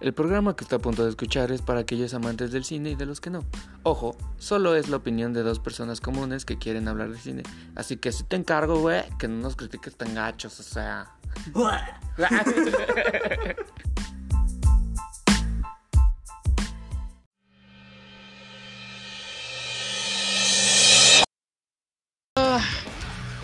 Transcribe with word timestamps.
El 0.00 0.14
programa 0.14 0.56
que 0.56 0.64
está 0.64 0.76
a 0.76 0.78
punto 0.78 1.04
de 1.04 1.10
escuchar 1.10 1.52
es 1.52 1.60
para 1.60 1.80
aquellos 1.80 2.14
amantes 2.14 2.52
del 2.52 2.64
cine 2.64 2.92
y 2.92 2.94
de 2.94 3.04
los 3.04 3.20
que 3.20 3.28
no. 3.28 3.44
Ojo, 3.82 4.16
solo 4.38 4.74
es 4.74 4.88
la 4.88 4.96
opinión 4.96 5.34
de 5.34 5.42
dos 5.42 5.58
personas 5.58 6.00
comunes 6.00 6.46
que 6.46 6.56
quieren 6.56 6.88
hablar 6.88 7.10
de 7.10 7.18
cine. 7.18 7.42
Así 7.76 7.98
que 7.98 8.10
si 8.10 8.24
te 8.24 8.36
encargo, 8.36 8.80
güey, 8.80 9.02
que 9.18 9.28
no 9.28 9.42
nos 9.42 9.56
critiques 9.56 9.94
tan 9.96 10.14
gachos, 10.14 10.58
o 10.58 10.62
sea. 10.62 11.14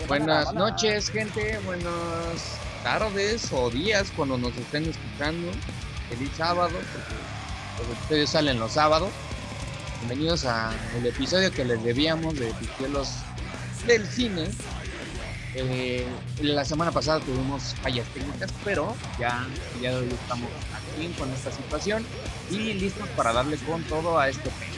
Buenas 0.07 0.55
noches, 0.55 1.11
gente. 1.11 1.59
Buenas 1.67 2.59
tardes 2.81 3.53
o 3.53 3.69
días 3.69 4.11
cuando 4.15 4.39
nos 4.39 4.57
estén 4.57 4.85
escuchando. 4.85 5.51
Feliz 6.09 6.31
sábado, 6.37 6.71
porque 6.71 7.89
los 7.89 7.97
episodios 7.97 8.29
salen 8.29 8.59
los 8.59 8.71
sábados. 8.71 9.09
Bienvenidos 9.99 10.45
al 10.45 11.05
episodio 11.05 11.51
que 11.51 11.65
les 11.65 11.83
debíamos 11.83 12.35
de 12.35 12.53
Piquelos 12.53 13.09
del 13.85 14.07
cine. 14.07 14.47
Eh, 15.53 16.07
la 16.41 16.63
semana 16.63 16.91
pasada 16.91 17.19
tuvimos 17.19 17.75
fallas 17.81 18.07
técnicas, 18.13 18.53
pero 18.63 18.95
ya, 19.19 19.45
ya 19.81 19.97
hoy 19.97 20.07
estamos 20.07 20.49
aquí 20.75 21.07
con 21.19 21.29
esta 21.33 21.51
situación 21.51 22.05
y 22.51 22.73
listos 22.73 23.07
para 23.09 23.33
darle 23.33 23.57
con 23.57 23.83
todo 23.83 24.17
a 24.17 24.29
este 24.29 24.49
tema. 24.49 24.77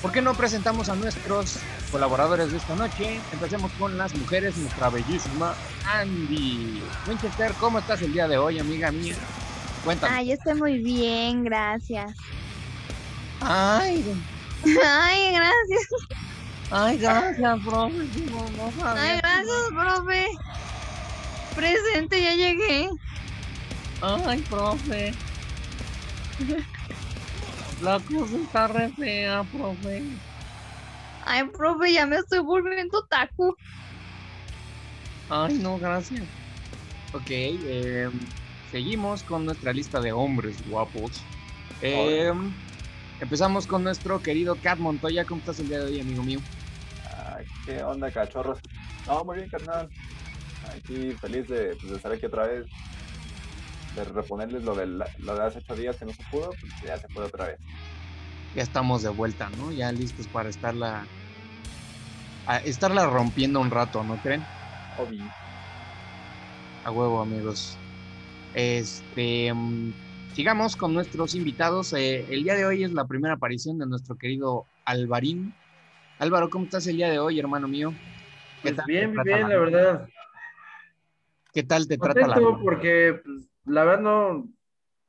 ¿Por 0.00 0.12
qué 0.12 0.22
no 0.22 0.34
presentamos 0.34 0.88
a 0.88 0.94
nuestros 0.94 1.58
colaboradores 1.90 2.52
de 2.52 2.56
esta 2.56 2.74
noche? 2.74 3.20
Empecemos 3.32 3.70
con 3.72 3.98
las 3.98 4.14
mujeres, 4.14 4.56
nuestra 4.56 4.88
bellísima 4.88 5.54
Andy. 5.86 6.82
Winchester, 7.06 7.52
¿cómo 7.60 7.80
estás 7.80 8.00
el 8.00 8.14
día 8.14 8.26
de 8.28 8.38
hoy, 8.38 8.58
amiga 8.58 8.90
mía? 8.90 9.14
Cuéntame. 9.82 10.18
Ay, 10.18 10.32
estoy 10.32 10.54
muy 10.54 10.78
bien, 10.82 11.44
gracias. 11.44 12.14
Ay, 13.40 14.04
Ay, 14.82 15.32
gracias. 15.34 15.88
ay, 16.70 16.98
gracias, 16.98 17.58
profe. 17.64 17.96
Ay, 18.92 19.18
gracias, 19.18 19.64
profe. 19.74 20.26
Presente, 21.54 22.22
ya 22.22 22.34
llegué. 22.34 22.88
Ay, 24.00 24.42
profe. 24.42 25.18
La 27.80 28.00
cosa 28.00 28.36
está 28.38 28.68
re 28.68 28.92
fea, 28.92 29.44
profe. 29.44 30.22
Ay, 31.20 31.48
profe, 31.50 31.92
ya 31.92 32.06
me 32.06 32.16
estoy 32.16 32.40
volviendo 32.40 33.04
taco. 33.08 33.58
Ay, 35.28 35.58
no, 35.58 35.78
gracias. 35.78 36.28
Ok, 37.12 37.26
eh, 37.30 38.08
seguimos 38.72 39.22
con 39.22 39.44
nuestra 39.44 39.72
lista 39.72 40.00
de 40.00 40.12
hombres 40.12 40.66
guapos. 40.68 41.22
Eh, 41.82 42.32
empezamos 43.20 43.66
con 43.66 43.84
nuestro 43.84 44.20
querido 44.20 44.56
Cat 44.56 44.78
Montoya. 44.78 45.24
¿Cómo 45.26 45.40
estás 45.40 45.60
el 45.60 45.68
día 45.68 45.78
de 45.80 45.84
hoy, 45.84 46.00
amigo 46.00 46.22
mío? 46.22 46.40
Ay, 47.28 47.44
¿Qué 47.66 47.82
onda, 47.82 48.10
cachorros? 48.10 48.58
No, 49.06 49.24
muy 49.24 49.36
bien, 49.36 49.50
carnal. 49.50 49.90
Aquí 50.74 51.12
feliz 51.20 51.46
de, 51.48 51.76
pues, 51.76 51.90
de 51.90 51.96
estar 51.96 52.12
aquí 52.12 52.24
otra 52.26 52.46
vez. 52.46 52.66
De 53.94 54.04
reponerles 54.06 54.62
lo 54.62 54.74
de, 54.74 54.86
la- 54.86 55.10
lo 55.18 55.36
de 55.36 55.44
hace 55.44 55.58
ocho 55.58 55.76
días 55.76 55.96
que 55.98 56.06
no 56.06 56.12
se 56.12 56.22
pudo, 56.30 56.54
pues 56.58 56.72
ya 56.82 56.98
se 56.98 57.08
puede 57.08 57.26
otra 57.26 57.46
vez. 57.46 57.60
Ya 58.54 58.62
estamos 58.62 59.02
de 59.02 59.10
vuelta, 59.10 59.50
¿no? 59.50 59.70
Ya 59.72 59.92
listos 59.92 60.26
para 60.28 60.48
estarla, 60.48 61.06
a 62.46 62.56
estarla 62.58 63.06
rompiendo 63.06 63.60
un 63.60 63.70
rato, 63.70 64.02
¿no 64.02 64.16
creen? 64.16 64.42
Obi. 64.96 65.28
A 66.84 66.90
huevo, 66.90 67.20
amigos. 67.22 67.78
Este, 68.54 69.52
mm, 69.52 69.92
sigamos 70.34 70.76
con 70.76 70.92
nuestros 70.92 71.34
invitados. 71.34 71.92
Eh, 71.94 72.26
el 72.30 72.42
día 72.42 72.54
de 72.54 72.66
hoy 72.66 72.84
es 72.84 72.92
la 72.92 73.06
primera 73.06 73.34
aparición 73.34 73.78
de 73.78 73.86
nuestro 73.86 74.16
querido 74.16 74.66
Alvarín. 74.84 75.52
Álvaro, 76.18 76.50
¿cómo 76.50 76.66
estás 76.66 76.86
el 76.86 76.96
día 76.96 77.10
de 77.10 77.18
hoy, 77.18 77.38
hermano 77.38 77.68
mío? 77.68 77.92
Pues 78.62 78.76
tal 78.76 78.86
bien, 78.86 79.10
te 79.10 79.14
trata 79.14 79.36
bien, 79.36 79.48
la 79.48 79.58
verdad. 79.58 80.08
¿Qué 81.52 81.62
tal 81.62 81.86
te 81.86 81.98
trata 81.98 82.26
la 82.26 82.58
porque 82.62 83.20
pues, 83.24 83.48
la 83.66 83.84
verdad 83.84 84.02
no, 84.02 84.48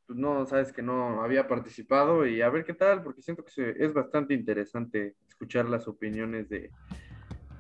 pues, 0.06 0.19
no, 0.19 0.45
sabes 0.45 0.73
que 0.73 0.81
no 0.81 1.22
había 1.22 1.47
participado 1.47 2.25
y 2.25 2.41
a 2.41 2.50
ver 2.50 2.66
qué 2.66 2.73
tal, 2.73 3.03
porque 3.03 3.22
siento 3.22 3.45
que 3.45 3.75
es 3.78 3.94
bastante 3.94 4.34
interesante 4.34 5.16
escuchar 5.28 5.69
las 5.69 5.88
opiniones 5.88 6.50
de 6.50 6.72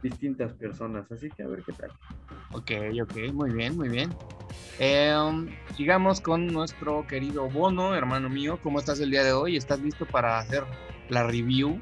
distintas 0.03 0.53
personas, 0.53 1.11
así 1.11 1.29
que 1.31 1.41
a 1.41 1.47
ver 1.47 1.63
qué 1.63 1.73
tal. 1.73 1.89
Ok, 2.51 2.71
ok, 3.01 3.33
muy 3.33 3.51
bien, 3.51 3.75
muy 3.75 3.89
bien. 3.89 4.13
Eh, 4.77 5.15
um, 5.17 5.47
sigamos 5.75 6.21
con 6.21 6.47
nuestro 6.47 7.07
querido 7.07 7.49
Bono, 7.49 7.95
hermano 7.95 8.29
mío. 8.29 8.59
¿Cómo 8.61 8.77
estás 8.77 8.99
el 8.99 9.09
día 9.09 9.23
de 9.23 9.33
hoy? 9.33 9.57
¿Estás 9.57 9.79
listo 9.79 10.05
para 10.05 10.37
hacer 10.37 10.63
la 11.09 11.23
review? 11.23 11.81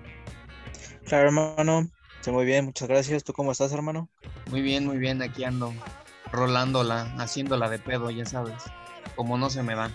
Claro, 1.05 1.27
hermano. 1.27 1.89
Estoy 2.15 2.33
muy 2.33 2.45
bien, 2.45 2.65
muchas 2.65 2.87
gracias. 2.87 3.23
¿Tú 3.23 3.33
cómo 3.33 3.51
estás, 3.51 3.73
hermano? 3.73 4.07
Muy 4.49 4.61
bien, 4.61 4.85
muy 4.85 4.97
bien, 4.97 5.21
aquí 5.21 5.43
ando 5.43 5.73
rolándola, 6.31 7.13
haciéndola 7.17 7.69
de 7.69 7.79
pedo, 7.79 8.09
ya 8.09 8.25
sabes, 8.25 8.63
como 9.15 9.37
no 9.37 9.49
se 9.49 9.63
me 9.63 9.75
da. 9.75 9.91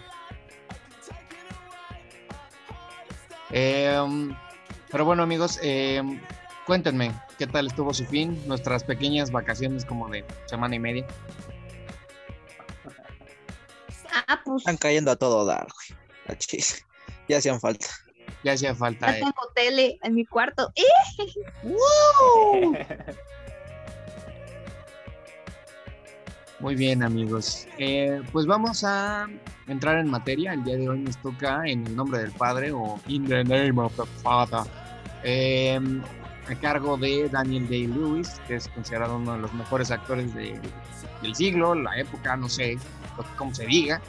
Eh, 3.50 3.98
um, 4.04 4.34
pero 4.90 5.04
bueno, 5.04 5.22
amigos, 5.22 5.58
eh, 5.62 6.02
cuéntenme, 6.66 7.12
¿qué 7.38 7.46
tal 7.46 7.66
estuvo 7.66 7.92
su 7.94 8.04
fin? 8.06 8.40
Nuestras 8.46 8.84
pequeñas 8.84 9.30
vacaciones 9.30 9.84
como 9.84 10.08
de 10.08 10.24
semana 10.46 10.76
y 10.76 10.78
media. 10.78 11.06
Ah, 14.28 14.40
pues 14.44 14.62
Están 14.62 14.76
cayendo 14.76 15.10
a 15.10 15.16
todo 15.16 15.44
dar, 15.44 15.66
güey. 15.66 16.38
Ya 17.28 17.38
hacían 17.38 17.60
falta. 17.60 17.86
Ya 18.42 18.52
hacía 18.52 18.70
ya 18.70 18.76
falta. 18.76 19.16
eh. 19.16 19.20
tengo 19.20 19.52
tele 19.54 19.98
en 20.02 20.14
mi 20.14 20.24
cuarto. 20.24 20.72
Muy 26.58 26.74
bien, 26.74 27.02
amigos. 27.02 27.66
Eh, 27.78 28.22
pues 28.32 28.46
vamos 28.46 28.82
a 28.82 29.26
entrar 29.66 29.98
en 29.98 30.10
materia. 30.10 30.54
El 30.54 30.64
día 30.64 30.76
de 30.76 30.88
hoy 30.88 31.00
nos 31.00 31.20
toca 31.20 31.62
en 31.66 31.86
el 31.86 31.94
nombre 31.94 32.20
del 32.20 32.32
Padre 32.32 32.72
o 32.72 32.98
In 33.08 33.26
the 33.26 33.44
Name 33.44 33.78
of 33.80 33.94
the 33.96 34.06
Father. 34.22 34.60
Eh, 35.22 35.78
a 36.48 36.54
cargo 36.54 36.96
de 36.96 37.28
Daniel 37.28 37.68
Day-Lewis, 37.68 38.40
que 38.46 38.56
es 38.56 38.68
considerado 38.68 39.16
uno 39.16 39.32
de 39.34 39.38
los 39.40 39.52
mejores 39.54 39.90
actores 39.90 40.34
de- 40.34 40.60
del 41.22 41.34
siglo, 41.34 41.74
la 41.74 41.98
época, 41.98 42.36
no 42.36 42.48
sé 42.48 42.78
cómo 43.36 43.54
se 43.54 43.66
diga. 43.66 44.00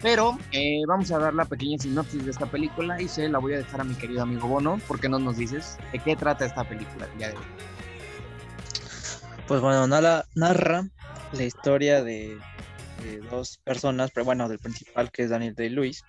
Pero 0.00 0.36
eh, 0.50 0.80
vamos 0.88 1.12
a 1.12 1.18
dar 1.18 1.32
la 1.32 1.44
pequeña 1.44 1.78
sinopsis 1.78 2.24
de 2.24 2.32
esta 2.32 2.46
película 2.46 3.00
y 3.00 3.06
se 3.06 3.28
la 3.28 3.38
voy 3.38 3.54
a 3.54 3.58
dejar 3.58 3.82
a 3.82 3.84
mi 3.84 3.94
querido 3.94 4.22
amigo 4.22 4.48
Bono. 4.48 4.78
¿Por 4.88 4.98
qué 4.98 5.08
no 5.08 5.20
nos 5.20 5.36
dices 5.36 5.78
de 5.92 6.00
qué 6.00 6.16
trata 6.16 6.44
esta 6.44 6.64
película 6.64 7.06
de? 7.18 7.32
Pues 9.46 9.60
bueno, 9.60 9.86
nala- 9.86 10.24
narra 10.34 10.88
la 11.32 11.42
historia 11.44 12.02
de, 12.02 12.36
de 13.04 13.18
dos 13.30 13.58
personas, 13.64 14.10
pero 14.12 14.24
bueno, 14.24 14.48
del 14.48 14.58
principal 14.58 15.10
que 15.10 15.22
es 15.24 15.30
Daniel 15.30 15.54
Day-Lewis, 15.54 16.04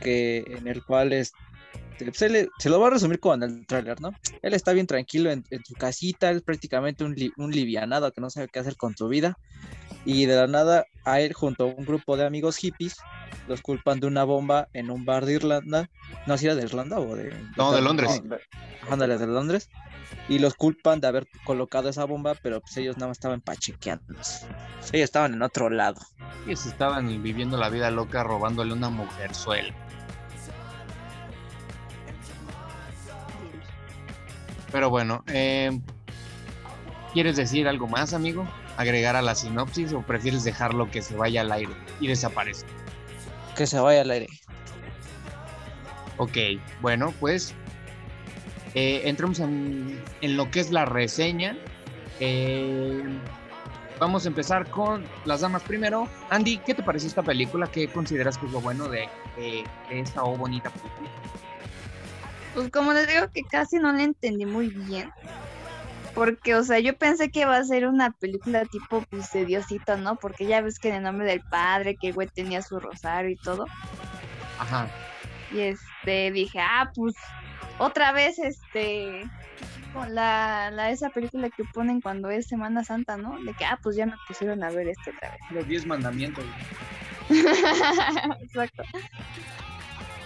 que 0.00 0.44
en 0.46 0.68
el 0.68 0.84
cual 0.84 1.12
es, 1.12 1.32
se, 2.12 2.28
le- 2.28 2.48
se 2.58 2.68
lo 2.70 2.80
va 2.80 2.88
a 2.88 2.90
resumir 2.90 3.20
con 3.20 3.42
el 3.42 3.66
tráiler, 3.66 4.00
¿no? 4.00 4.14
Él 4.42 4.54
está 4.54 4.72
bien 4.72 4.86
tranquilo 4.86 5.30
en, 5.30 5.44
en 5.50 5.64
su 5.64 5.74
casita, 5.74 6.30
es 6.30 6.42
prácticamente 6.42 7.04
un, 7.04 7.14
li- 7.14 7.32
un 7.36 7.50
livianado 7.50 8.12
que 8.12 8.20
no 8.20 8.30
sabe 8.30 8.48
qué 8.48 8.58
hacer 8.60 8.76
con 8.76 8.96
su 8.96 9.08
vida, 9.08 9.38
y 10.04 10.26
de 10.26 10.36
la 10.36 10.46
nada 10.46 10.86
a 11.04 11.20
él 11.20 11.32
junto 11.32 11.64
a 11.64 11.66
un 11.66 11.84
grupo 11.84 12.16
de 12.16 12.24
amigos 12.24 12.56
hippies 12.56 13.00
los 13.46 13.60
culpan 13.62 13.98
de 14.00 14.06
una 14.06 14.24
bomba 14.24 14.68
en 14.72 14.90
un 14.90 15.04
bar 15.04 15.24
de 15.26 15.34
Irlanda, 15.34 15.88
no 16.26 16.36
si 16.38 16.46
era 16.46 16.54
de 16.54 16.62
Irlanda 16.62 16.98
o 17.00 17.16
de... 17.16 17.32
No, 17.56 17.72
de 17.72 17.80
Londres. 17.80 18.22
No, 18.22 18.36
de- 18.36 18.40
ándale, 18.90 19.18
de 19.18 19.26
Londres, 19.26 19.68
y 20.28 20.38
los 20.38 20.54
culpan 20.54 21.00
de 21.00 21.08
haber 21.08 21.26
colocado 21.44 21.88
esa 21.88 22.04
bomba, 22.04 22.34
pero 22.42 22.60
pues 22.60 22.76
ellos 22.76 22.96
nada 22.96 23.08
más 23.08 23.16
estaban 23.16 23.40
pachequeándose. 23.40 24.46
Ellos 24.92 25.04
estaban 25.04 25.34
en 25.34 25.42
otro 25.42 25.68
lado. 25.70 26.00
Ellos 26.46 26.64
estaban 26.66 27.22
viviendo 27.22 27.56
la 27.58 27.68
vida 27.70 27.90
loca 27.90 28.22
robándole 28.22 28.72
una 28.72 28.88
mujerzuela. 28.90 29.74
Pero 34.72 34.90
bueno, 34.90 35.24
eh, 35.28 35.78
¿quieres 37.12 37.36
decir 37.36 37.68
algo 37.68 37.86
más, 37.88 38.12
amigo? 38.12 38.46
¿Agregar 38.76 39.16
a 39.16 39.22
la 39.22 39.34
sinopsis 39.34 39.92
o 39.92 40.02
prefieres 40.02 40.44
dejarlo 40.44 40.90
que 40.90 41.02
se 41.02 41.16
vaya 41.16 41.40
al 41.40 41.50
aire 41.52 41.72
y 42.00 42.06
desaparezca? 42.06 42.68
Que 43.56 43.66
se 43.66 43.80
vaya 43.80 44.02
al 44.02 44.10
aire. 44.10 44.28
Ok, 46.18 46.36
bueno, 46.80 47.12
pues 47.18 47.54
eh, 48.74 49.02
entremos 49.04 49.40
en, 49.40 50.00
en 50.20 50.36
lo 50.36 50.50
que 50.50 50.60
es 50.60 50.70
la 50.70 50.84
reseña. 50.84 51.56
Eh, 52.20 53.02
vamos 53.98 54.24
a 54.24 54.28
empezar 54.28 54.68
con 54.68 55.04
las 55.24 55.40
damas 55.40 55.62
primero. 55.62 56.08
Andy, 56.30 56.58
¿qué 56.58 56.74
te 56.74 56.82
pareció 56.82 57.08
esta 57.08 57.22
película? 57.22 57.66
¿Qué 57.68 57.88
consideras 57.88 58.36
que 58.38 58.46
es 58.46 58.52
lo 58.52 58.60
bueno 58.60 58.88
de, 58.88 59.08
de- 59.36 59.64
de 59.88 60.00
esta 60.00 60.22
o 60.24 60.36
bonita 60.36 60.70
película? 60.70 61.08
Pues 62.58 62.72
como 62.72 62.92
les 62.92 63.06
digo 63.06 63.30
que 63.32 63.44
casi 63.44 63.76
no 63.76 63.92
le 63.92 64.02
entendí 64.02 64.44
muy 64.44 64.66
bien. 64.66 65.12
Porque, 66.12 66.56
o 66.56 66.64
sea, 66.64 66.80
yo 66.80 66.96
pensé 66.96 67.30
que 67.30 67.42
iba 67.42 67.56
a 67.56 67.62
ser 67.62 67.86
una 67.86 68.10
película 68.10 68.64
tipo 68.64 69.04
pues 69.08 69.30
de 69.32 69.44
Diosito, 69.44 69.96
¿no? 69.96 70.16
Porque 70.16 70.44
ya 70.44 70.60
ves 70.60 70.80
que 70.80 70.88
en 70.88 70.96
el 70.96 71.02
nombre 71.04 71.28
del 71.28 71.40
padre, 71.40 71.94
que 71.94 72.08
el 72.08 72.14
güey 72.14 72.26
tenía 72.26 72.60
su 72.60 72.80
rosario 72.80 73.30
y 73.30 73.36
todo. 73.36 73.64
Ajá. 74.58 74.88
Y 75.52 75.60
este 75.60 76.32
dije, 76.32 76.58
ah, 76.58 76.90
pues 76.96 77.14
otra 77.78 78.10
vez 78.10 78.40
este 78.40 79.22
con 79.92 80.12
la, 80.16 80.72
la 80.72 80.90
esa 80.90 81.10
película 81.10 81.50
que 81.50 81.62
ponen 81.62 82.00
cuando 82.00 82.28
es 82.28 82.48
Semana 82.48 82.82
Santa, 82.82 83.16
¿no? 83.16 83.38
De 83.44 83.54
que 83.54 83.64
ah, 83.64 83.78
pues 83.80 83.94
ya 83.94 84.06
me 84.06 84.16
pusieron 84.26 84.64
a 84.64 84.70
ver 84.70 84.88
esto 84.88 85.12
otra 85.14 85.30
vez. 85.30 85.40
Los 85.52 85.68
10 85.68 85.86
mandamientos. 85.86 86.44
Exacto. 88.42 88.82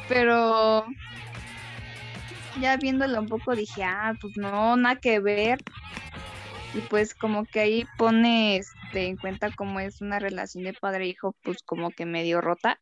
Pero 0.09 0.87
ya 2.61 2.77
viéndolo 2.77 3.21
un 3.21 3.29
poco 3.29 3.55
dije, 3.55 3.83
ah, 3.85 4.15
pues 4.21 4.37
no, 4.37 4.77
nada 4.77 4.97
que 4.97 5.21
ver. 5.21 5.59
Y 6.75 6.81
pues 6.83 7.15
como 7.15 7.45
que 7.45 7.61
ahí 7.61 7.87
pone 7.99 8.57
este, 8.57 9.07
en 9.07 9.17
cuenta 9.17 9.51
cómo 9.55 9.81
es 9.81 10.01
una 10.01 10.19
relación 10.19 10.65
de 10.65 10.73
padre-hijo, 10.73 11.37
pues 11.43 11.63
como 11.63 11.91
que 11.91 12.07
medio 12.07 12.41
rota. 12.41 12.81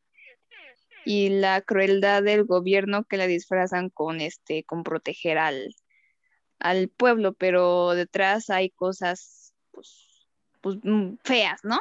Y 1.05 1.31
la 1.31 1.61
crueldad 1.63 2.23
del 2.23 2.45
gobierno 2.45 3.05
que 3.05 3.17
la 3.17 3.27
disfrazan 3.27 3.89
con 3.89 4.21
este, 4.21 4.65
con 4.65 4.85
proteger 4.85 5.39
al, 5.39 5.75
al 6.59 6.89
pueblo, 6.89 7.33
pero 7.33 7.95
detrás 7.95 8.51
hay 8.51 8.71
cosas 8.71 9.55
pues, 9.73 10.29
pues 10.61 10.77
mm, 10.83 11.15
feas, 11.25 11.61
¿no? 11.65 11.81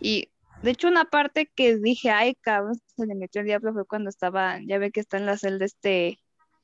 Y 0.00 0.30
de 0.62 0.70
hecho, 0.70 0.88
una 0.88 1.04
parte 1.06 1.50
que 1.54 1.76
dije, 1.78 2.10
ay, 2.10 2.34
cabrón, 2.40 2.74
se 2.96 3.06
le 3.06 3.14
metió 3.14 3.40
el 3.40 3.46
diablo 3.46 3.72
fue 3.72 3.86
cuando 3.86 4.10
estaba, 4.10 4.58
ya 4.66 4.78
ve 4.78 4.90
que 4.90 5.00
está 5.00 5.16
en 5.16 5.26
la 5.26 5.36
celda 5.38 5.64
este, 5.64 6.18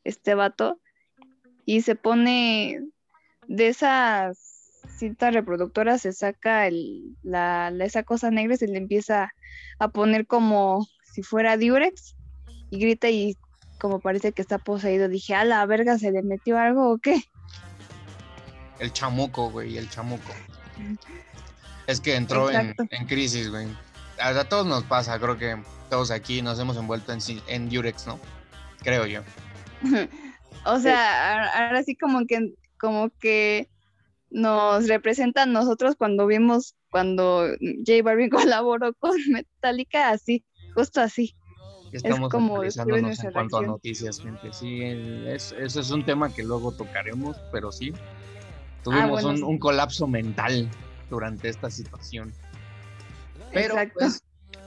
este 0.04 0.34
vato, 0.34 0.80
y 1.64 1.82
se 1.82 1.96
pone 1.96 2.80
de 3.48 3.68
esas 3.68 4.38
cintas 4.98 5.34
reproductoras, 5.34 6.02
se 6.02 6.12
saca 6.12 6.66
el, 6.66 7.16
la, 7.22 7.70
la- 7.70 7.84
esa 7.84 8.02
cosa 8.02 8.30
negra 8.30 8.54
y 8.54 8.58
se 8.58 8.68
le 8.68 8.78
empieza 8.78 9.32
a 9.78 9.88
poner 9.88 10.26
como 10.26 10.86
si 11.12 11.22
fuera 11.22 11.56
Durex, 11.56 12.16
y 12.70 12.78
grita 12.78 13.08
y 13.10 13.36
como 13.78 14.00
parece 14.00 14.32
que 14.32 14.42
está 14.42 14.58
poseído. 14.58 15.08
Dije, 15.08 15.34
a 15.34 15.44
la 15.44 15.64
verga, 15.66 15.98
¿se 15.98 16.10
le 16.12 16.22
metió 16.22 16.58
algo 16.58 16.92
o 16.92 16.98
qué? 16.98 17.22
El 18.78 18.92
chamuco, 18.92 19.50
güey, 19.50 19.76
el 19.78 19.88
chamuco. 19.88 20.32
Es 21.86 22.00
que 22.00 22.14
entró 22.16 22.50
en, 22.50 22.74
en 22.90 23.06
crisis, 23.06 23.50
güey. 23.50 23.66
A, 24.20 24.28
a 24.30 24.44
todos 24.48 24.66
nos 24.66 24.84
pasa, 24.84 25.18
creo 25.18 25.36
que 25.38 25.62
todos 25.90 26.10
aquí 26.10 26.42
nos 26.42 26.58
hemos 26.58 26.76
envuelto 26.76 27.12
en, 27.12 27.18
en 27.48 27.68
Durex, 27.68 28.06
¿no? 28.06 28.18
Creo 28.82 29.06
yo. 29.06 29.20
O 30.68 30.80
sea, 30.80 31.44
ahora 31.68 31.84
sí 31.84 31.94
como 31.94 32.26
que, 32.26 32.54
como 32.80 33.10
que 33.20 33.68
nos 34.30 34.88
representan 34.88 35.52
nosotros 35.52 35.94
cuando 35.96 36.26
vimos 36.26 36.74
cuando 36.90 37.46
J 37.86 38.02
Balvin 38.02 38.30
colaboró 38.30 38.92
con 38.94 39.12
Metallica, 39.28 40.10
así, 40.10 40.44
justo 40.74 41.00
así. 41.00 41.36
Estamos 41.92 42.30
como 42.30 42.54
actualizándonos 42.54 43.22
en 43.22 43.30
cuanto 43.32 43.58
a 43.58 43.62
noticias, 43.62 44.18
gente. 44.20 44.52
Sí, 44.52 44.80
es- 44.82 45.52
eso 45.52 45.80
es 45.80 45.90
un 45.92 46.04
tema 46.04 46.34
que 46.34 46.42
luego 46.42 46.72
tocaremos, 46.72 47.36
pero 47.52 47.70
sí. 47.70 47.92
Tuvimos 48.82 49.04
Ah, 49.04 49.06
bueno, 49.06 49.28
un, 49.28 49.36
sí. 49.36 49.42
un 49.44 49.58
colapso 49.58 50.08
mental 50.08 50.68
durante 51.10 51.48
esta 51.48 51.70
situación. 51.70 52.32
Pero, 53.52 53.74
Exacto. 53.74 53.94
pues, 53.98 54.22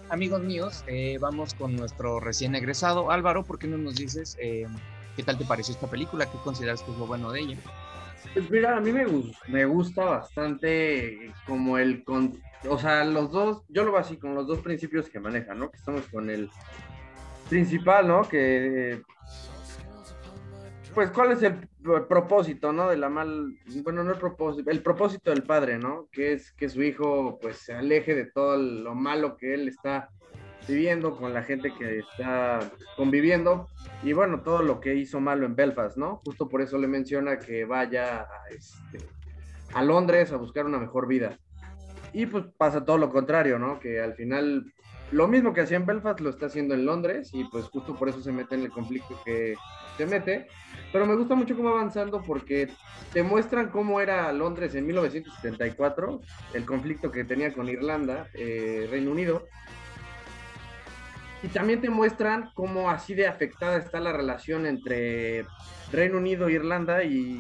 amigos 0.10 0.42
míos, 0.42 0.84
eh, 0.88 1.18
vamos 1.20 1.54
con 1.54 1.76
nuestro 1.76 2.20
recién 2.20 2.56
egresado. 2.56 3.12
Álvaro, 3.12 3.44
¿por 3.44 3.60
qué 3.60 3.68
no 3.68 3.78
nos 3.78 3.96
dices 3.96 4.38
eh, 4.42 4.66
qué 5.16 5.24
tal 5.24 5.38
te 5.38 5.46
pareció 5.46 5.74
esta 5.74 5.88
película? 5.88 6.26
¿Qué 6.30 6.38
consideras 6.40 6.81
que 6.84 6.92
es 6.92 6.98
lo 6.98 7.06
bueno 7.08 7.31
de 7.31 7.42
ella? 7.42 7.58
Pues 8.34 8.50
mira, 8.50 8.78
a 8.78 8.81
mí 8.81 8.92
me, 8.92 9.06
gus- 9.06 9.38
me 9.48 9.66
gusta 9.66 10.04
bastante 10.06 11.34
como 11.46 11.78
el, 11.78 12.04
con, 12.04 12.42
o 12.68 12.78
sea, 12.78 13.04
los 13.06 13.31
dos, 13.31 13.64
yo 13.70 13.84
lo 13.84 13.92
veo 13.92 14.02
así, 14.02 14.18
con 14.18 14.36
los 14.36 14.46
dos 14.48 14.60
principios 14.60 15.10
que 15.10 15.20
manejan, 15.20 15.58
¿no? 15.60 15.70
Que 15.72 15.78
estamos 15.78 16.08
con 16.10 16.30
el 16.30 16.50
principal, 17.48 18.08
¿no? 18.08 18.28
Que, 18.28 19.02
pues, 20.94 21.12
¿cuál 21.12 21.31
es 21.31 21.44
el 21.44 21.68
propósito, 22.07 22.71
¿no? 22.74 22.89
De 22.89 22.97
la 22.97 23.09
mal, 23.09 23.57
bueno, 23.83 24.03
no 24.03 24.12
el 24.12 24.18
propósito, 24.18 24.69
el 24.69 24.81
propósito 24.81 25.31
del 25.31 25.44
padre, 25.44 25.77
¿no? 25.77 26.07
Que 26.12 26.33
es 26.33 26.51
que 26.51 26.69
su 26.69 26.81
hijo, 26.83 27.39
pues, 27.41 27.57
se 27.57 27.74
aleje 27.74 28.15
de 28.15 28.25
todo 28.25 28.57
lo 28.57 28.95
malo 28.95 29.38
que 29.38 29.53
él 29.53 29.68
está 29.68 30.09
viviendo 30.68 31.18
con 31.18 31.33
la 31.33 31.44
gente 31.44 31.74
que 31.74 32.00
está 32.00 32.59
conviviendo 32.95 33.68
y 34.03 34.13
bueno, 34.13 34.41
todo 34.41 34.62
lo 34.62 34.80
que 34.80 34.95
hizo 34.95 35.19
malo 35.19 35.45
en 35.45 35.56
Belfast, 35.56 35.97
¿no? 35.97 36.21
Justo 36.25 36.47
por 36.47 36.62
eso 36.62 36.77
le 36.77 36.88
menciona 36.88 37.39
que 37.39 37.65
vaya 37.65 38.21
a, 38.21 38.50
este, 38.50 39.00
a 39.74 39.83
Londres 39.83 40.31
a 40.31 40.38
buscar 40.38 40.65
una 40.65 40.77
mejor 40.77 41.07
vida. 41.07 41.39
Y 42.13 42.25
pues 42.25 42.45
pasa 42.57 42.85
todo 42.85 42.97
lo 42.97 43.09
contrario, 43.09 43.59
¿no? 43.59 43.80
Que 43.80 44.00
al 44.00 44.13
final 44.13 44.71
lo 45.12 45.27
mismo 45.27 45.53
que 45.53 45.62
hacía 45.62 45.77
en 45.77 45.85
Belfast 45.85 46.19
lo 46.19 46.30
está 46.30 46.47
haciendo 46.47 46.75
en 46.75 46.85
Londres 46.85 47.31
y 47.33 47.44
pues 47.45 47.65
justo 47.65 47.95
por 47.95 48.09
eso 48.09 48.21
se 48.21 48.31
mete 48.31 48.56
en 48.56 48.62
el 48.62 48.71
conflicto 48.71 49.19
que 49.25 49.56
se 49.97 50.06
mete. 50.06 50.47
Pero 50.91 51.06
me 51.06 51.15
gusta 51.15 51.36
mucho 51.36 51.56
cómo 51.56 51.69
va 51.69 51.80
avanzando 51.80 52.21
porque 52.21 52.69
te 53.13 53.21
muestran 53.21 53.69
cómo 53.69 54.01
era 54.01 54.31
Londres 54.33 54.74
en 54.75 54.88
1974, 54.88 56.21
el 56.53 56.65
conflicto 56.65 57.12
que 57.12 57.24
tenía 57.24 57.53
con 57.53 57.69
Irlanda, 57.69 58.27
eh, 58.33 58.88
Reino 58.89 59.12
Unido. 59.12 59.47
Y 61.44 61.47
también 61.47 61.80
te 61.80 61.89
muestran 61.89 62.50
cómo 62.53 62.89
así 62.89 63.13
de 63.13 63.27
afectada 63.27 63.77
está 63.77 64.00
la 64.00 64.12
relación 64.12 64.65
entre 64.65 65.45
Reino 65.91 66.18
Unido, 66.18 66.50
Irlanda 66.50 67.03
y 67.03 67.39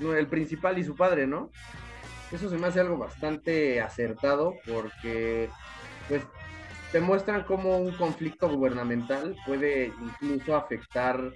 el 0.00 0.26
principal 0.26 0.78
y 0.78 0.84
su 0.84 0.94
padre, 0.94 1.26
¿no? 1.26 1.50
Eso 2.32 2.50
se 2.50 2.58
me 2.58 2.66
hace 2.66 2.80
algo 2.80 2.98
bastante 2.98 3.80
acertado 3.80 4.54
porque 4.66 5.48
pues 6.08 6.22
te 6.92 7.00
muestran 7.00 7.44
cómo 7.44 7.78
un 7.78 7.92
conflicto 7.92 8.48
gubernamental 8.48 9.36
puede 9.46 9.92
incluso 10.00 10.56
afectar 10.56 11.32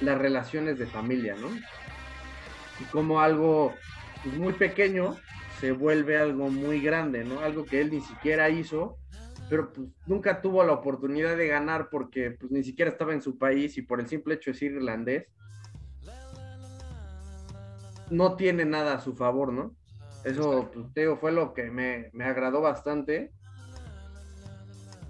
las 0.00 0.18
relaciones 0.18 0.78
de 0.78 0.86
familia, 0.86 1.34
¿no? 1.36 1.48
Y 2.80 2.84
cómo 2.92 3.20
algo 3.20 3.74
pues, 4.22 4.36
muy 4.36 4.52
pequeño 4.52 5.16
se 5.60 5.72
vuelve 5.72 6.16
algo 6.16 6.50
muy 6.50 6.80
grande, 6.80 7.24
¿no? 7.24 7.40
Algo 7.40 7.64
que 7.64 7.80
él 7.80 7.90
ni 7.90 8.00
siquiera 8.00 8.48
hizo, 8.48 8.98
pero 9.50 9.72
pues 9.72 9.88
nunca 10.06 10.40
tuvo 10.40 10.62
la 10.62 10.72
oportunidad 10.72 11.36
de 11.36 11.48
ganar 11.48 11.88
porque 11.90 12.30
pues 12.32 12.52
ni 12.52 12.62
siquiera 12.62 12.90
estaba 12.90 13.12
en 13.12 13.22
su 13.22 13.38
país 13.38 13.76
y 13.76 13.82
por 13.82 14.00
el 14.00 14.06
simple 14.06 14.34
hecho 14.34 14.52
de 14.52 14.56
ser 14.56 14.72
irlandés, 14.72 15.26
no 18.10 18.36
tiene 18.36 18.64
nada 18.64 18.94
a 18.94 19.00
su 19.00 19.14
favor, 19.14 19.52
¿no? 19.52 19.74
Eso, 20.24 20.70
pues, 20.72 20.92
te 20.94 21.02
digo, 21.02 21.16
fue 21.16 21.32
lo 21.32 21.54
que 21.54 21.70
me, 21.70 22.10
me 22.12 22.24
agradó 22.24 22.60
bastante. 22.60 23.32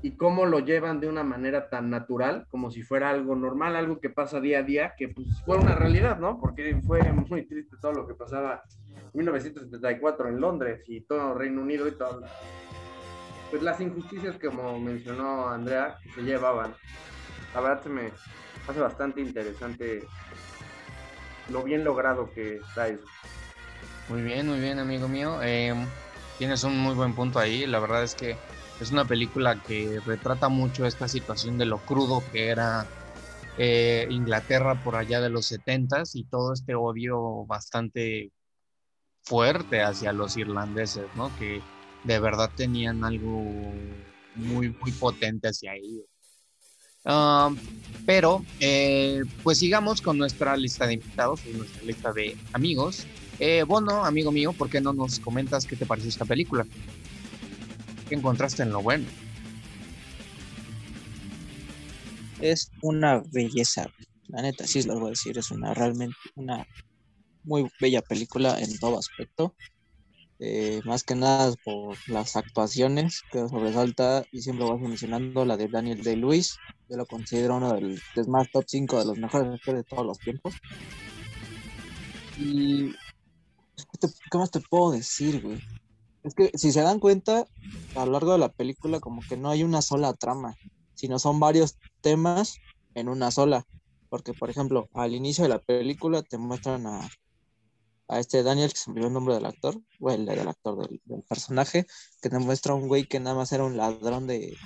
Y 0.00 0.17
cómo 0.17 0.47
lo 0.47 0.61
llevan 0.61 1.00
de 1.00 1.09
una 1.09 1.25
manera 1.25 1.69
tan 1.69 1.90
natural, 1.90 2.47
como 2.50 2.71
si 2.71 2.83
fuera 2.83 3.11
algo 3.11 3.35
normal, 3.35 3.75
algo 3.75 3.99
que 4.00 4.11
pasa 4.11 4.40
día 4.40 4.61
a 4.61 4.62
día, 4.62 4.95
que 4.97 5.09
pues 5.09 5.26
fue 5.45 5.57
una 5.57 5.75
realidad, 5.75 6.19
¿no? 6.19 6.38
Porque 6.40 6.81
fue 6.87 7.02
muy 7.12 7.47
triste 7.47 7.76
todo 7.81 7.93
lo 7.93 8.07
que 8.07 8.14
pasaba 8.14 8.62
en 8.97 9.11
1974 9.12 10.28
en 10.28 10.40
Londres 10.40 10.83
y 10.87 11.00
todo 11.00 11.35
Reino 11.35 11.62
Unido 11.62 11.88
y 11.88 11.93
todo. 11.93 12.23
Pues 13.50 13.62
las 13.62 13.81
injusticias, 13.81 14.37
como 14.38 14.78
mencionó 14.78 15.49
Andrea, 15.49 15.97
que 16.02 16.11
se 16.11 16.23
llevaban. 16.23 16.75
La 17.55 17.61
verdad 17.61 17.83
se 17.83 17.88
me 17.88 18.12
hace 18.69 18.81
bastante 18.81 19.21
interesante 19.21 20.07
lo 21.49 21.62
bien 21.62 21.83
logrado 21.83 22.31
que 22.33 22.57
está 22.57 22.88
eso. 22.88 23.05
Muy 24.09 24.23
bien, 24.23 24.47
muy 24.47 24.61
bien, 24.61 24.78
amigo 24.78 25.09
mío. 25.09 25.43
Eh, 25.43 25.75
tienes 26.38 26.62
un 26.64 26.78
muy 26.78 26.95
buen 26.95 27.14
punto 27.14 27.38
ahí. 27.38 27.67
La 27.67 27.78
verdad 27.78 28.02
es 28.02 28.14
que 28.14 28.37
es 28.80 28.90
una 28.90 29.04
película 29.04 29.62
que 29.62 30.00
retrata 30.04 30.49
mucho 30.49 30.87
esta 30.87 31.08
situación 31.08 31.58
de 31.58 31.66
lo 31.66 31.78
crudo 31.78 32.23
que 32.32 32.49
era 32.49 32.87
eh, 33.58 34.06
Inglaterra 34.11 34.82
por 34.85 34.94
allá 34.94 35.20
de 35.20 35.30
los 35.30 35.50
70s 35.50 36.11
y 36.14 36.25
todo 36.25 36.52
este 36.52 36.75
odio 36.75 37.44
bastante 37.47 38.30
fuerte 39.23 39.82
hacia 39.82 40.12
los 40.12 40.37
irlandeses, 40.37 41.06
¿no? 41.16 41.30
Que 41.38 41.61
de 42.04 42.20
verdad 42.20 42.50
tenían 42.54 43.04
algo 43.04 43.44
muy, 44.37 44.70
muy 44.70 44.92
potente 44.92 45.49
hacia 45.49 45.75
ellos. 45.75 46.06
Um, 47.04 47.56
pero, 48.06 48.44
eh, 48.61 49.23
pues 49.42 49.58
sigamos 49.58 50.00
con 50.00 50.18
nuestra 50.18 50.56
lista 50.56 50.87
de 50.87 50.94
invitados, 50.94 51.44
nuestra 51.47 51.82
lista 51.82 52.12
de 52.12 52.37
amigos. 52.52 53.06
Eh, 53.38 53.64
Bono, 53.64 54.04
amigo 54.04 54.32
mío, 54.32 54.52
¿por 54.52 54.68
qué 54.68 54.80
no 54.80 54.92
nos 54.92 55.18
comentas 55.18 55.66
qué 55.66 55.76
te 55.76 55.87
pareció 55.87 56.11
esta 56.11 56.25
película? 56.25 56.66
¿Qué 58.09 58.15
encontraste 58.15 58.62
en 58.62 58.73
lo 58.73 58.83
bueno? 58.83 59.07
Es 62.41 62.71
una 62.83 63.23
belleza. 63.33 63.87
La 64.29 64.43
neta, 64.43 64.67
sí 64.67 64.83
lo 64.85 64.99
voy 64.99 65.09
a 65.09 65.11
decir. 65.11 65.37
Es 65.37 65.50
una 65.50 65.75
realmente 65.75 66.17
una 66.37 66.67
muy 67.45 67.71
bella 67.81 68.00
película 68.03 68.59
en 68.61 68.79
todo 68.79 68.99
aspecto. 68.99 69.55
Eh, 70.41 70.81
más 70.85 71.03
que 71.03 71.17
nada 71.17 71.53
por 71.65 71.97
las 72.09 72.37
actuaciones 72.37 73.23
que 73.33 73.49
sobresalta 73.49 74.25
y 74.31 74.41
siempre 74.41 74.67
voy 74.67 74.79
mencionando 74.79 75.45
la 75.45 75.57
de 75.57 75.69
Daniel 75.69 76.03
Day-Lewis. 76.03 76.57
Yo 76.88 76.97
lo 76.97 77.07
considero 77.07 77.57
uno 77.57 77.75
del 77.75 78.00
es 78.15 78.29
más 78.29 78.49
top 78.50 78.65
5 78.67 78.99
de 79.00 79.05
los 79.05 79.19
mejores 79.19 79.61
de 79.67 79.85
todos 79.85 80.07
los 80.07 80.19
tiempos. 80.19 80.55
Y 82.38 82.93
¿qué, 84.00 84.09
qué 84.31 84.38
más 84.38 84.50
te 84.50 84.61
puedo 84.61 84.93
decir, 84.93 85.43
güey? 85.43 85.61
Es 86.28 86.35
que 86.35 86.50
si 86.58 86.73
se 86.73 86.82
dan 86.82 87.00
cuenta, 87.00 87.47
a 87.97 88.06
lo 88.06 88.12
largo 88.12 88.32
de 88.32 88.38
la 88.38 88.50
película 88.52 89.00
como 89.00 89.23
que 89.28 89.37
no 89.37 89.50
hay 89.50 89.62
una 89.64 89.82
sola 89.82 90.12
trama. 90.14 90.56
sino 90.94 91.18
son 91.18 91.40
varios 91.40 91.78
temas 92.02 92.62
en 92.94 93.08
una 93.08 93.30
sola. 93.30 93.64
Porque, 94.11 94.35
por 94.35 94.50
ejemplo, 94.50 94.88
al 94.94 95.14
inicio 95.14 95.44
de 95.44 95.50
la 95.50 95.61
película 95.61 96.23
te 96.23 96.38
muestran 96.38 96.87
a, 96.87 97.08
a 98.08 98.18
este 98.20 98.42
Daniel, 98.42 98.70
que 98.73 98.78
se 98.78 98.90
me 98.92 99.00
el 99.00 99.12
nombre 99.12 99.35
del 99.35 99.47
actor, 99.47 99.80
o 100.00 100.11
el 100.11 100.26
del 100.26 100.49
actor 100.49 100.76
del, 100.88 101.00
personaje, 101.28 101.87
que 102.23 102.30
te 102.30 102.38
muestra 102.38 102.75
un 102.75 102.88
güey 102.88 103.06
que 103.06 103.20
nada 103.20 103.37
más 103.37 103.52
era 103.52 103.64
un 103.64 103.76
ladrón 103.76 104.26
de. 104.26 104.56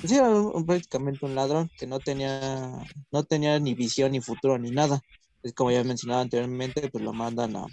Pues 0.00 0.12
era 0.12 0.28
un- 0.30 0.66
prácticamente 0.66 1.26
un 1.26 1.34
ladrón 1.34 1.70
que 1.76 1.86
no 1.86 2.00
tenía, 2.00 2.70
no 3.10 3.24
tenía 3.24 3.58
ni 3.60 3.74
visión, 3.74 4.12
ni 4.12 4.20
futuro, 4.20 4.58
ni 4.58 4.70
nada. 4.70 5.00
Es 5.42 5.54
como 5.54 5.70
ya 5.70 5.84
mencionaba 5.84 6.22
anteriormente, 6.22 6.88
pues 6.90 7.02
lo 7.04 7.12
mandan 7.12 7.56
a, 7.56 7.66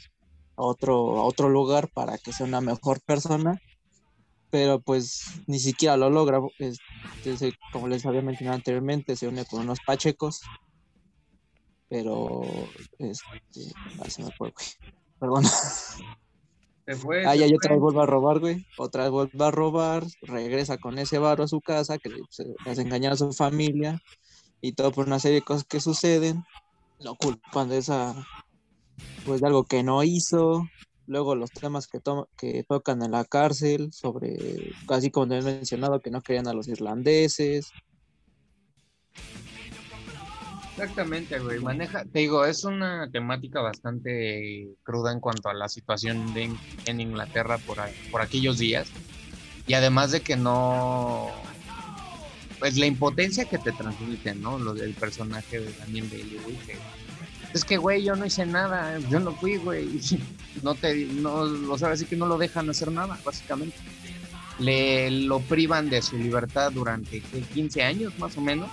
a 0.58 0.64
otro, 0.64 1.18
a 1.20 1.24
otro 1.24 1.50
lugar 1.50 1.90
para 1.94 2.18
que 2.18 2.32
sea 2.34 2.46
una 2.46 2.62
mejor 2.62 3.02
persona, 3.02 3.60
pero 4.50 4.80
pues 4.80 5.24
ni 5.48 5.60
siquiera 5.60 5.98
lo 5.98 6.10
logra. 6.10 6.40
Este, 6.60 7.54
como 7.74 7.88
les 7.88 8.06
había 8.06 8.22
mencionado 8.22 8.56
anteriormente, 8.56 9.16
se 9.16 9.28
une 9.28 9.46
con 9.46 9.62
unos 9.62 9.80
pachecos, 9.86 10.42
pero 11.90 12.42
este, 13.00 13.74
ah, 14.00 14.10
se 14.10 14.24
me 14.24 14.32
fue, 14.32 14.52
güey. 14.52 14.68
Perdón. 15.20 15.44
Se 16.88 16.96
fue. 16.96 17.26
Ah, 17.26 17.34
se 17.34 17.40
ya, 17.40 17.48
fue. 17.48 17.56
otra 17.56 17.72
vez 17.72 17.80
vuelve 17.82 18.02
a 18.02 18.06
robar, 18.06 18.40
güey. 18.40 18.66
Otra 18.78 19.04
vez 19.04 19.12
vuelve 19.12 19.46
a 19.46 19.52
robar, 19.52 20.04
regresa 20.22 20.78
con 20.78 21.00
ese 21.00 21.18
varo 21.18 21.44
a 21.44 21.48
su 21.48 21.62
casa, 21.62 21.98
que 21.98 22.12
se- 22.30 22.54
hace 22.66 22.82
engañar 22.82 23.14
a 23.14 23.18
su 23.18 23.34
familia, 23.34 24.00
y 24.62 24.74
todo 24.74 24.92
por 24.92 25.08
una 25.08 25.20
serie 25.20 25.40
de 25.40 25.46
cosas 25.46 25.66
que 25.66 25.80
suceden. 25.80 26.44
Lo 27.00 27.16
culpan 27.16 27.70
de 27.70 27.80
esa, 27.80 28.16
pues 29.26 29.42
de 29.42 29.48
algo 29.48 29.66
que 29.66 29.84
no 29.84 30.04
hizo. 30.04 30.68
Luego 31.08 31.36
los 31.36 31.52
temas 31.52 31.88
que, 31.88 32.00
to- 32.00 32.30
que 32.36 32.64
tocan 32.68 33.04
en 33.04 33.12
la 33.12 33.26
cárcel, 33.26 33.94
sobre, 33.94 34.36
casi 34.88 35.12
como 35.12 35.28
te 35.28 35.38
he 35.38 35.42
mencionado, 35.42 36.00
que 36.02 36.10
no 36.10 36.22
querían 36.22 36.48
a 36.48 36.54
los 36.54 36.68
irlandeses. 36.68 37.72
Exactamente, 40.72 41.40
güey. 41.40 41.60
Maneja, 41.60 42.04
te 42.04 42.20
digo, 42.20 42.46
es 42.46 42.64
una 42.66 43.10
temática 43.10 43.62
bastante 43.62 44.68
cruda 44.84 45.14
en 45.14 45.20
cuanto 45.22 45.48
a 45.48 45.54
la 45.54 45.70
situación 45.70 46.34
de, 46.34 46.52
en 46.86 47.00
Inglaterra 47.00 47.60
por, 47.60 47.78
por 48.12 48.22
aquellos 48.22 48.58
días. 48.58 48.90
Y 49.68 49.74
además 49.74 50.12
de 50.12 50.22
que 50.22 50.36
no. 50.36 51.32
Pues 52.60 52.78
la 52.78 52.88
impotencia 52.88 53.46
que 53.46 53.58
te 53.58 53.72
transmiten, 53.72 54.42
¿no? 54.42 54.58
Lo 54.60 54.74
del 54.74 54.94
personaje 54.96 55.60
de 55.60 55.72
Daniel 55.74 56.10
Day-Lewis. 56.10 56.58
que, 56.66 56.78
Es 57.56 57.64
que, 57.64 57.78
güey, 57.78 58.04
yo 58.04 58.16
no 58.18 58.26
hice 58.26 58.46
nada. 58.46 59.00
Yo 59.10 59.20
no 59.22 59.32
fui, 59.32 59.56
güey. 59.58 59.88
No 60.64 60.74
te. 60.76 61.06
No, 61.06 61.34
o 61.70 61.78
sea, 61.78 61.92
así 61.92 62.06
que 62.06 62.16
no 62.16 62.26
lo 62.28 62.38
dejan 62.38 62.70
hacer 62.70 62.92
nada, 62.92 63.20
básicamente. 63.26 63.78
Le 64.60 65.12
lo 65.12 65.40
privan 65.42 65.90
de 65.90 66.02
su 66.02 66.18
libertad 66.18 66.72
durante 66.72 67.20
¿qué? 67.22 67.42
15 67.42 67.84
años, 67.84 68.18
más 68.20 68.36
o 68.38 68.42
menos. 68.42 68.70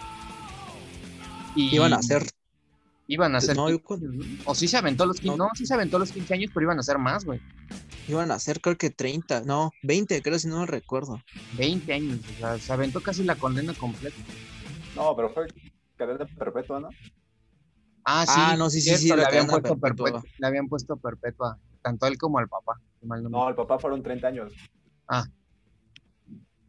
Y 1.56 1.74
Iban 1.74 1.92
a 1.92 1.96
hacer, 1.96 2.24
Iban 3.08 3.34
a 3.34 3.40
ser. 3.40 3.56
No, 3.56 3.68
yo 3.68 3.78
15 3.78 3.84
con- 3.84 4.00
años, 4.00 4.26
¿no? 4.26 4.42
O 4.50 4.54
sí 4.54 4.68
se 4.68 4.76
aventó 4.76 5.06
los 5.06 5.18
15. 5.20 5.36
No. 5.36 5.44
No, 5.44 5.50
sí 5.54 5.66
se 5.66 5.74
aventó 5.74 5.98
los 5.98 6.12
15 6.12 6.34
años, 6.34 6.50
pero 6.54 6.64
iban 6.64 6.78
a 6.78 6.82
ser 6.82 6.98
más, 6.98 7.24
güey. 7.24 7.40
iban 8.08 8.30
a 8.30 8.34
hacer 8.34 8.60
creo 8.60 8.78
que 8.78 8.90
30, 8.90 9.42
no, 9.44 9.72
20, 9.82 10.22
creo 10.22 10.38
si 10.38 10.48
no 10.48 10.60
me 10.60 10.66
recuerdo. 10.66 11.20
20 11.58 11.92
años. 11.92 12.18
O 12.36 12.38
sea, 12.38 12.58
se 12.58 12.72
aventó 12.72 13.00
casi 13.00 13.22
la 13.24 13.34
condena 13.36 13.74
completa. 13.74 14.16
No, 14.96 15.14
pero 15.16 15.30
fue 15.30 15.46
cadena 15.96 16.24
perpetua, 16.38 16.80
¿no? 16.80 16.88
Ah, 18.04 18.26
sí. 18.26 18.32
Ah, 18.36 18.56
no, 18.58 18.68
sí, 18.70 18.80
sí, 18.80 18.96
sí, 18.96 19.14
le 19.14 19.24
habían 19.24 19.46
puesto 19.46 19.78
perpetua. 19.78 20.06
perpetua. 20.06 20.30
Le 20.38 20.46
habían 20.46 20.68
puesto 20.68 20.96
perpetua. 20.96 21.58
Tanto 21.82 22.06
él 22.06 22.18
como 22.18 22.38
al 22.38 22.48
papá. 22.48 22.80
mal 23.02 23.22
no 23.22 23.30
me- 23.30 23.48
el 23.48 23.54
papá 23.54 23.78
fueron 23.78 24.02
30 24.02 24.28
años. 24.28 24.52
Ah, 25.08 25.26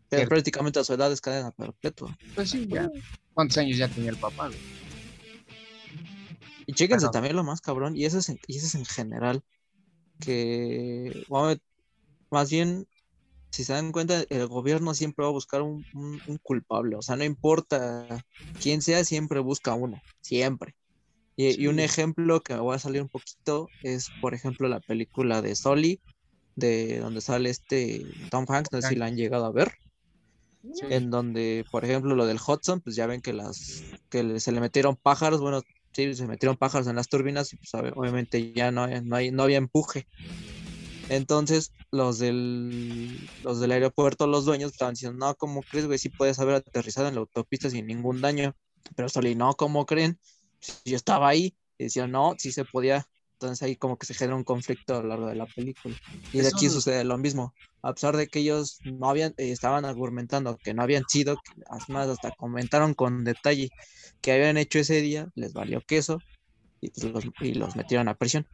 Pero 0.09 0.29
prácticamente 0.29 0.79
a 0.79 0.83
su 0.83 0.93
edad 0.93 1.11
es 1.11 1.21
cadena 1.21 1.51
perpetua. 1.51 2.17
pues 2.35 2.49
sí, 2.51 2.67
ya. 2.69 2.89
¿Cuántos 3.33 3.57
años 3.57 3.77
ya 3.77 3.87
tenía 3.87 4.11
el 4.11 4.17
papá, 4.17 4.47
güey? 4.49 4.61
Y 6.65 6.73
chéquense 6.73 7.09
también 7.09 7.35
lo 7.35 7.43
más 7.43 7.61
cabrón, 7.61 7.95
y 7.95 8.05
eso 8.05 8.19
es 8.19 8.29
en, 8.29 8.39
y 8.47 8.57
eso 8.57 8.67
es 8.67 8.75
en 8.75 8.85
general, 8.85 9.43
que 10.19 11.23
bueno, 11.27 11.59
más 12.31 12.49
bien, 12.51 12.87
si 13.51 13.63
se 13.63 13.73
dan 13.73 13.91
cuenta, 13.91 14.23
el 14.29 14.47
gobierno 14.47 14.93
siempre 14.93 15.23
va 15.23 15.29
a 15.29 15.33
buscar 15.33 15.61
un, 15.61 15.85
un- 15.93 16.21
un 16.25 16.37
culpable, 16.39 16.95
o 16.95 17.01
sea, 17.01 17.15
no 17.17 17.23
importa 17.25 18.23
quién 18.59 18.81
sea, 18.81 19.03
siempre 19.03 19.39
busca 19.41 19.73
uno, 19.73 20.03
siempre. 20.21 20.75
Y, 21.35 21.61
y 21.61 21.67
un 21.67 21.79
ejemplo 21.79 22.41
que 22.43 22.53
me 22.55 22.59
voy 22.61 22.75
a 22.75 22.79
salir 22.79 23.01
un 23.01 23.09
poquito 23.09 23.73
es, 23.81 24.11
por 24.19 24.33
ejemplo, 24.35 24.67
la 24.67 24.79
película 24.81 25.41
de 25.41 25.55
Sully, 25.55 26.01
de 26.55 26.99
donde 26.99 27.21
sale 27.21 27.49
este 27.51 28.07
Tom 28.29 28.45
Hanks, 28.49 28.71
no 28.73 28.81
sé 28.81 28.89
si 28.89 28.95
la 28.95 29.07
han 29.07 29.17
llegado 29.17 29.45
a 29.45 29.51
ver 29.51 29.73
Sí. 30.73 30.87
en 30.89 31.09
donde, 31.09 31.65
por 31.71 31.85
ejemplo, 31.85 32.15
lo 32.15 32.25
del 32.25 32.37
Hudson, 32.45 32.81
pues 32.81 32.95
ya 32.95 33.07
ven 33.07 33.21
que 33.21 33.33
las 33.33 33.95
que 34.09 34.39
se 34.39 34.51
le 34.51 34.61
metieron 34.61 34.95
pájaros, 34.95 35.41
bueno, 35.41 35.61
sí, 35.93 36.13
se 36.15 36.27
metieron 36.27 36.57
pájaros 36.57 36.87
en 36.87 36.95
las 36.95 37.09
turbinas 37.09 37.51
y 37.53 37.57
pues 37.57 37.73
ob- 37.73 37.93
obviamente 37.95 38.53
ya 38.53 38.71
no, 38.71 38.83
hay- 38.83 39.01
no, 39.03 39.15
hay, 39.15 39.31
no 39.31 39.43
había 39.43 39.57
empuje. 39.57 40.07
Entonces, 41.07 41.73
los 41.91 42.19
del 42.19 43.29
los 43.41 43.59
del 43.59 43.71
aeropuerto, 43.71 44.25
los 44.27 44.45
dueños 44.45 44.71
estaban 44.71 44.93
diciendo, 44.95 45.17
no, 45.25 45.35
¿cómo 45.35 45.63
crees, 45.65 45.85
güey? 45.87 45.99
Sí 45.99 46.09
puedes 46.09 46.39
haber 46.39 46.55
aterrizado 46.55 47.07
en 47.07 47.15
la 47.15 47.21
autopista 47.21 47.69
sin 47.69 47.87
ningún 47.87 48.21
daño. 48.21 48.55
Pero 48.95 49.09
Soli, 49.09 49.35
no, 49.35 49.53
¿cómo 49.55 49.85
creen? 49.85 50.19
Yo 50.85 50.95
estaba 50.95 51.29
ahí 51.29 51.55
y 51.77 51.85
decían, 51.85 52.11
no, 52.11 52.35
sí 52.37 52.51
se 52.51 52.65
podía. 52.65 53.05
Entonces 53.33 53.61
ahí 53.63 53.75
como 53.75 53.97
que 53.97 54.05
se 54.05 54.13
genera 54.13 54.35
un 54.35 54.43
conflicto 54.43 54.95
a 54.95 55.01
lo 55.01 55.09
largo 55.09 55.27
de 55.27 55.35
la 55.35 55.45
película. 55.45 55.95
Y 56.31 56.39
de 56.39 56.47
aquí 56.47 56.69
sucede 56.69 57.03
lo 57.03 57.17
mismo 57.17 57.53
a 57.83 57.93
pesar 57.93 58.15
de 58.15 58.27
que 58.27 58.39
ellos 58.39 58.79
no 58.85 59.09
habían, 59.09 59.33
eh, 59.37 59.51
estaban 59.51 59.83
argumentando 59.83 60.57
que 60.63 60.73
no 60.73 60.81
habían 60.83 61.03
sido, 61.07 61.37
además 61.69 62.07
hasta 62.07 62.31
comentaron 62.31 62.93
con 62.93 63.25
detalle 63.25 63.69
que 64.21 64.31
habían 64.31 64.57
hecho 64.57 64.79
ese 64.79 65.01
día, 65.01 65.27
les 65.35 65.51
valió 65.51 65.81
queso 65.81 66.21
y, 66.79 66.89
pues, 66.91 67.11
los, 67.11 67.25
y 67.41 67.53
los 67.53 67.75
metieron 67.75 68.07
a 68.07 68.15
prisión. 68.15 68.47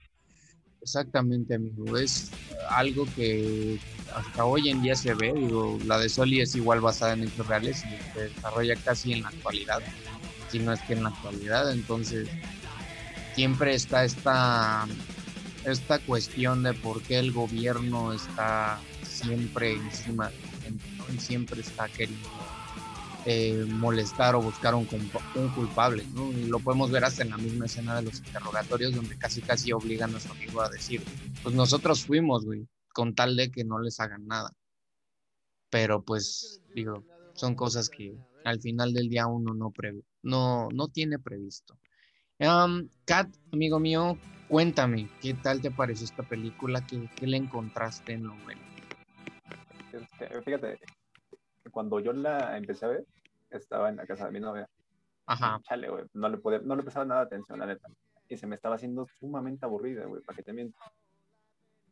Exactamente, 0.81 1.53
amigo. 1.53 1.95
Es 1.95 2.31
algo 2.69 3.05
que 3.15 3.77
hasta 4.15 4.45
hoy 4.45 4.69
en 4.69 4.81
día 4.81 4.95
se 4.95 5.13
ve. 5.13 5.31
Digo, 5.35 5.77
la 5.85 5.99
de 5.99 6.09
Soli 6.09 6.41
es 6.41 6.55
igual 6.55 6.81
basada 6.81 7.13
en 7.13 7.23
hechos 7.23 7.45
reales 7.47 7.83
y 7.85 8.13
se 8.13 8.29
desarrolla 8.29 8.75
casi 8.77 9.13
en 9.13 9.21
la 9.21 9.29
actualidad, 9.29 9.83
si 10.49 10.59
no 10.59 10.71
es 10.73 10.81
que 10.81 10.93
en 10.93 11.03
la 11.03 11.09
actualidad. 11.09 11.71
Entonces, 11.71 12.27
siempre 13.33 13.73
está 13.75 14.03
esta, 14.03 14.87
esta 15.65 15.99
cuestión 15.99 16.63
de 16.63 16.73
por 16.73 17.01
qué 17.03 17.19
el 17.19 17.31
gobierno 17.31 18.13
está 18.13 18.79
siempre 19.03 19.73
encima. 19.73 20.31
Y 21.11 21.17
siempre 21.17 21.61
está 21.61 21.87
queriendo 21.89 22.29
eh, 23.25 23.65
molestar 23.67 24.35
o 24.35 24.41
buscar 24.41 24.75
un, 24.75 24.85
culpa- 24.85 25.21
un 25.33 25.49
culpable, 25.49 26.05
¿no? 26.13 26.31
Y 26.31 26.45
lo 26.47 26.59
podemos 26.59 26.91
ver 26.91 27.03
hasta 27.03 27.23
en 27.23 27.31
la 27.31 27.37
misma 27.37 27.65
escena 27.65 27.95
de 27.95 28.03
los 28.03 28.19
interrogatorios, 28.19 28.93
donde 28.93 29.17
casi 29.17 29.41
casi 29.41 29.71
obligan 29.71 30.13
a 30.15 30.19
su 30.19 30.31
amigo 30.31 30.61
a 30.61 30.69
decir, 30.69 31.01
pues 31.41 31.55
nosotros 31.55 32.05
fuimos, 32.05 32.45
güey, 32.45 32.67
con 32.93 33.15
tal 33.15 33.35
de 33.35 33.49
que 33.49 33.63
no 33.63 33.79
les 33.79 33.99
hagan 33.99 34.27
nada. 34.27 34.51
Pero 35.71 36.03
pues, 36.03 36.61
digo, 36.73 37.03
son 37.33 37.55
cosas 37.55 37.89
que 37.89 38.15
al 38.43 38.59
final 38.61 38.93
del 38.93 39.09
día 39.09 39.27
uno 39.27 39.53
no, 39.53 39.71
previ- 39.71 40.03
no, 40.23 40.69
no 40.69 40.87
tiene 40.87 41.19
previsto. 41.19 41.77
Um, 42.39 42.87
Kat, 43.05 43.27
amigo 43.51 43.79
mío, 43.79 44.17
cuéntame, 44.47 45.09
¿qué 45.21 45.33
tal 45.33 45.61
te 45.61 45.71
pareció 45.71 46.05
esta 46.05 46.23
película? 46.23 46.85
¿Qué, 46.87 47.09
qué 47.15 47.27
le 47.27 47.37
encontraste 47.37 48.13
en 48.13 48.27
lo 48.27 48.35
bueno? 48.43 48.61
Este, 49.91 50.41
fíjate, 50.41 50.79
cuando 51.71 51.99
yo 51.99 52.13
la 52.13 52.57
empecé 52.57 52.85
a 52.85 52.89
ver, 52.89 53.05
estaba 53.49 53.89
en 53.89 53.97
la 53.97 54.05
casa 54.05 54.25
de 54.25 54.31
mi 54.31 54.39
novia. 54.39 54.69
Ajá, 55.25 55.59
Chale, 55.63 55.89
güey. 55.89 56.05
No 56.13 56.29
le, 56.29 56.37
podía, 56.37 56.59
no 56.59 56.75
le 56.75 56.83
prestaba 56.83 57.05
nada 57.05 57.21
de 57.21 57.27
atención, 57.27 57.59
la 57.59 57.65
neta. 57.65 57.87
Y 58.27 58.37
se 58.37 58.47
me 58.47 58.55
estaba 58.55 58.75
haciendo 58.75 59.05
sumamente 59.19 59.65
aburrida, 59.65 60.05
güey, 60.05 60.21
para 60.23 60.35
que 60.35 60.43
te 60.43 60.53
miento. 60.53 60.77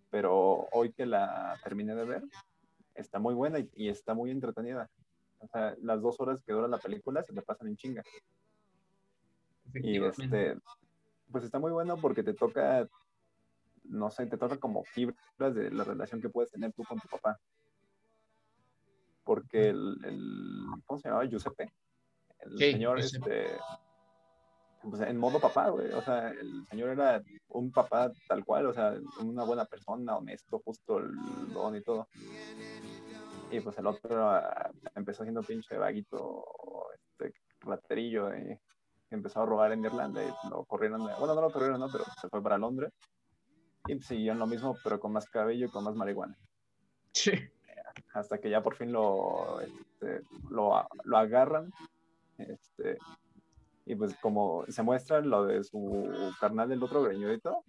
Pero 0.09 0.67
hoy 0.71 0.93
que 0.93 1.05
la 1.05 1.59
terminé 1.63 1.93
de 1.93 2.05
ver, 2.05 2.23
está 2.95 3.19
muy 3.19 3.33
buena 3.33 3.59
y, 3.59 3.69
y 3.75 3.89
está 3.89 4.13
muy 4.13 4.31
entretenida. 4.31 4.89
O 5.39 5.47
sea, 5.47 5.75
las 5.81 6.01
dos 6.01 6.19
horas 6.19 6.41
que 6.41 6.53
dura 6.53 6.67
la 6.67 6.77
película 6.79 7.23
se 7.23 7.33
te 7.33 7.41
pasan 7.41 7.67
en 7.67 7.77
chinga. 7.77 8.03
Y 9.73 10.03
este, 10.03 10.57
pues 11.31 11.43
está 11.43 11.59
muy 11.59 11.71
bueno 11.71 11.97
porque 11.97 12.23
te 12.23 12.33
toca, 12.33 12.87
no 13.83 14.09
sé, 14.09 14.25
te 14.27 14.37
toca 14.37 14.57
como 14.57 14.83
fibras 14.83 15.53
de 15.53 15.71
la 15.71 15.83
relación 15.83 16.21
que 16.21 16.29
puedes 16.29 16.51
tener 16.51 16.73
tú 16.73 16.83
con 16.83 16.99
tu 16.99 17.07
papá. 17.07 17.39
Porque 19.23 19.69
el, 19.69 19.97
el 20.05 20.65
¿cómo 20.85 20.99
se 20.99 21.09
llamaba? 21.09 21.25
Giuseppe. 21.25 21.71
El 22.39 22.57
Sí, 22.57 22.71
señor, 22.71 22.99
Giuseppe. 22.99 23.45
este, 23.45 23.59
pues 24.89 25.01
en 25.01 25.17
modo 25.17 25.39
papá, 25.39 25.69
güey. 25.69 25.91
O 25.91 26.01
sea, 26.01 26.29
el 26.29 26.65
señor 26.69 26.89
era 26.89 27.21
un 27.49 27.71
papá 27.71 28.11
tal 28.27 28.45
cual, 28.45 28.67
o 28.67 28.73
sea, 28.73 28.95
una 29.19 29.43
buena 29.43 29.65
persona, 29.65 30.15
honesto, 30.17 30.59
justo 30.59 30.99
el 30.99 31.11
don 31.53 31.75
y 31.75 31.81
todo. 31.81 32.07
Y 33.51 33.59
pues 33.61 33.77
el 33.77 33.87
otro 33.87 34.29
ah, 34.29 34.71
empezó 34.95 35.23
siendo 35.23 35.41
pinche 35.41 35.77
vaguito, 35.77 36.43
este, 36.93 37.33
raterillo, 37.61 38.35
y 38.35 38.59
empezó 39.09 39.41
a 39.41 39.45
robar 39.45 39.71
en 39.71 39.85
Irlanda 39.85 40.21
y 40.23 40.49
lo 40.49 40.65
corrieron, 40.65 41.05
de- 41.05 41.13
bueno, 41.17 41.33
no 41.33 41.41
lo 41.41 41.51
corrieron, 41.51 41.79
no, 41.79 41.87
pero 41.91 42.03
se 42.19 42.27
fue 42.29 42.41
para 42.41 42.57
Londres. 42.57 42.91
Y 43.87 43.99
siguieron 44.01 44.39
lo 44.39 44.47
mismo, 44.47 44.75
pero 44.83 44.99
con 44.99 45.13
más 45.13 45.29
cabello 45.29 45.67
y 45.67 45.69
con 45.69 45.83
más 45.85 45.95
marihuana. 45.95 46.37
Sí. 47.13 47.31
Hasta 48.13 48.37
que 48.37 48.49
ya 48.49 48.61
por 48.61 48.75
fin 48.75 48.91
lo, 48.91 49.61
este, 49.61 50.23
lo, 50.49 50.85
lo 51.05 51.17
agarran, 51.17 51.71
este, 52.37 52.97
y 53.85 53.95
pues 53.95 54.15
como 54.19 54.65
se 54.67 54.83
muestra 54.83 55.21
lo 55.21 55.45
de 55.45 55.63
su 55.63 56.33
carnal 56.39 56.67
del 56.67 56.83
otro 56.83 57.01
greñudito, 57.03 57.63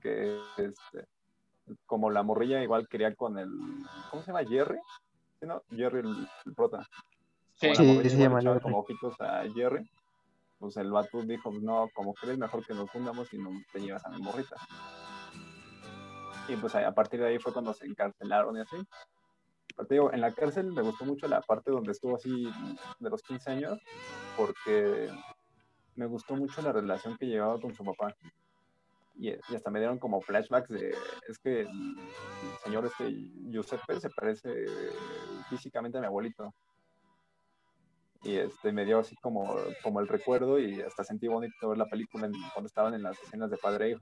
que 0.00 0.40
este, 0.56 1.06
como 1.86 2.10
la 2.10 2.22
morrilla 2.22 2.62
igual 2.62 2.88
quería 2.88 3.14
con 3.14 3.38
el, 3.38 3.50
¿cómo 4.10 4.22
se 4.22 4.32
llama? 4.32 4.44
Jerry, 4.48 4.78
¿Sí, 5.40 5.46
no? 5.46 5.62
Jerry 5.70 6.00
el, 6.00 6.28
el 6.46 6.54
prota. 6.54 6.86
Sí. 7.54 7.68
Como 7.68 7.74
la 7.74 7.78
Sí, 7.80 7.86
morrilla 7.96 8.10
se 8.16 8.22
llama 8.22 8.42
Jerry. 8.42 8.60
como 8.60 8.78
ojitos 8.78 9.20
a 9.20 9.42
Jerry, 9.54 9.90
pues 10.58 10.76
el 10.76 10.90
vato 10.90 11.22
dijo, 11.22 11.50
no, 11.60 11.88
como 11.94 12.14
crees 12.14 12.38
mejor 12.38 12.64
que 12.64 12.74
nos 12.74 12.90
fundamos 12.90 13.32
y 13.34 13.38
no 13.38 13.50
te 13.72 13.80
llevas 13.80 14.04
a 14.06 14.10
mi 14.10 14.22
morrita. 14.22 14.56
Y 16.48 16.56
pues 16.56 16.74
a 16.76 16.92
partir 16.92 17.20
de 17.20 17.26
ahí 17.28 17.38
fue 17.38 17.52
cuando 17.52 17.74
se 17.74 17.86
encarcelaron 17.86 18.56
y 18.56 18.60
así. 18.60 18.76
Pero 19.74 19.88
te 19.88 19.94
digo, 19.94 20.12
en 20.12 20.20
la 20.20 20.32
cárcel 20.32 20.72
me 20.72 20.80
gustó 20.82 21.04
mucho 21.04 21.26
la 21.28 21.40
parte 21.40 21.70
donde 21.70 21.92
estuvo 21.92 22.14
así 22.16 22.48
de 23.00 23.10
los 23.10 23.20
15 23.22 23.50
años, 23.50 23.78
porque 24.36 25.10
me 25.96 26.06
gustó 26.06 26.36
mucho 26.36 26.62
la 26.62 26.72
relación 26.72 27.16
que 27.18 27.26
llevaba 27.26 27.60
con 27.60 27.74
su 27.74 27.84
papá. 27.84 28.14
Y, 29.18 29.30
y 29.30 29.54
hasta 29.54 29.70
me 29.70 29.78
dieron 29.78 29.98
como 29.98 30.20
flashbacks 30.20 30.68
de, 30.68 30.94
es 31.28 31.38
que 31.38 31.60
el, 31.62 31.66
el 31.68 32.58
señor 32.64 32.84
este 32.86 33.10
Giuseppe 33.50 33.98
se 33.98 34.10
parece 34.10 34.66
físicamente 35.48 35.96
a 35.98 36.00
mi 36.02 36.06
abuelito. 36.06 36.52
Y 38.22 38.36
este 38.36 38.72
me 38.72 38.84
dio 38.84 38.98
así 38.98 39.14
como, 39.22 39.56
como 39.82 40.00
el 40.00 40.08
recuerdo 40.08 40.58
y 40.58 40.80
hasta 40.82 41.04
sentí 41.04 41.28
bonito 41.28 41.68
ver 41.68 41.78
la 41.78 41.86
película 41.86 42.26
en- 42.26 42.32
cuando 42.52 42.66
estaban 42.66 42.94
en 42.94 43.02
las 43.02 43.22
escenas 43.22 43.50
de 43.50 43.56
padre 43.56 43.86
e 43.86 43.90
hijo. 43.90 44.00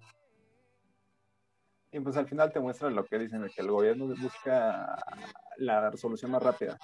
Y 1.93 2.01
pues 2.01 2.17
al 2.17 2.27
final 2.27 2.53
te 2.53 2.59
muestran 2.59 2.95
lo 2.97 3.05
que 3.05 3.19
dicen, 3.19 3.45
que 3.55 3.63
el 3.63 3.71
gobierno 3.71 4.07
busca 4.21 4.97
la 5.59 5.91
resolución 5.91 6.33
más 6.33 6.43
rápida. 6.43 6.77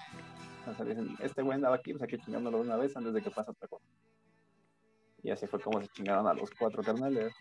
O 0.69 0.75
sea, 0.75 0.85
dicen, 0.85 1.17
este 1.19 1.43
güey 1.43 1.57
andaba 1.57 1.75
aquí, 1.77 1.93
pues 1.93 2.03
hay 2.03 2.09
que 2.09 2.19
chingándolo 2.19 2.61
una 2.61 2.77
vez 2.77 2.97
antes 2.97 3.13
de 3.13 3.21
que 3.23 3.31
pase 3.31 3.51
otra 3.51 3.67
cosa. 3.67 3.85
Y 5.23 5.31
así 5.31 5.47
fue 5.49 5.61
como 5.61 5.81
se 5.81 5.89
chingaron 5.89 6.29
a 6.29 6.35
los 6.35 6.51
cuatro 6.57 6.83
carnales. 6.83 7.33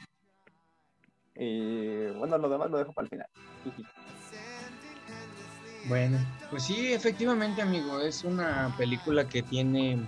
Y 1.40 2.08
bueno, 2.18 2.38
lo 2.38 2.50
demás 2.50 2.70
lo 2.70 2.78
dejo 2.78 2.92
para 2.92 3.06
el 3.06 3.10
final. 3.10 3.28
Bueno, 5.88 6.20
pues 6.50 6.64
sí, 6.64 6.92
efectivamente, 6.92 7.62
amigo, 7.62 8.02
es 8.02 8.26
una 8.26 8.76
película 8.78 9.28
que 9.28 9.42
tiene 9.42 10.06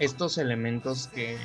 estos 0.00 0.38
elementos 0.38 1.06
que 1.06 1.38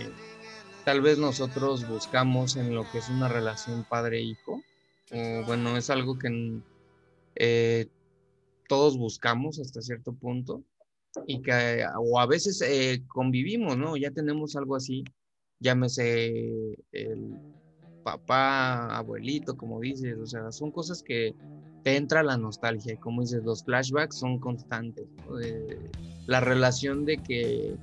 tal 0.83 1.01
vez 1.01 1.19
nosotros 1.19 1.87
buscamos 1.87 2.55
en 2.55 2.73
lo 2.73 2.89
que 2.91 2.97
es 2.97 3.09
una 3.09 3.27
relación 3.27 3.85
padre-hijo. 3.87 4.63
O 5.11 5.45
bueno, 5.45 5.77
es 5.77 5.91
algo 5.91 6.17
que 6.17 6.59
eh, 7.35 7.87
todos 8.67 8.97
buscamos 8.97 9.59
hasta 9.59 9.81
cierto 9.81 10.13
punto 10.13 10.63
y 11.27 11.41
que 11.41 11.85
o 11.99 12.19
a 12.19 12.25
veces 12.25 12.61
eh, 12.61 13.03
convivimos, 13.07 13.77
¿no? 13.77 13.95
Ya 13.95 14.09
tenemos 14.09 14.55
algo 14.55 14.75
así, 14.75 15.03
llámese 15.59 16.75
el 16.91 17.58
papá, 18.11 18.97
abuelito, 18.97 19.55
como 19.55 19.79
dices, 19.79 20.17
o 20.17 20.25
sea, 20.25 20.51
son 20.51 20.71
cosas 20.71 21.03
que 21.03 21.35
te 21.83 21.95
entra 21.95 22.23
la 22.23 22.37
nostalgia 22.37 22.93
y 22.93 22.97
como 22.97 23.21
dices, 23.21 23.43
los 23.43 23.63
flashbacks 23.63 24.17
son 24.17 24.39
constantes. 24.39 25.05
¿no? 25.27 25.39
Eh, 25.39 25.91
la 26.25 26.39
relación 26.39 27.05
de 27.05 27.17
que 27.17 27.75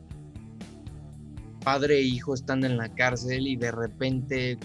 padre 1.64 1.98
e 1.98 2.02
hijo 2.02 2.34
están 2.34 2.64
en 2.64 2.76
la 2.76 2.88
cárcel 2.94 3.46
y 3.46 3.56
de 3.56 3.70
repente 3.70 4.58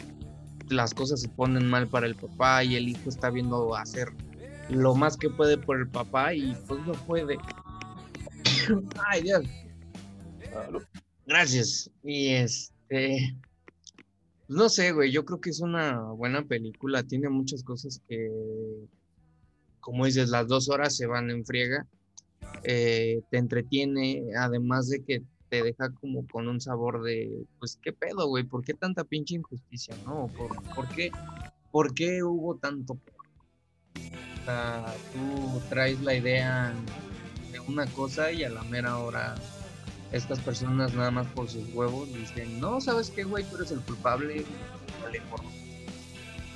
las 0.69 0.93
cosas 0.93 1.21
se 1.21 1.29
ponen 1.29 1.67
mal 1.67 1.87
para 1.87 2.07
el 2.07 2.15
papá 2.15 2.63
y 2.63 2.75
el 2.75 2.89
hijo 2.89 3.09
está 3.09 3.29
viendo 3.29 3.75
hacer 3.75 4.09
lo 4.69 4.95
más 4.95 5.17
que 5.17 5.29
puede 5.29 5.57
por 5.57 5.77
el 5.79 5.89
papá 5.89 6.33
y 6.33 6.55
pues 6.67 6.79
no 6.85 6.93
puede. 6.93 7.37
Ay, 9.09 9.21
Dios. 9.23 9.43
Gracias. 11.27 11.89
Y 12.03 12.29
este, 12.29 13.35
no 14.51 14.67
sé, 14.67 14.91
güey, 14.91 15.11
yo 15.11 15.23
creo 15.23 15.39
que 15.39 15.49
es 15.49 15.61
una 15.61 16.01
buena 16.11 16.43
película. 16.43 17.03
Tiene 17.03 17.29
muchas 17.29 17.63
cosas 17.63 18.01
que, 18.07 18.29
como 19.79 20.05
dices, 20.05 20.29
las 20.29 20.47
dos 20.47 20.69
horas 20.69 20.95
se 20.95 21.07
van 21.07 21.29
en 21.29 21.45
friega. 21.45 21.87
Eh, 22.63 23.21
te 23.29 23.37
entretiene, 23.37 24.23
además 24.37 24.89
de 24.89 25.03
que 25.03 25.23
te 25.49 25.63
deja 25.63 25.89
como 25.93 26.27
con 26.27 26.49
un 26.49 26.59
sabor 26.59 27.01
de, 27.01 27.45
pues, 27.59 27.79
¿qué 27.81 27.93
pedo, 27.93 28.27
güey? 28.27 28.43
¿Por 28.43 28.63
qué 28.63 28.73
tanta 28.73 29.05
pinche 29.05 29.35
injusticia, 29.35 29.95
no? 30.05 30.29
¿Por, 30.37 30.49
por 30.75 30.87
qué, 30.89 31.11
por 31.71 31.93
qué 31.93 32.21
hubo 32.21 32.57
tanto? 32.57 32.93
O 32.93 34.45
sea, 34.45 34.93
tú 35.13 35.61
traes 35.69 36.01
la 36.01 36.15
idea 36.15 36.73
de 37.53 37.59
una 37.61 37.85
cosa 37.87 38.31
y 38.33 38.43
a 38.43 38.49
la 38.49 38.63
mera 38.63 38.97
hora 38.97 39.35
estas 40.11 40.39
personas 40.39 40.93
nada 40.93 41.11
más 41.11 41.27
por 41.27 41.49
sus 41.49 41.73
huevos 41.73 42.13
dicen, 42.13 42.59
no, 42.59 42.81
¿sabes 42.81 43.09
qué, 43.09 43.23
güey? 43.23 43.43
Tú 43.45 43.55
eres 43.55 43.71
el 43.71 43.79
culpable. 43.81 44.45
Vale, 45.01 45.21
por... 45.29 45.41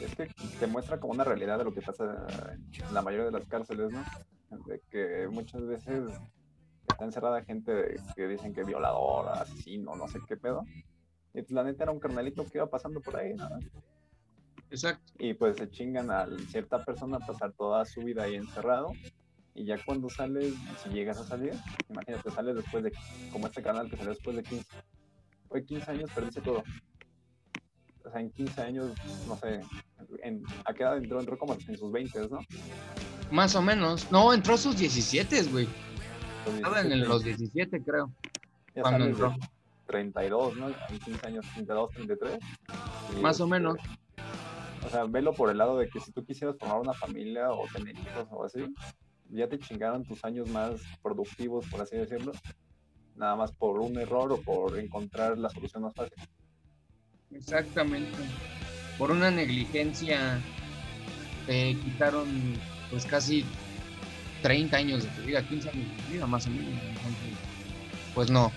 Es 0.01 0.15
que 0.15 0.27
te 0.59 0.67
muestra 0.67 0.99
como 0.99 1.13
una 1.13 1.23
realidad 1.23 1.57
de 1.57 1.63
lo 1.63 1.73
que 1.73 1.81
pasa 1.81 2.27
en 2.51 2.93
la 2.93 3.01
mayoría 3.01 3.25
de 3.25 3.31
las 3.31 3.45
cárceles, 3.47 3.91
¿no? 3.91 4.03
De 4.65 4.81
que 4.91 5.27
muchas 5.31 5.65
veces 5.65 6.03
está 6.87 7.05
encerrada 7.05 7.43
gente 7.43 7.95
que 8.15 8.27
dicen 8.27 8.53
que 8.53 8.63
violador, 8.63 9.29
asesino, 9.29 9.95
no 9.95 10.07
sé 10.07 10.19
qué 10.27 10.37
pedo. 10.37 10.63
Y 11.33 11.41
pues 11.41 11.51
la 11.51 11.63
neta 11.63 11.83
era 11.83 11.91
un 11.91 11.99
carnalito 11.99 12.45
que 12.45 12.59
iba 12.59 12.67
pasando 12.67 13.01
por 13.01 13.17
ahí, 13.17 13.33
¿no? 13.33 13.49
Exacto. 14.69 15.13
Y 15.17 15.33
pues 15.33 15.57
se 15.57 15.69
chingan 15.69 16.11
a 16.11 16.27
cierta 16.49 16.83
persona 16.83 17.17
a 17.17 17.25
pasar 17.25 17.53
toda 17.53 17.85
su 17.85 18.01
vida 18.01 18.23
ahí 18.23 18.35
encerrado. 18.35 18.91
Y 19.55 19.63
ya 19.63 19.77
cuando 19.85 20.09
sales, 20.09 20.53
si 20.83 20.89
llegas 20.89 21.17
a 21.17 21.23
salir, 21.23 21.53
imagínate, 21.89 22.29
sales 22.29 22.55
después 22.55 22.83
de, 22.83 22.91
como 23.31 23.47
este 23.47 23.63
canal 23.63 23.89
que 23.89 23.95
salió 23.95 24.11
después 24.11 24.35
de 24.35 24.43
15. 24.43 24.65
Fue 25.47 25.63
15 25.63 25.91
años, 25.91 26.11
perdiste 26.13 26.41
todo. 26.41 26.61
O 28.03 28.11
sea, 28.11 28.19
en 28.19 28.31
15 28.31 28.61
años, 28.61 28.91
no 29.27 29.37
sé, 29.37 29.61
en, 30.23 30.43
¿a 30.65 30.73
qué 30.73 30.83
edad 30.83 30.97
entró? 30.97 31.21
Entró 31.21 31.37
como 31.37 31.53
en 31.53 31.77
sus 31.77 31.89
20, 31.89 32.27
¿no? 32.27 32.39
Más 33.31 33.55
o 33.55 33.61
menos. 33.61 34.11
No, 34.11 34.33
entró 34.33 34.55
a 34.55 34.57
sus 34.57 34.77
17, 34.77 35.43
güey. 35.43 35.67
Estaba 36.55 36.81
en 36.81 36.89
17, 36.89 37.07
los 37.07 37.23
17, 37.23 37.81
creo. 37.81 38.11
ya 38.75 38.81
cuando 38.81 39.05
entró. 39.05 39.35
32, 39.87 40.57
¿no? 40.57 40.67
En 40.67 40.99
15 40.99 41.27
años, 41.27 41.45
32, 41.53 41.91
33. 41.91 42.39
y, 43.15 43.21
Más 43.21 43.39
o 43.39 43.45
este, 43.45 43.51
menos. 43.51 43.77
O 44.85 44.89
sea, 44.89 45.05
velo 45.05 45.33
por 45.33 45.49
el 45.49 45.57
lado 45.57 45.77
de 45.79 45.87
que 45.87 45.99
si 45.99 46.11
tú 46.11 46.25
quisieras 46.25 46.57
formar 46.59 46.79
una 46.79 46.93
familia 46.93 47.49
o 47.49 47.65
tener 47.73 47.97
hijos 47.97 48.27
o 48.29 48.43
así, 48.43 48.65
ya 49.29 49.47
te 49.47 49.59
chingaron 49.59 50.03
tus 50.03 50.23
años 50.23 50.49
más 50.49 50.81
productivos, 51.01 51.65
por 51.67 51.81
así 51.81 51.97
decirlo, 51.97 52.31
nada 53.15 53.35
más 53.35 53.51
por 53.51 53.79
un 53.79 53.97
error 53.97 54.31
o 54.31 54.37
por 54.37 54.77
encontrar 54.77 55.37
la 55.37 55.49
solución 55.49 55.83
más 55.83 55.93
fácil. 55.95 56.17
Exactamente. 57.31 58.11
Por 58.97 59.11
una 59.11 59.31
negligencia 59.31 60.39
te 61.45 61.75
quitaron 61.75 62.27
pues 62.89 63.05
casi 63.05 63.43
30 64.41 64.77
años 64.77 65.03
de 65.03 65.09
tu 65.09 65.21
vida, 65.23 65.41
15 65.47 65.69
años 65.69 65.89
de 65.89 66.03
tu 66.03 66.13
vida 66.13 66.27
más 66.27 66.47
o 66.47 66.49
menos. 66.49 66.67
Entonces, 66.67 67.37
pues 68.13 68.29
no, 68.29 68.51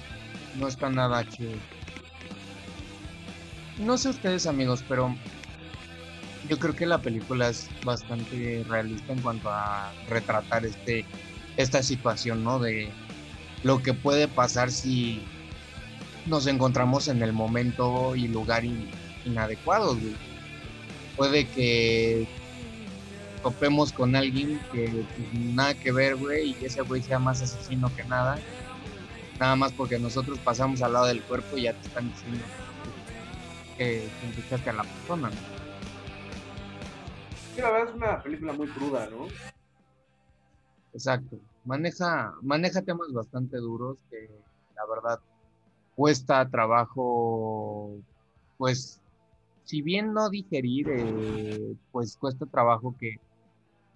no 0.59 0.69
está 0.69 0.91
nada 0.91 1.29
chido. 1.29 1.53
No 3.79 3.97
sé 3.97 4.11
ustedes 4.11 4.47
amigos, 4.47 4.85
pero 4.89 5.15
yo 6.49 6.59
creo 6.59 6.75
que 6.75 6.87
la 6.87 6.99
película 6.99 7.49
es 7.49 7.69
bastante 7.85 8.65
realista 8.69 9.13
en 9.13 9.21
cuanto 9.21 9.51
a 9.51 9.93
retratar 10.09 10.65
este 10.65 11.05
esta 11.57 11.83
situación, 11.83 12.45
¿no? 12.45 12.59
De 12.59 12.89
lo 13.65 13.83
que 13.83 13.93
puede 13.93 14.29
pasar 14.29 14.71
si 14.71 15.21
nos 16.27 16.47
encontramos 16.47 17.09
en 17.09 17.23
el 17.23 17.33
momento 17.33 18.15
y 18.15 18.29
lugar 18.29 18.65
in- 18.65 18.89
inadecuados, 19.25 19.99
güey. 20.01 20.15
Puede 21.17 21.47
que 21.49 22.29
topemos 23.43 23.93
con 23.93 24.15
alguien 24.15 24.61
que 24.73 24.89
pues, 24.89 25.35
nada 25.35 25.75
que 25.75 25.91
ver, 25.91 26.17
güey, 26.17 26.57
y 26.61 26.65
ese 26.65 26.83
güey 26.83 27.03
sea 27.03 27.19
más 27.19 27.43
asesino 27.43 27.95
que 27.97 28.05
nada. 28.05 28.39
Nada 29.41 29.57
más 29.57 29.73
porque 29.73 29.99
nosotros 29.99 30.39
pasamos 30.39 30.81
al 30.83 30.93
lado 30.93 31.07
del 31.07 31.23
cuerpo 31.23 31.57
y 31.59 31.63
ya 31.63 31.73
te 31.73 31.87
están 31.89 32.09
diciendo 32.13 32.45
que 33.77 34.09
que 34.65 34.71
a 34.71 34.73
la 34.73 34.83
persona, 34.85 35.31
¿no? 35.31 35.58
La 37.59 37.71
verdad 37.73 37.89
es 37.89 37.95
una 37.97 38.23
película 38.23 38.53
muy 38.53 38.69
cruda, 38.69 39.09
¿no? 39.11 39.27
Exacto. 40.93 41.39
Maneja, 41.65 42.33
maneja 42.43 42.83
temas 42.83 43.13
bastante 43.13 43.57
duros 43.59 43.99
que 44.11 44.29
la 44.77 44.87
verdad 44.87 45.21
cuesta 45.97 46.49
trabajo, 46.49 47.97
pues, 48.57 49.01
si 49.65 49.83
bien 49.83 50.13
no 50.13 50.31
digerir, 50.31 50.87
eh, 50.89 51.77
pues 51.91 52.17
cuesta 52.17 52.47
trabajo 52.47 52.95
que 52.99 53.17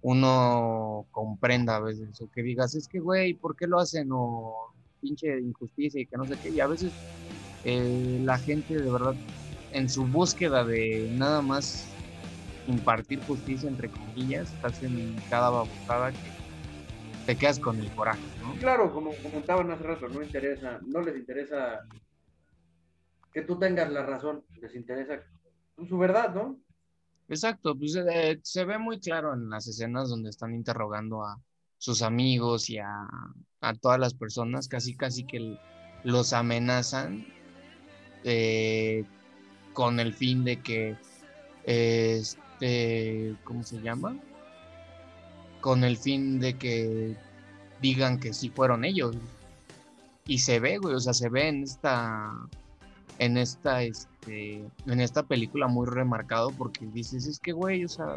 uno 0.02 1.06
comprenda 1.12 1.76
a 1.76 1.80
veces, 1.80 2.20
o 2.20 2.28
que 2.34 2.42
digas, 2.42 2.74
es 2.74 2.88
que, 2.88 2.98
güey, 2.98 3.34
¿por 3.34 3.56
qué 3.56 3.68
lo 3.68 3.78
hacen? 3.78 4.08
O 4.12 4.56
pinche 5.00 5.40
injusticia 5.40 6.00
y 6.00 6.06
que 6.06 6.16
no 6.16 6.26
sé 6.26 6.34
qué. 6.42 6.50
Y 6.50 6.60
a 6.60 6.66
veces 6.66 6.92
eh, 7.64 8.18
la 8.20 8.38
gente 8.38 8.74
de 8.74 8.90
verdad, 8.90 9.14
en 9.70 9.88
su 9.88 10.04
búsqueda 10.04 10.64
de 10.64 11.08
nada 11.12 11.40
más 11.42 11.91
impartir 12.72 13.22
justicia, 13.24 13.68
entre 13.68 13.90
comillas, 13.90 14.52
hacen 14.62 15.16
cada 15.30 15.50
babosada 15.50 16.10
que 16.12 16.18
te 17.26 17.36
quedas 17.36 17.58
con 17.58 17.78
el 17.78 17.90
coraje, 17.94 18.22
¿no? 18.40 18.54
Claro, 18.54 18.92
como 18.92 19.12
comentaban 19.22 19.70
hace 19.70 19.84
rato, 19.84 20.08
no 20.08 20.22
interesa, 20.22 20.80
no 20.86 21.00
les 21.00 21.16
interesa 21.16 21.80
que 23.32 23.42
tú 23.42 23.58
tengas 23.58 23.90
la 23.90 24.04
razón, 24.04 24.44
les 24.60 24.74
interesa 24.74 25.20
su 25.88 25.98
verdad, 25.98 26.34
¿no? 26.34 26.58
Exacto, 27.28 27.76
pues 27.76 27.96
eh, 27.96 28.40
se 28.42 28.64
ve 28.64 28.78
muy 28.78 29.00
claro 29.00 29.32
en 29.34 29.48
las 29.48 29.66
escenas 29.66 30.08
donde 30.08 30.30
están 30.30 30.54
interrogando 30.54 31.24
a 31.24 31.40
sus 31.78 32.02
amigos 32.02 32.68
y 32.68 32.78
a, 32.78 33.06
a 33.60 33.74
todas 33.74 33.98
las 33.98 34.14
personas, 34.14 34.68
casi 34.68 34.96
casi 34.96 35.24
que 35.24 35.58
los 36.04 36.32
amenazan 36.32 37.26
eh, 38.24 39.04
con 39.72 39.98
el 40.00 40.12
fin 40.12 40.44
de 40.44 40.60
que, 40.60 40.96
este, 42.62 43.34
¿cómo 43.44 43.62
se 43.64 43.80
llama? 43.80 44.16
Con 45.60 45.84
el 45.84 45.96
fin 45.96 46.38
de 46.40 46.54
que 46.54 47.16
digan 47.80 48.18
que 48.20 48.32
sí 48.32 48.50
fueron 48.50 48.84
ellos. 48.84 49.16
Y 50.26 50.38
se 50.38 50.60
ve, 50.60 50.78
güey, 50.78 50.94
o 50.94 51.00
sea, 51.00 51.12
se 51.12 51.28
ve 51.28 51.48
en 51.48 51.64
esta, 51.64 52.32
en 53.18 53.36
esta, 53.36 53.82
este, 53.82 54.64
en 54.86 55.00
esta 55.00 55.24
película 55.24 55.66
muy 55.66 55.86
remarcado 55.86 56.50
porque 56.52 56.86
dices, 56.86 57.26
es 57.26 57.40
que, 57.40 57.50
güey, 57.50 57.84
o 57.84 57.88
sea, 57.88 58.16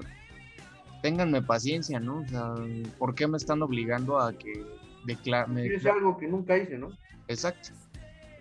ténganme 1.01 1.41
paciencia, 1.41 1.99
¿no? 1.99 2.19
O 2.19 2.27
sea, 2.27 2.53
¿por 2.99 3.15
qué 3.15 3.27
me 3.27 3.38
están 3.38 3.63
obligando 3.63 4.19
a 4.19 4.34
que 4.34 4.63
declare? 5.05 5.75
Es 5.75 5.86
algo 5.88 6.17
que 6.17 6.27
nunca 6.27 6.55
hice, 6.58 6.77
¿no? 6.77 6.91
Exacto. 7.27 7.69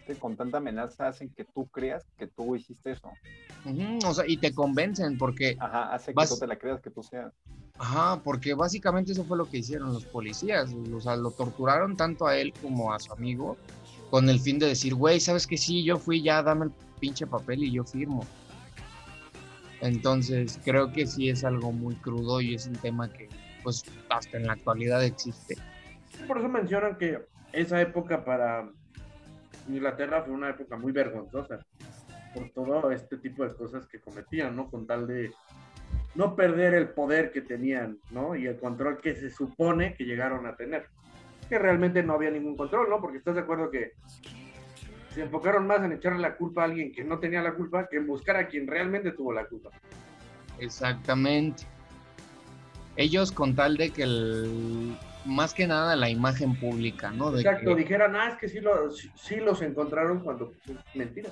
que 0.06 0.14
con 0.14 0.36
tanta 0.36 0.58
amenaza 0.58 1.08
hacen 1.08 1.30
que 1.30 1.44
tú 1.44 1.66
creas 1.68 2.04
que 2.18 2.26
tú 2.26 2.54
hiciste 2.54 2.90
eso. 2.90 3.10
O 4.06 4.12
sea, 4.14 4.24
y 4.26 4.36
te 4.36 4.52
convencen 4.52 5.16
porque, 5.16 5.56
Ajá, 5.58 5.94
hace 5.94 6.12
que 6.12 6.14
Vas- 6.16 6.30
tú 6.30 6.38
te 6.38 6.46
la 6.46 6.56
creas 6.58 6.80
que 6.80 6.90
tú 6.90 7.02
seas. 7.02 7.32
ajá, 7.78 8.20
porque 8.22 8.54
básicamente 8.54 9.12
eso 9.12 9.24
fue 9.24 9.36
lo 9.38 9.46
que 9.48 9.58
hicieron 9.58 9.92
los 9.92 10.04
policías. 10.04 10.74
O 10.94 11.00
sea, 11.00 11.16
lo 11.16 11.30
torturaron 11.30 11.96
tanto 11.96 12.26
a 12.26 12.36
él 12.36 12.52
como 12.60 12.92
a 12.92 12.98
su 13.00 13.12
amigo 13.12 13.56
con 14.10 14.28
el 14.28 14.38
fin 14.38 14.58
de 14.58 14.66
decir, 14.66 14.94
güey, 14.94 15.18
¿sabes 15.18 15.46
que 15.46 15.56
Sí, 15.56 15.82
yo 15.82 15.98
fui 15.98 16.22
ya, 16.22 16.42
dame 16.42 16.66
el 16.66 16.72
pinche 17.00 17.26
papel 17.26 17.64
y 17.64 17.72
yo 17.72 17.84
firmo. 17.84 18.24
Entonces, 19.80 20.58
creo 20.64 20.92
que 20.92 21.06
sí 21.06 21.28
es 21.28 21.44
algo 21.44 21.72
muy 21.72 21.94
crudo 21.96 22.40
y 22.40 22.54
es 22.54 22.66
un 22.66 22.74
tema 22.76 23.08
que, 23.12 23.28
pues, 23.62 23.84
hasta 24.08 24.36
en 24.38 24.46
la 24.46 24.52
actualidad 24.54 25.02
existe. 25.04 25.56
Por 26.26 26.38
eso 26.38 26.48
mencionan 26.48 26.96
que 26.96 27.26
esa 27.52 27.80
época 27.80 28.24
para 28.24 28.70
Inglaterra 29.68 30.22
fue 30.22 30.32
una 30.34 30.50
época 30.50 30.76
muy 30.76 30.92
vergonzosa 30.92 31.60
por 32.34 32.50
todo 32.50 32.90
este 32.90 33.16
tipo 33.18 33.44
de 33.44 33.54
cosas 33.54 33.86
que 33.86 34.00
cometían, 34.00 34.56
¿no? 34.56 34.68
Con 34.70 34.86
tal 34.86 35.06
de 35.06 35.32
no 36.14 36.34
perder 36.36 36.74
el 36.74 36.88
poder 36.88 37.30
que 37.32 37.40
tenían, 37.40 37.98
¿no? 38.10 38.34
Y 38.36 38.46
el 38.46 38.58
control 38.58 39.00
que 39.00 39.14
se 39.14 39.30
supone 39.30 39.94
que 39.94 40.04
llegaron 40.04 40.46
a 40.46 40.56
tener. 40.56 40.86
Que 41.48 41.58
realmente 41.58 42.02
no 42.02 42.14
había 42.14 42.30
ningún 42.30 42.56
control, 42.56 42.88
¿no? 42.90 43.00
Porque 43.00 43.18
estás 43.18 43.34
de 43.36 43.42
acuerdo 43.42 43.70
que 43.70 43.92
se 45.14 45.22
enfocaron 45.22 45.66
más 45.66 45.82
en 45.84 45.92
echarle 45.92 46.20
la 46.20 46.36
culpa 46.36 46.62
a 46.62 46.64
alguien 46.64 46.92
que 46.92 47.04
no 47.04 47.18
tenía 47.20 47.40
la 47.40 47.54
culpa 47.54 47.86
que 47.88 47.96
en 47.98 48.06
buscar 48.06 48.36
a 48.36 48.48
quien 48.48 48.66
realmente 48.66 49.12
tuvo 49.12 49.32
la 49.32 49.46
culpa. 49.46 49.70
Exactamente. 50.58 51.64
Ellos 52.96 53.30
con 53.32 53.54
tal 53.54 53.76
de 53.76 53.90
que 53.90 54.02
el, 54.04 54.96
más 55.24 55.52
que 55.54 55.66
nada 55.66 55.96
la 55.96 56.08
imagen 56.10 56.54
pública, 56.58 57.10
¿no? 57.10 57.30
De 57.32 57.42
Exacto, 57.42 57.74
que- 57.74 57.82
dijeran, 57.82 58.14
ah, 58.16 58.28
es 58.30 58.36
que 58.38 58.48
sí, 58.48 58.60
lo- 58.60 58.90
sí- 58.90 59.10
sí 59.16 59.36
los 59.36 59.62
encontraron 59.62 60.20
cuando 60.20 60.52
pues, 60.64 60.78
es 60.78 60.96
mentira. 60.96 61.30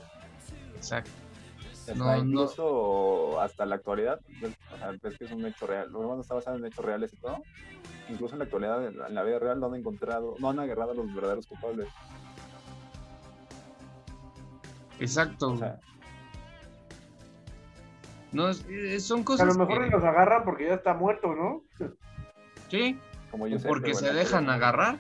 Exacto. 0.82 1.10
Está 1.72 1.94
No, 1.94 2.04
no. 2.04 2.16
incluso 2.18 3.40
hasta 3.40 3.64
la 3.66 3.74
actualidad, 3.76 4.20
ves- 4.40 4.56
o 4.72 4.76
sea, 4.78 4.90
ves 5.02 5.18
que 5.18 5.24
es 5.24 5.32
un 5.32 5.44
hecho 5.46 5.66
real. 5.66 5.90
Lo 5.90 6.00
demás 6.00 6.20
está 6.20 6.34
basado 6.34 6.56
en 6.56 6.64
hechos 6.66 6.84
reales 6.84 7.12
y 7.12 7.16
todo. 7.16 7.42
Incluso 8.08 8.34
en 8.34 8.40
la 8.40 8.44
actualidad, 8.44 8.86
en 8.86 8.98
la- 8.98 9.08
en 9.08 9.14
la 9.14 9.22
vida 9.24 9.38
real, 9.38 9.58
no 9.60 9.66
han 9.66 9.74
encontrado, 9.76 10.36
no 10.38 10.50
han 10.50 10.58
agarrado 10.60 10.92
a 10.92 10.94
los 10.94 11.12
verdaderos 11.14 11.46
culpables. 11.46 11.88
Exacto. 15.00 15.52
O 15.52 15.56
sea, 15.56 15.80
no, 18.32 18.48
es- 18.48 18.64
es- 18.68 19.04
son 19.06 19.20
A 19.20 19.24
cosas 19.24 19.46
lo 19.56 19.66
mejor 19.66 19.84
que- 19.84 19.90
los 19.90 20.04
agarran 20.04 20.44
porque 20.44 20.66
ya 20.68 20.74
está 20.74 20.94
muerto, 20.94 21.34
¿no? 21.34 21.62
sí, 22.68 22.98
como 23.30 23.46
yo 23.46 23.58
sé. 23.58 23.68
porque 23.68 23.94
se 23.94 24.04
bueno, 24.06 24.18
dejan 24.18 24.44
pero- 24.44 24.52
agarrar. 24.52 24.98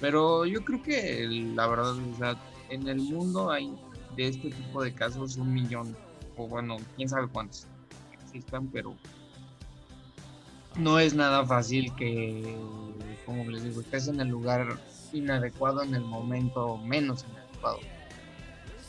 Pero 0.00 0.46
yo 0.46 0.64
creo 0.64 0.82
que 0.82 1.26
la 1.54 1.66
verdad, 1.66 1.92
o 1.92 2.16
sea, 2.16 2.36
en 2.70 2.86
el 2.88 2.98
mundo 2.98 3.50
hay 3.50 3.76
de 4.16 4.28
este 4.28 4.50
tipo 4.50 4.82
de 4.82 4.92
casos 4.92 5.36
un 5.36 5.52
millón, 5.52 5.96
o 6.36 6.46
bueno, 6.46 6.76
quién 6.96 7.08
sabe 7.08 7.28
cuántos 7.28 7.66
existan, 8.12 8.68
pero 8.68 8.94
no 10.76 10.98
es 10.98 11.14
nada 11.14 11.44
fácil 11.44 11.94
que, 11.96 12.56
como 13.26 13.50
les 13.50 13.64
digo, 13.64 13.80
estés 13.80 14.08
en 14.08 14.20
el 14.20 14.28
lugar 14.28 14.78
inadecuado 15.12 15.82
en 15.82 15.94
el 15.94 16.04
momento 16.04 16.76
menos 16.78 17.24
inadecuado. 17.28 17.78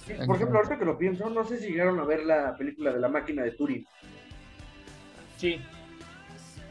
Sí, 0.05 0.13
Por 0.25 0.35
ejemplo, 0.35 0.57
ahorita 0.57 0.77
que 0.77 0.85
lo 0.85 0.97
pienso, 0.97 1.29
no 1.29 1.43
sé 1.45 1.57
si 1.59 1.69
llegaron 1.69 1.99
a 1.99 2.03
ver 2.03 2.25
la 2.25 2.55
película 2.57 2.91
de 2.93 2.99
la 2.99 3.09
máquina 3.09 3.43
de 3.43 3.51
Turing. 3.51 3.85
Sí. 5.37 5.61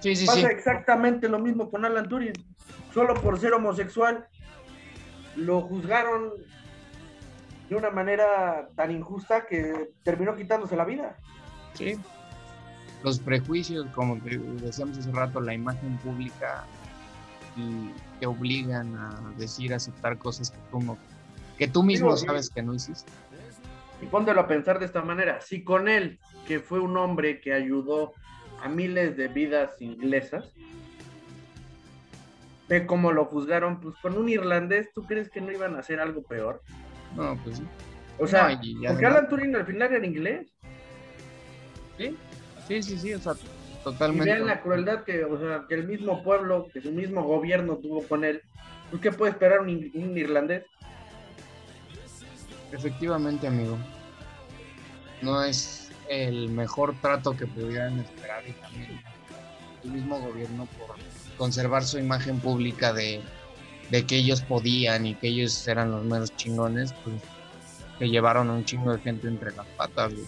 Sí, 0.00 0.14
sí, 0.14 0.26
Pasa 0.26 0.40
sí. 0.40 0.46
exactamente 0.46 1.28
lo 1.28 1.38
mismo 1.38 1.70
con 1.70 1.84
Alan 1.84 2.08
Turing. 2.08 2.32
Solo 2.98 3.14
por 3.14 3.38
ser 3.38 3.52
homosexual, 3.52 4.26
lo 5.36 5.60
juzgaron 5.60 6.32
de 7.68 7.76
una 7.76 7.90
manera 7.90 8.70
tan 8.74 8.90
injusta 8.90 9.46
que 9.46 9.90
terminó 10.02 10.34
quitándose 10.34 10.74
la 10.74 10.84
vida. 10.84 11.16
Sí. 11.74 11.96
Los 13.04 13.20
prejuicios, 13.20 13.86
como 13.94 14.16
decíamos 14.16 14.98
hace 14.98 15.12
rato, 15.12 15.40
la 15.40 15.54
imagen 15.54 15.96
pública 15.98 16.64
y 17.56 17.92
te 18.18 18.26
obligan 18.26 18.96
a 18.96 19.32
decir, 19.36 19.72
aceptar 19.72 20.18
cosas 20.18 20.50
que 20.50 20.58
tú 20.72 20.80
no, 20.80 20.98
que 21.56 21.68
tú 21.68 21.84
mismo 21.84 22.16
sí. 22.16 22.26
sabes 22.26 22.50
que 22.50 22.64
no 22.64 22.74
hiciste. 22.74 23.12
Y 24.02 24.06
póntelo 24.06 24.40
a 24.40 24.48
pensar 24.48 24.80
de 24.80 24.86
esta 24.86 25.02
manera. 25.02 25.40
Si 25.40 25.62
con 25.62 25.86
él, 25.86 26.18
que 26.48 26.58
fue 26.58 26.80
un 26.80 26.96
hombre 26.96 27.40
que 27.40 27.52
ayudó 27.52 28.12
a 28.60 28.68
miles 28.68 29.16
de 29.16 29.28
vidas 29.28 29.80
inglesas, 29.80 30.52
ve 32.68 32.86
cómo 32.86 33.12
lo 33.12 33.24
juzgaron, 33.24 33.80
pues 33.80 33.94
con 34.02 34.16
un 34.16 34.28
irlandés, 34.28 34.88
¿tú 34.94 35.04
crees 35.06 35.30
que 35.30 35.40
no 35.40 35.50
iban 35.52 35.74
a 35.74 35.80
hacer 35.80 36.00
algo 36.00 36.22
peor? 36.22 36.62
No, 37.16 37.36
pues 37.42 37.56
sí. 37.58 37.64
O 38.18 38.26
sea, 38.26 38.48
No, 38.54 38.60
y- 38.62 38.84
y 38.84 38.86
porque 38.86 39.06
Alan 39.06 39.28
Turing 39.28 39.56
al 39.56 39.66
final 39.66 39.92
era 39.94 40.06
inglés. 40.06 40.52
Sí, 41.96 42.16
sí, 42.66 42.82
sí, 42.82 42.98
sí, 42.98 43.14
o 43.14 43.18
sea, 43.18 43.32
Y 43.32 43.82
totalmente. 43.84 44.24
vean 44.32 44.46
la 44.46 44.60
crueldad 44.60 45.04
que, 45.04 45.24
o 45.24 45.38
sea, 45.38 45.64
que 45.68 45.74
el 45.74 45.86
mismo 45.86 46.22
pueblo, 46.22 46.68
que 46.72 46.80
su 46.80 46.92
mismo 46.92 47.22
gobierno 47.22 47.76
tuvo 47.78 48.02
con 48.06 48.24
él. 48.24 48.42
Pues, 48.90 49.00
¿qué 49.02 49.12
puede 49.12 49.32
esperar 49.32 49.60
un, 49.60 49.68
un 49.94 50.18
irlandés? 50.18 50.64
Efectivamente, 52.72 53.46
amigo. 53.46 53.78
No 55.22 55.42
es 55.42 55.90
el 56.08 56.48
mejor 56.50 56.94
trato 57.00 57.36
que 57.36 57.46
pudieran 57.46 57.98
esperar 57.98 58.42
y 58.46 58.52
también 58.52 59.00
el 59.84 59.90
mismo 59.90 60.20
gobierno 60.20 60.66
por 60.78 60.96
conservar 61.38 61.84
su 61.84 61.98
imagen 61.98 62.40
pública 62.40 62.92
de, 62.92 63.22
de 63.90 64.04
que 64.04 64.16
ellos 64.16 64.42
podían 64.42 65.06
y 65.06 65.14
que 65.14 65.28
ellos 65.28 65.66
eran 65.66 65.90
los 65.90 66.04
menos 66.04 66.36
chingones, 66.36 66.92
pues 67.04 67.16
que 67.98 68.08
llevaron 68.08 68.50
a 68.50 68.52
un 68.52 68.64
chingo 68.64 68.92
de 68.92 68.98
gente 68.98 69.26
entre 69.28 69.54
las 69.56 69.66
patas, 69.68 70.12
güey. 70.12 70.26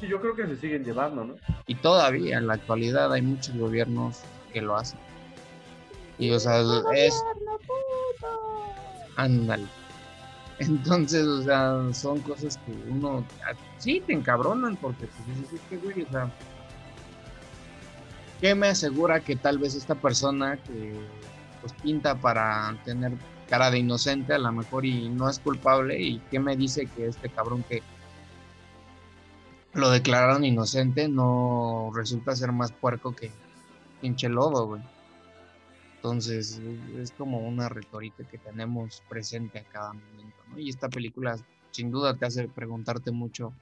Sí, 0.00 0.08
yo 0.08 0.20
creo 0.20 0.34
que 0.34 0.46
se 0.46 0.56
siguen 0.56 0.84
llevando, 0.84 1.24
¿no? 1.24 1.34
Y 1.66 1.74
todavía 1.74 2.38
en 2.38 2.46
la 2.46 2.54
actualidad 2.54 3.12
hay 3.12 3.22
muchos 3.22 3.56
gobiernos 3.56 4.20
que 4.52 4.60
lo 4.60 4.76
hacen. 4.76 4.98
Y 6.18 6.30
o 6.30 6.40
sea, 6.40 6.62
es... 6.94 7.14
Ándale. 9.16 9.66
Entonces, 10.58 11.26
o 11.26 11.42
sea, 11.42 11.78
son 11.92 12.20
cosas 12.20 12.58
que 12.58 12.72
uno 12.90 13.24
ah, 13.46 13.54
sí 13.78 14.02
te 14.06 14.14
encabronan 14.14 14.76
porque 14.76 15.06
pues 15.06 15.38
dices, 15.38 15.54
"Es 15.54 15.60
que, 15.68 15.76
güey, 15.76 16.02
o 16.02 16.10
sea, 16.10 16.30
¿qué 18.40 18.54
me 18.54 18.68
asegura 18.68 19.20
que 19.20 19.36
tal 19.36 19.58
vez 19.58 19.74
esta 19.74 19.94
persona 19.94 20.56
que 20.56 20.94
pues 21.60 21.72
pinta 21.82 22.14
para 22.14 22.76
tener 22.84 23.12
cara 23.48 23.70
de 23.70 23.78
inocente 23.78 24.34
a 24.34 24.38
lo 24.38 24.52
mejor 24.52 24.84
y 24.84 25.08
no 25.08 25.28
es 25.28 25.38
culpable 25.38 26.00
y 26.00 26.18
qué 26.30 26.38
me 26.40 26.56
dice 26.56 26.86
que 26.86 27.06
este 27.06 27.28
cabrón 27.28 27.64
que 27.68 27.82
lo 29.74 29.90
declararon 29.90 30.44
inocente 30.44 31.08
no 31.08 31.90
resulta 31.94 32.34
ser 32.34 32.52
más 32.52 32.72
puerco 32.72 33.14
que 33.14 33.30
pinche 34.00 34.28
lobo, 34.28 34.66
güey. 34.66 34.82
Entonces, 35.96 36.60
es- 36.98 37.12
como 37.12 37.40
una 37.40 37.68
retórica 37.68 38.24
que 38.24 38.38
tenemos 38.38 39.02
presente 39.08 39.58
a 39.58 39.64
cada 39.64 39.92
momento, 39.92 40.36
¿no? 40.48 40.58
Y 40.58 40.68
esta 40.68 40.88
película 40.88 41.36
sin 41.72 41.90
duda 41.90 42.16
te 42.16 42.26
hace 42.26 42.48
preguntarte 42.48 43.10
mucho 43.10 43.52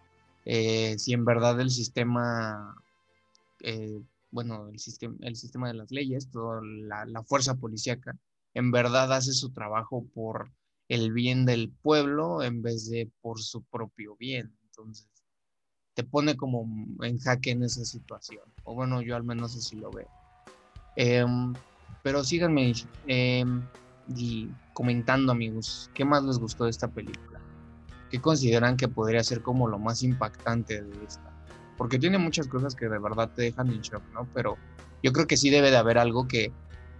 eh, 0.45 0.95
si 0.99 1.15
en 1.15 1.25
verdad 1.25 1.59
el 1.61 1.71
sistema, 1.71 2.77
eh, 3.61 3.99
bueno, 4.35 4.69
el 4.69 4.81
sistema, 4.81 5.17
el 5.21 5.37
sistema 5.37 5.69
de 5.69 5.75
las 5.75 5.93
leyes, 5.93 6.29
toda 6.29 6.61
la, 6.63 7.07
la 7.07 7.23
fuerza 7.23 7.55
policíaca, 7.55 8.19
en 8.53 8.73
verdad 8.73 9.13
hace 9.13 9.33
su 9.33 9.53
trabajo 9.53 10.05
por 10.13 10.51
el 10.89 11.13
bien 11.13 11.47
del 11.47 11.71
pueblo 11.71 12.43
en 12.43 12.61
vez 12.61 12.91
de 12.91 13.11
por 13.23 13.41
su 13.41 13.63
propio 13.63 14.17
bien. 14.17 14.53
Entonces, 14.67 15.09
te 15.95 16.03
pone 16.03 16.37
como 16.37 16.69
en 17.03 17.19
jaque 17.19 17.53
en 17.53 17.63
esa 17.63 17.85
situación. 17.85 18.43
O 18.65 18.75
bueno, 18.75 19.01
yo 19.03 19.15
al 19.15 19.23
menos 19.23 19.57
así 19.57 19.77
lo 19.77 19.93
veo. 19.93 20.09
Em, 20.97 21.55
pero 22.03 22.25
síganme 22.25 22.73
em, 23.07 23.63
y 24.17 24.49
comentando, 24.73 25.31
amigos, 25.31 25.91
¿qué 25.95 26.05
más 26.05 26.25
les 26.25 26.39
gustó 26.39 26.65
de 26.65 26.71
esta 26.71 26.89
película? 26.89 27.41
¿Qué 28.11 28.21
consideran 28.21 28.77
que 28.77 28.89
podría 28.89 29.23
ser 29.23 29.43
como 29.43 29.69
lo 29.69 29.79
más 29.79 30.03
impactante 30.03 30.83
de 30.83 31.05
esta? 31.05 31.34
Porque 31.77 31.99
tiene 31.99 32.19
muchas 32.19 32.47
cosas 32.49 32.75
que 32.75 32.89
de 32.89 32.99
verdad 32.99 33.31
te 33.35 33.43
dejan 33.43 33.69
en 33.69 33.81
shock, 33.81 34.03
¿no? 34.13 34.29
Pero 34.33 34.57
yo 35.03 35.13
creo 35.13 35.27
que 35.27 35.37
sí 35.37 35.51
debe 35.51 35.71
de 35.71 35.77
haber 35.77 35.99
algo 35.99 36.27
que, 36.27 36.53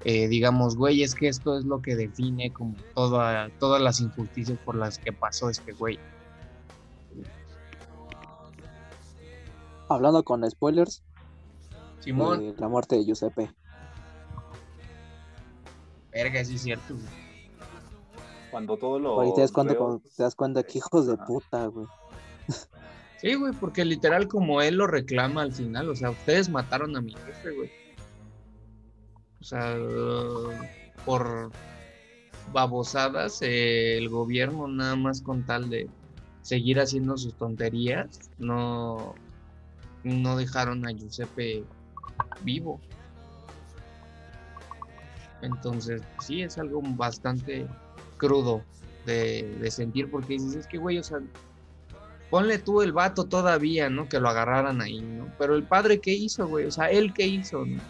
eh, 0.05 0.29
digamos, 0.29 0.77
güey, 0.77 1.03
es 1.03 1.15
que 1.15 1.29
esto 1.29 1.59
es 1.59 1.65
lo 1.65 1.81
que 1.81 1.97
define 1.97 2.53
como 2.53 2.75
toda, 2.95 3.49
todas 3.59 3.81
las 3.81 4.01
injusticias 4.01 4.59
por 4.65 4.77
las 4.77 4.99
que 4.99 5.13
pasó 5.13 5.49
este 5.49 5.73
güey. 5.73 5.99
Hablando 9.89 10.23
con 10.25 10.49
spoilers, 10.51 11.03
Simón, 12.01 12.43
eh, 12.43 12.55
la 12.59 12.69
muerte 12.69 12.97
de 12.97 13.05
Giuseppe. 13.05 13.51
verga, 16.13 16.45
sí 16.45 16.57
es 16.57 16.63
cierto. 16.63 16.95
güey. 16.95 17.07
Cuando 18.51 18.77
todo 18.77 18.99
lo. 18.99 19.21
Ahí 19.21 19.33
te 19.35 19.41
das 19.41 19.53
cuenta, 19.53 19.73
veo, 19.73 19.83
cuando 19.83 20.01
te 20.01 20.23
das 20.23 20.35
cuenta 20.35 20.63
que 20.63 20.79
hijos 20.79 21.07
de 21.07 21.15
Ajá. 21.15 21.25
puta, 21.27 21.67
güey. 21.67 21.87
Sí, 23.25 23.37
güey, 23.37 23.55
porque 23.55 23.87
literal 23.87 24.29
como 24.29 24.61
él 24.61 24.75
lo 24.75 24.87
reclama 24.87 25.41
al 25.41 25.53
final, 25.55 25.89
o 25.89 25.97
sea, 25.97 26.11
ustedes 26.11 26.51
mataron 26.51 26.95
a 26.95 27.01
mi 27.01 27.15
jefe, 27.15 27.53
güey. 27.53 27.71
O 29.41 29.45
sea, 29.45 29.79
por 31.07 31.51
babosadas, 32.53 33.39
el 33.41 34.11
gobierno 34.11 34.69
nada 34.69 34.95
más 34.97 35.23
con 35.23 35.43
tal 35.47 35.71
de 35.71 35.89
seguir 36.43 36.79
haciendo 36.79 37.17
sus 37.17 37.33
tonterías, 37.33 38.31
no, 38.37 39.15
no 40.03 40.37
dejaron 40.37 40.87
a 40.87 40.91
Giuseppe 40.91 41.65
vivo. 42.43 42.79
Entonces, 45.41 46.03
sí, 46.21 46.43
es 46.43 46.59
algo 46.59 46.83
bastante 46.83 47.67
crudo 48.19 48.63
de, 49.07 49.57
de 49.63 49.71
sentir 49.71 50.11
porque 50.11 50.35
dices, 50.35 50.57
es 50.57 50.67
que, 50.67 50.77
güey, 50.77 50.99
o 50.99 51.03
sea, 51.03 51.21
ponle 52.31 52.59
tú 52.59 52.83
el 52.83 52.93
vato 52.93 53.25
todavía, 53.25 53.91
¿no? 53.91 54.09
Que 54.09 54.21
lo 54.21 54.29
agarraran 54.29 54.81
ahí, 54.81 55.01
¿no? 55.01 55.29
Pero 55.39 55.55
el 55.55 55.65
padre, 55.65 56.01
¿qué 56.01 56.13
hizo, 56.13 56.47
güey? 56.47 56.67
O 56.67 56.71
sea, 56.71 56.91
él, 56.91 57.13
¿qué 57.15 57.27
hizo? 57.27 57.65
no? 57.65 57.81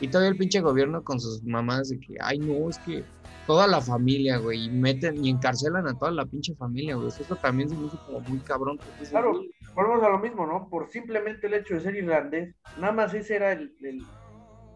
Y 0.00 0.08
todavía 0.08 0.30
el 0.30 0.36
pinche 0.36 0.60
gobierno 0.60 1.04
con 1.04 1.20
sus 1.20 1.42
mamás 1.44 1.88
de 1.88 2.00
que, 2.00 2.16
ay, 2.20 2.38
no, 2.38 2.68
es 2.68 2.78
que 2.78 3.04
toda 3.46 3.66
la 3.66 3.80
familia, 3.80 4.38
güey, 4.38 4.64
y 4.64 4.70
meten 4.70 5.24
y 5.24 5.30
encarcelan 5.30 5.86
a 5.86 5.94
toda 5.96 6.10
la 6.10 6.26
pinche 6.26 6.54
familia, 6.56 6.96
güey. 6.96 7.08
Eso 7.08 7.36
también 7.36 7.68
se 7.68 7.76
me 7.76 7.86
hizo 7.86 7.98
como 8.06 8.20
muy 8.20 8.38
cabrón. 8.38 8.80
Claro, 9.10 9.42
volvemos 9.74 10.02
a 10.02 10.08
lo 10.08 10.18
mismo, 10.18 10.46
¿no? 10.46 10.68
Por 10.68 10.88
simplemente 10.90 11.46
el 11.46 11.54
hecho 11.54 11.74
de 11.74 11.80
ser 11.80 11.94
irlandés, 11.94 12.54
nada 12.78 12.92
más 12.92 13.14
ese 13.14 13.36
era 13.36 13.52
el, 13.52 13.74
el, 13.82 14.04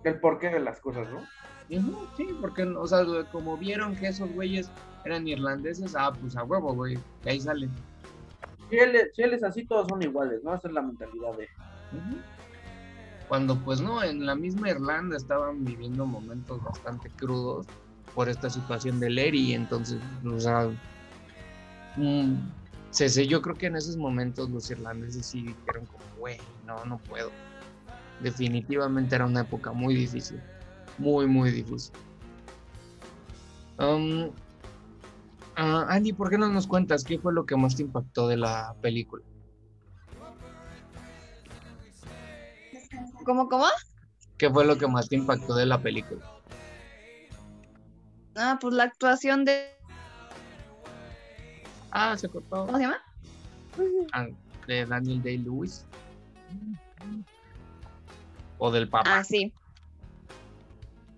el 0.04 0.20
porqué 0.20 0.50
de 0.50 0.60
las 0.60 0.80
cosas, 0.80 1.08
¿no? 1.10 1.22
Sí, 1.68 2.28
porque, 2.40 2.62
o 2.62 2.86
sea, 2.86 3.04
como 3.32 3.56
vieron 3.56 3.96
que 3.96 4.08
esos 4.08 4.30
güeyes 4.32 4.70
eran 5.04 5.26
irlandeses, 5.26 5.96
ah, 5.96 6.12
pues 6.20 6.36
a 6.36 6.44
huevo, 6.44 6.72
güey, 6.74 6.98
de 7.24 7.30
ahí 7.30 7.40
salen. 7.40 7.70
Si 8.70 8.76
él, 8.78 8.96
es- 8.96 9.14
si 9.14 9.22
él 9.22 9.34
es 9.34 9.42
así, 9.42 9.64
todos 9.64 9.88
son 9.88 10.02
iguales, 10.02 10.42
¿no? 10.42 10.54
Esa 10.54 10.68
es 10.68 10.74
la 10.74 10.82
mentalidad 10.82 11.32
de... 11.36 11.48
Cuando 13.28 13.56
pues 13.64 13.80
no, 13.80 14.02
en 14.02 14.24
la 14.24 14.34
misma 14.36 14.70
Irlanda 14.70 15.16
estaban 15.16 15.64
viviendo 15.64 16.06
momentos 16.06 16.62
bastante 16.62 17.10
crudos 17.10 17.66
por 18.14 18.28
esta 18.28 18.48
situación 18.48 19.00
del 19.00 19.18
ERI, 19.18 19.54
entonces, 19.54 19.98
o 20.24 20.38
sea, 20.40 20.68
mm, 21.96 22.34
yo 23.28 23.42
creo 23.42 23.56
que 23.56 23.66
en 23.66 23.76
esos 23.76 23.96
momentos 23.96 24.48
los 24.50 24.70
irlandeses 24.70 25.26
sí 25.26 25.42
dijeron 25.42 25.86
como, 25.86 26.04
güey, 26.18 26.38
no, 26.64 26.84
no 26.84 26.98
puedo. 26.98 27.30
Definitivamente 28.22 29.14
era 29.16 29.26
una 29.26 29.40
época 29.40 29.72
muy 29.72 29.94
difícil, 29.94 30.40
muy, 30.96 31.26
muy 31.26 31.50
difícil. 31.50 31.92
Um, 33.78 34.30
ah, 35.56 35.86
Andy, 35.88 36.12
¿por 36.12 36.30
qué 36.30 36.38
no 36.38 36.48
nos 36.48 36.66
cuentas 36.66 37.04
qué 37.04 37.18
fue 37.18 37.32
lo 37.32 37.46
que 37.46 37.56
más 37.56 37.76
te 37.76 37.82
impactó 37.82 38.28
de 38.28 38.36
la 38.36 38.74
película? 38.80 39.24
¿Cómo, 43.24 43.48
cómo? 43.48 43.66
¿Qué 44.38 44.50
fue 44.50 44.64
lo 44.64 44.78
que 44.78 44.86
más 44.86 45.08
te 45.08 45.16
impactó 45.16 45.54
de 45.54 45.66
la 45.66 45.80
película? 45.80 46.24
Ah, 48.36 48.58
pues 48.60 48.74
la 48.74 48.84
actuación 48.84 49.44
de. 49.44 49.66
Ah, 51.90 52.16
se 52.16 52.28
cortó. 52.28 52.66
¿Cómo 52.66 52.76
se 52.76 52.84
llama? 52.84 53.02
Ah, 54.12 54.26
de 54.66 54.86
Daniel 54.86 55.22
Day-Lewis. 55.22 55.84
O 58.58 58.70
del 58.70 58.88
papá. 58.88 59.18
Ah, 59.18 59.24
sí. 59.24 59.52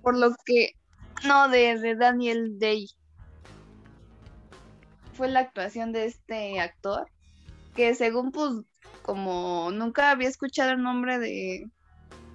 Por 0.02 0.16
lo 0.16 0.34
que. 0.44 0.76
No, 1.26 1.48
de, 1.48 1.78
de 1.78 1.96
Daniel 1.96 2.58
Day. 2.58 2.88
Fue 5.18 5.28
la 5.28 5.40
actuación 5.40 5.92
de 5.92 6.06
este 6.06 6.60
actor. 6.60 7.08
Que 7.76 7.94
según, 7.94 8.32
pues, 8.32 8.52
como 9.02 9.70
nunca 9.72 10.10
había 10.10 10.28
escuchado 10.28 10.70
el 10.70 10.82
nombre 10.82 11.18
de. 11.18 11.68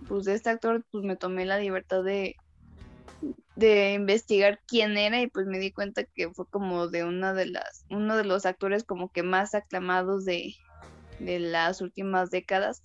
Pues 0.08 0.26
de 0.26 0.36
este 0.36 0.50
actor, 0.52 0.86
pues 0.92 1.04
me 1.04 1.16
tomé 1.16 1.46
la 1.46 1.58
libertad 1.58 2.04
de. 2.04 2.36
de 3.56 3.94
investigar 3.94 4.60
quién 4.68 4.98
era 4.98 5.22
y 5.22 5.28
pues 5.28 5.48
me 5.48 5.60
di 5.60 5.72
cuenta 5.72 6.04
que 6.04 6.30
fue 6.30 6.46
como 6.48 6.90
de 6.90 7.06
una 7.06 7.34
de 7.34 7.46
las 7.48 7.86
uno 7.90 8.18
de 8.18 8.26
los 8.26 8.46
actores 8.46 8.84
como 8.84 9.10
que 9.10 9.24
más 9.24 9.56
aclamados 9.56 10.26
de, 10.26 10.54
de 11.20 11.40
las 11.40 11.80
últimas 11.80 12.32
décadas 12.32 12.84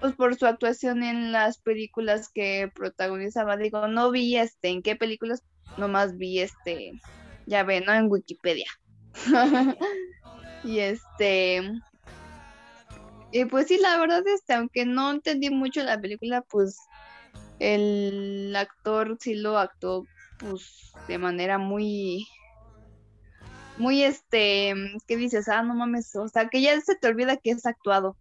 pues 0.00 0.14
por 0.14 0.36
su 0.36 0.46
actuación 0.46 1.02
en 1.02 1.32
las 1.32 1.58
películas 1.58 2.28
que 2.28 2.70
protagonizaba. 2.74 3.56
Digo, 3.56 3.88
no 3.88 4.10
vi 4.10 4.36
este 4.36 4.68
en 4.68 4.82
qué 4.82 4.96
películas, 4.96 5.42
nomás 5.76 6.16
vi 6.16 6.40
este, 6.40 6.92
ya 7.46 7.62
ve, 7.64 7.80
¿no? 7.80 7.92
En 7.94 8.10
Wikipedia. 8.10 8.66
y 10.64 10.78
este. 10.78 11.62
Y 13.30 13.44
pues 13.44 13.68
sí, 13.68 13.78
la 13.78 13.98
verdad, 13.98 14.22
este, 14.26 14.54
aunque 14.54 14.86
no 14.86 15.10
entendí 15.10 15.50
mucho 15.50 15.82
la 15.82 16.00
película, 16.00 16.42
pues 16.42 16.78
el 17.58 18.54
actor 18.56 19.16
sí 19.20 19.34
lo 19.34 19.58
actuó 19.58 20.06
pues 20.38 20.92
de 21.08 21.18
manera 21.18 21.58
muy 21.58 22.26
muy 23.76 24.02
este 24.02 24.74
¿qué 25.06 25.16
dices? 25.16 25.48
Ah, 25.48 25.62
no 25.62 25.74
mames, 25.74 26.14
o 26.16 26.28
sea, 26.28 26.48
que 26.48 26.62
ya 26.62 26.80
se 26.80 26.96
te 26.96 27.08
olvida 27.08 27.36
que 27.36 27.50
es 27.50 27.66
actuado 27.66 28.16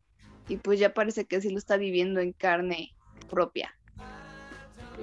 y 0.47 0.57
pues 0.57 0.79
ya 0.79 0.93
parece 0.93 1.25
que 1.25 1.41
sí 1.41 1.49
lo 1.49 1.57
está 1.57 1.77
viviendo 1.77 2.19
en 2.19 2.33
carne 2.33 2.91
propia. 3.29 3.73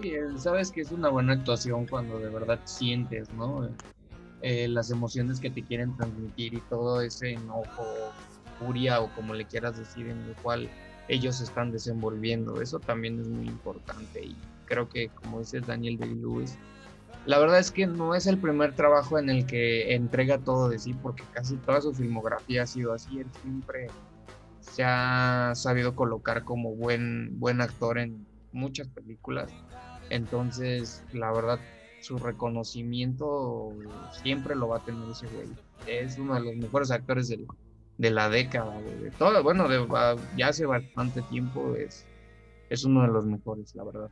Sí, 0.00 0.14
sabes 0.38 0.72
que 0.72 0.80
es 0.80 0.90
una 0.90 1.08
buena 1.08 1.34
actuación 1.34 1.86
cuando 1.86 2.18
de 2.18 2.28
verdad 2.28 2.60
sientes, 2.64 3.32
¿no? 3.34 3.68
Eh, 4.46 4.68
las 4.68 4.90
emociones 4.90 5.40
que 5.40 5.48
te 5.48 5.62
quieren 5.62 5.96
transmitir 5.96 6.52
y 6.52 6.60
todo 6.68 7.00
ese 7.00 7.30
enojo, 7.30 8.12
furia 8.58 9.00
o 9.00 9.08
como 9.14 9.32
le 9.32 9.46
quieras 9.46 9.78
decir 9.78 10.06
en 10.06 10.20
el 10.20 10.34
cual 10.42 10.68
ellos 11.08 11.40
están 11.40 11.72
desenvolviendo. 11.72 12.60
Eso 12.60 12.78
también 12.78 13.18
es 13.18 13.26
muy 13.26 13.46
importante 13.46 14.22
y 14.22 14.36
creo 14.66 14.86
que 14.90 15.08
como 15.08 15.40
dices 15.40 15.66
Daniel 15.66 15.96
Day-Lewis, 15.96 16.58
la 17.24 17.38
verdad 17.38 17.58
es 17.58 17.70
que 17.70 17.86
no 17.86 18.14
es 18.14 18.26
el 18.26 18.36
primer 18.36 18.74
trabajo 18.74 19.18
en 19.18 19.30
el 19.30 19.46
que 19.46 19.94
entrega 19.94 20.36
todo 20.36 20.68
de 20.68 20.78
sí 20.78 20.92
porque 20.92 21.24
casi 21.32 21.56
toda 21.56 21.80
su 21.80 21.94
filmografía 21.94 22.64
ha 22.64 22.66
sido 22.66 22.92
así, 22.92 23.20
él 23.20 23.26
siempre 23.40 23.86
se 24.60 24.82
ha 24.84 25.52
sabido 25.54 25.96
colocar 25.96 26.44
como 26.44 26.74
buen, 26.74 27.40
buen 27.40 27.62
actor 27.62 27.96
en 27.98 28.26
muchas 28.52 28.88
películas. 28.88 29.50
Entonces, 30.10 31.02
la 31.14 31.32
verdad, 31.32 31.60
su 32.04 32.18
reconocimiento 32.18 33.74
siempre 34.10 34.54
lo 34.54 34.68
va 34.68 34.76
a 34.76 34.80
tener 34.80 35.08
ese 35.08 35.26
güey. 35.26 35.56
Es 35.86 36.18
uno 36.18 36.34
de 36.34 36.40
los 36.40 36.54
mejores 36.54 36.90
actores 36.90 37.28
del- 37.28 37.46
de 37.96 38.10
la 38.10 38.28
década, 38.28 38.78
güey, 38.78 38.98
de 38.98 39.10
todo, 39.12 39.42
bueno, 39.42 39.66
de, 39.68 39.86
ya 40.36 40.48
hace 40.48 40.66
bastante 40.66 41.22
tiempo 41.22 41.74
es, 41.76 42.04
es 42.68 42.84
uno 42.84 43.02
de 43.02 43.08
los 43.08 43.24
mejores, 43.24 43.74
la 43.74 43.84
verdad. 43.84 44.10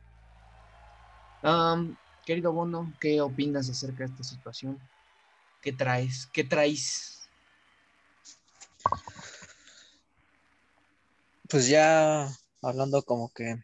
Querido 2.25 2.51
Bono, 2.51 2.93
¿qué 2.99 3.21
opinas 3.21 3.69
acerca 3.69 4.05
de 4.05 4.11
esta 4.11 4.23
situación? 4.23 4.79
¿Qué 5.61 5.71
traes? 5.71 6.27
¿Qué 6.33 6.43
traes? 6.43 7.29
Pues 11.47 11.67
ya 11.67 12.27
hablando 12.63 13.03
como 13.03 13.31
que 13.35 13.57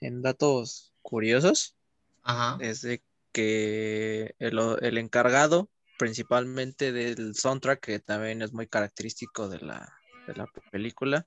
en 0.00 0.22
datos 0.22 0.92
curiosos, 1.02 1.76
Ajá. 2.22 2.58
es 2.60 2.82
de 2.82 3.02
que 3.38 4.34
el, 4.40 4.58
el 4.80 4.98
encargado 4.98 5.70
principalmente 5.96 6.90
del 6.90 7.36
soundtrack, 7.36 7.78
que 7.78 8.00
también 8.00 8.42
es 8.42 8.52
muy 8.52 8.66
característico 8.66 9.48
de 9.48 9.60
la, 9.60 9.92
de 10.26 10.34
la 10.34 10.46
película, 10.72 11.24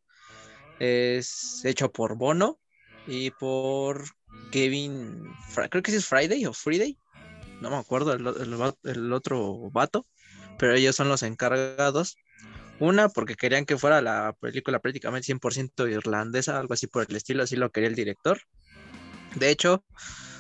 es 0.77 1.61
hecho 1.63 1.89
por 1.89 2.17
Bono 2.17 2.59
y 3.07 3.31
por 3.31 4.03
Kevin, 4.51 5.23
creo 5.69 5.81
que 5.81 5.91
sí 5.91 5.97
es 5.97 6.05
Friday 6.05 6.45
o 6.45 6.51
Friday, 6.51 6.97
no 7.61 7.69
me 7.69 7.77
acuerdo 7.77 8.11
el, 8.11 8.27
el 8.27 8.73
el 8.83 9.13
otro 9.13 9.69
vato, 9.71 10.05
pero 10.59 10.73
ellos 10.73 10.97
son 10.97 11.07
los 11.07 11.23
encargados. 11.23 12.17
Una, 12.81 13.07
porque 13.07 13.35
querían 13.35 13.65
que 13.65 13.77
fuera 13.77 14.01
la 14.01 14.35
película 14.41 14.79
prácticamente 14.79 15.27
100% 15.27 15.89
irlandesa, 15.89 16.59
algo 16.59 16.73
así 16.73 16.87
por 16.87 17.05
el 17.07 17.15
estilo, 17.15 17.43
así 17.43 17.55
lo 17.55 17.71
quería 17.71 17.87
el 17.87 17.95
director. 17.95 18.41
De 19.35 19.49
hecho, 19.49 19.85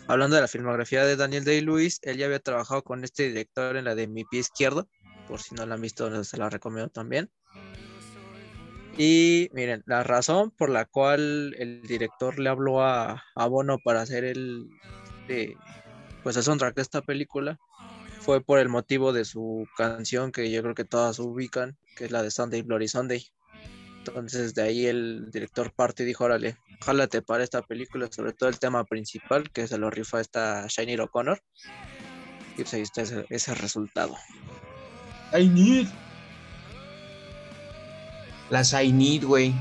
hablando 0.07 0.35
de 0.35 0.41
la 0.41 0.47
filmografía 0.47 1.05
de 1.05 1.15
Daniel 1.15 1.45
Day-Lewis, 1.45 1.99
él 2.03 2.17
ya 2.17 2.25
había 2.25 2.39
trabajado 2.39 2.83
con 2.83 3.03
este 3.03 3.27
director 3.29 3.77
en 3.77 3.85
la 3.85 3.95
de 3.95 4.07
Mi 4.07 4.25
pie 4.25 4.41
izquierdo, 4.41 4.87
por 5.27 5.41
si 5.41 5.55
no 5.55 5.65
la 5.65 5.75
han 5.75 5.81
visto, 5.81 6.23
se 6.23 6.37
la 6.37 6.49
recomiendo 6.49 6.89
también. 6.89 7.29
Y 8.97 9.49
miren, 9.53 9.83
la 9.85 10.03
razón 10.03 10.51
por 10.51 10.69
la 10.69 10.85
cual 10.85 11.55
el 11.57 11.81
director 11.83 12.39
le 12.39 12.49
habló 12.49 12.83
a, 12.83 13.23
a 13.35 13.47
Bono 13.47 13.79
para 13.79 14.01
hacer 14.01 14.25
el, 14.25 14.69
de, 15.27 15.55
pues 16.23 16.35
el 16.37 16.43
soundtrack 16.43 16.75
de 16.75 16.81
esta 16.81 17.01
película 17.01 17.57
fue 18.19 18.41
por 18.41 18.59
el 18.59 18.69
motivo 18.69 19.13
de 19.13 19.25
su 19.25 19.67
canción 19.77 20.31
que 20.31 20.51
yo 20.51 20.61
creo 20.61 20.75
que 20.75 20.85
todas 20.85 21.19
ubican, 21.19 21.77
que 21.95 22.05
es 22.05 22.11
la 22.11 22.21
de 22.21 22.31
Sunday 22.31 22.61
Bloody 22.61 22.87
Sunday. 22.87 23.25
Entonces 23.99 24.53
de 24.53 24.61
ahí 24.61 24.85
el 24.85 25.31
director 25.31 25.71
parte 25.73 26.03
y 26.03 26.05
dijo, 26.05 26.25
órale, 26.25 26.57
jálate 26.83 27.21
para 27.21 27.43
esta 27.43 27.61
película, 27.61 28.07
sobre 28.11 28.33
todo 28.33 28.49
el 28.49 28.59
tema 28.59 28.83
principal, 28.83 29.49
que 29.51 29.67
se 29.67 29.77
lo 29.77 29.89
rifa 29.89 30.19
esta 30.19 30.67
Shiny 30.67 30.97
O'Connor. 30.97 31.41
Y 32.53 32.63
pues 32.63 32.73
ahí 32.73 32.81
está 32.81 33.01
ese, 33.01 33.25
ese 33.29 33.55
resultado. 33.55 34.15
I 35.33 35.47
need. 35.47 35.87
Las 38.49 38.73
I 38.73 38.91
need, 38.91 39.23
güey. 39.23 39.53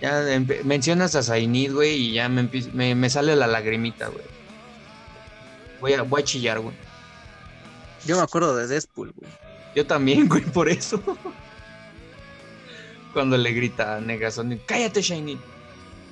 Ya 0.00 0.22
mencionas 0.62 1.16
a 1.16 1.24
Zainid, 1.24 1.72
güey, 1.72 1.96
y 1.96 2.12
ya 2.12 2.28
me, 2.28 2.48
me, 2.72 2.94
me 2.94 3.10
sale 3.10 3.34
la 3.34 3.48
lagrimita, 3.48 4.06
güey. 4.06 4.24
Voy 5.80 5.94
a, 5.94 6.02
voy 6.02 6.22
a 6.22 6.24
chillar, 6.24 6.60
güey. 6.60 6.76
Yo 8.06 8.16
me 8.16 8.22
acuerdo 8.22 8.54
de 8.54 8.68
Deadpool, 8.68 9.12
güey. 9.12 9.30
Yo 9.74 9.86
también, 9.86 10.28
güey, 10.28 10.44
por 10.44 10.68
eso. 10.68 11.02
Cuando 13.12 13.36
le 13.36 13.52
grita 13.52 13.96
a 13.96 14.00
Negasonic, 14.00 14.64
cállate, 14.66 15.02
Shiny. 15.02 15.38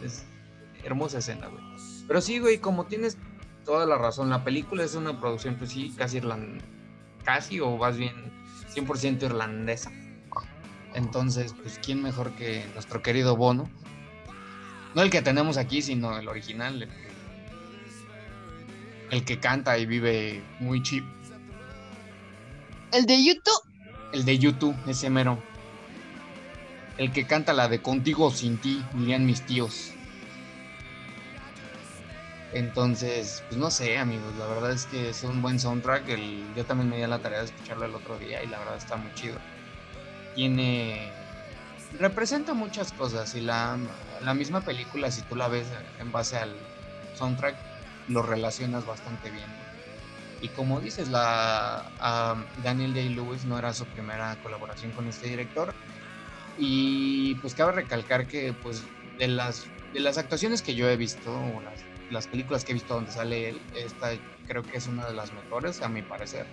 Es 0.04 0.24
hermosa 0.84 1.18
escena, 1.18 1.48
güey. 1.48 1.62
Pero 2.06 2.20
sí, 2.20 2.38
güey, 2.38 2.58
como 2.58 2.86
tienes 2.86 3.18
toda 3.64 3.86
la 3.86 3.98
razón, 3.98 4.30
la 4.30 4.44
película 4.44 4.84
es 4.84 4.94
una 4.94 5.18
producción, 5.20 5.56
pues 5.56 5.70
sí, 5.70 5.92
casi 5.96 6.18
irlandesa. 6.18 6.66
Casi, 7.24 7.60
o 7.60 7.76
más 7.76 7.96
bien 7.96 8.14
100% 8.74 9.22
irlandesa. 9.24 9.90
Entonces, 10.94 11.54
pues, 11.60 11.78
¿quién 11.84 12.02
mejor 12.02 12.32
que 12.32 12.64
nuestro 12.74 13.02
querido 13.02 13.36
Bono? 13.36 13.68
No 14.94 15.02
el 15.02 15.10
que 15.10 15.20
tenemos 15.20 15.58
aquí, 15.58 15.82
sino 15.82 16.16
el 16.18 16.26
original. 16.28 16.82
El 16.82 16.88
que, 16.88 17.08
el 19.10 19.24
que 19.24 19.40
canta 19.40 19.76
y 19.76 19.84
vive 19.84 20.42
muy 20.60 20.82
cheap. 20.82 21.04
El 22.92 23.04
de 23.04 23.22
YouTube. 23.22 23.62
El 24.12 24.24
de 24.24 24.38
YouTube, 24.38 24.74
ese 24.86 25.10
mero. 25.10 25.42
El 26.98 27.12
que 27.12 27.26
canta 27.26 27.52
la 27.52 27.68
de 27.68 27.82
Contigo 27.82 28.26
o 28.26 28.30
sin 28.30 28.58
ti, 28.58 28.82
dirían 28.94 29.26
mis 29.26 29.42
tíos. 29.42 29.92
Entonces, 32.52 33.42
pues 33.48 33.58
no 33.58 33.70
sé, 33.70 33.98
amigos, 33.98 34.34
la 34.36 34.46
verdad 34.46 34.72
es 34.72 34.86
que 34.86 35.10
es 35.10 35.22
un 35.24 35.42
buen 35.42 35.60
soundtrack. 35.60 36.06
Yo 36.56 36.64
también 36.64 36.88
me 36.88 36.96
di 36.96 37.02
a 37.02 37.08
la 37.08 37.18
tarea 37.18 37.40
de 37.40 37.46
escucharlo 37.46 37.84
el 37.84 37.94
otro 37.94 38.18
día 38.18 38.42
y 38.42 38.46
la 38.46 38.58
verdad 38.58 38.76
está 38.76 38.96
muy 38.96 39.12
chido. 39.14 39.36
Tiene. 40.34 41.12
representa 41.98 42.54
muchas 42.54 42.92
cosas 42.92 43.34
y 43.34 43.40
la, 43.40 43.78
la 44.22 44.34
misma 44.34 44.62
película, 44.62 45.10
si 45.10 45.22
tú 45.22 45.36
la 45.36 45.48
ves 45.48 45.66
en 46.00 46.12
base 46.12 46.36
al 46.38 46.56
soundtrack, 47.14 47.56
lo 48.08 48.22
relacionas 48.22 48.86
bastante 48.86 49.30
bien. 49.30 49.66
Y 50.40 50.48
como 50.48 50.80
dices, 50.80 51.08
la 51.08 51.90
ah, 51.98 52.36
Daniel 52.62 52.94
Day-Lewis 52.94 53.44
no 53.44 53.58
era 53.58 53.72
su 53.72 53.86
primera 53.86 54.36
colaboración 54.42 54.92
con 54.92 55.08
este 55.08 55.28
director. 55.28 55.74
Y 56.58 57.34
pues 57.36 57.54
cabe 57.54 57.72
recalcar 57.72 58.26
que 58.26 58.52
pues 58.52 58.82
de 59.18 59.28
las, 59.28 59.66
de 59.92 60.00
las 60.00 60.18
actuaciones 60.18 60.62
que 60.62 60.74
yo 60.74 60.88
he 60.88 60.96
visto, 60.96 61.32
o 61.32 61.60
las, 61.60 61.80
las 62.10 62.26
películas 62.26 62.64
que 62.64 62.72
he 62.72 62.74
visto 62.74 62.94
donde 62.94 63.12
sale 63.12 63.50
él, 63.50 63.60
esta 63.74 64.10
creo 64.46 64.62
que 64.62 64.76
es 64.76 64.86
una 64.86 65.06
de 65.06 65.14
las 65.14 65.32
mejores, 65.32 65.82
a 65.82 65.88
mi 65.88 66.02
parecer. 66.02 66.46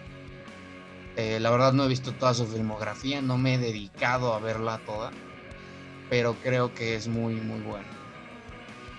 Eh, 1.16 1.40
la 1.40 1.52
verdad 1.52 1.74
no 1.74 1.86
he 1.86 1.88
visto 1.88 2.12
toda 2.14 2.34
su 2.34 2.48
filmografía, 2.48 3.22
no 3.22 3.38
me 3.38 3.56
he 3.56 3.58
dedicado 3.58 4.34
a 4.34 4.40
verla 4.40 4.80
toda, 4.86 5.12
pero 6.10 6.36
creo 6.42 6.74
que 6.74 6.96
es 6.96 7.08
muy, 7.08 7.36
muy 7.36 7.62
buena. 7.62 7.88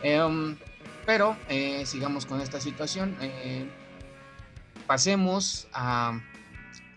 Em, 0.02 0.56
pero 1.06 1.36
eh, 1.48 1.84
sigamos 1.86 2.24
con 2.24 2.40
esta 2.40 2.60
situación. 2.60 3.16
eh, 3.20 3.68
pasemos 4.86 5.66
a 5.72 6.20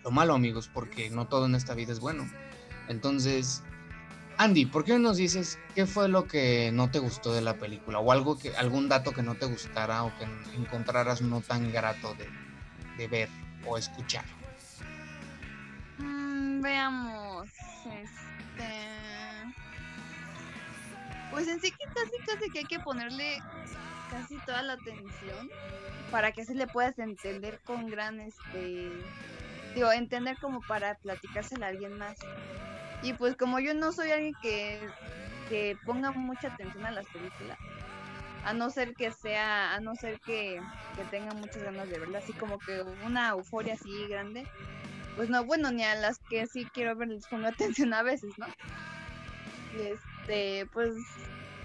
lo 0.04 0.12
malo, 0.12 0.34
amigos, 0.34 0.70
porque 0.74 1.10
no 1.10 1.28
todo 1.28 1.46
en 1.46 1.56
esta 1.56 1.74
vida 1.74 1.94
es 1.94 2.00
bueno. 2.00 2.30
Entonces, 2.88 3.64
Andy, 4.40 4.68
¿por 4.68 4.86
qué 4.86 4.94
no 4.94 5.00
nos 5.00 5.18
dices 5.18 5.58
qué 5.74 5.88
fue 5.88 6.08
lo 6.08 6.28
que 6.28 6.72
no 6.72 6.92
te 6.92 7.00
gustó 7.00 7.34
de 7.34 7.42
la 7.42 7.56
película? 7.56 8.00
O 8.00 8.12
algo 8.12 8.38
que, 8.38 8.56
algún 8.56 8.88
dato 8.88 9.12
que 9.12 9.24
no 9.24 9.34
te 9.34 9.48
gustara 9.48 10.04
o 10.04 10.12
que 10.18 10.26
encontraras 10.56 11.22
no 11.22 11.42
tan 11.42 11.72
grato 11.72 12.16
de, 12.98 13.08
ver 13.08 13.30
o 13.66 13.78
escuchar. 13.78 14.26
Mm, 15.98 16.62
veamos. 16.62 17.50
Este. 17.50 18.88
Pues 21.32 21.48
en 21.48 21.60
sí 21.60 21.72
que 21.72 21.86
casi 21.86 22.18
casi 22.26 22.50
que 22.52 22.60
hay 22.60 22.66
que 22.66 22.80
ponerle 22.80 23.40
casi 24.12 24.38
toda 24.46 24.62
la 24.62 24.74
atención 24.74 25.50
para 26.12 26.32
que 26.32 26.46
se 26.46 26.54
le 26.54 26.68
puedas 26.68 26.98
entender 27.00 27.60
con 27.66 27.88
gran 27.88 28.20
este 28.20 28.92
digo, 29.78 29.92
entender 29.92 30.38
como 30.40 30.62
para 30.62 30.96
platicársela 30.96 31.68
a 31.68 31.70
alguien 31.70 31.98
más. 31.98 32.18
Y 33.02 33.14
pues 33.14 33.36
como 33.36 33.60
yo 33.60 33.74
no 33.74 33.92
soy 33.92 34.12
alguien 34.12 34.36
que, 34.42 34.90
que 35.48 35.78
ponga 35.86 36.12
mucha 36.12 36.48
atención 36.48 36.86
a 36.86 36.92
las 36.92 37.08
películas, 37.08 37.60
a 38.44 38.54
no 38.54 38.70
ser 38.70 38.96
que 38.96 39.12
sea, 39.12 39.76
a 39.76 39.80
no 39.80 39.96
ser 39.96 40.20
que, 40.26 40.62
que 40.96 41.06
tenga 41.06 41.34
muchas 41.34 41.64
ganas 41.64 41.90
de 41.90 42.00
verla, 42.00 42.20
así 42.20 42.34
como 42.34 42.60
que 42.60 42.82
una 43.04 43.30
euforia 43.30 43.74
así 43.74 44.08
grande, 44.08 44.48
pues 45.16 45.30
no, 45.30 45.44
bueno, 45.46 45.72
ni 45.72 45.84
a 45.84 45.96
las 45.96 46.20
que 46.30 46.48
sí 46.48 46.68
quiero 46.74 46.96
ver 46.96 47.10
les 47.10 47.28
pongo 47.28 47.48
atención 47.48 47.94
a 47.94 48.04
veces, 48.04 48.38
¿no? 48.38 48.48
Y 49.78 49.82
este, 49.82 50.66
pues 50.74 50.94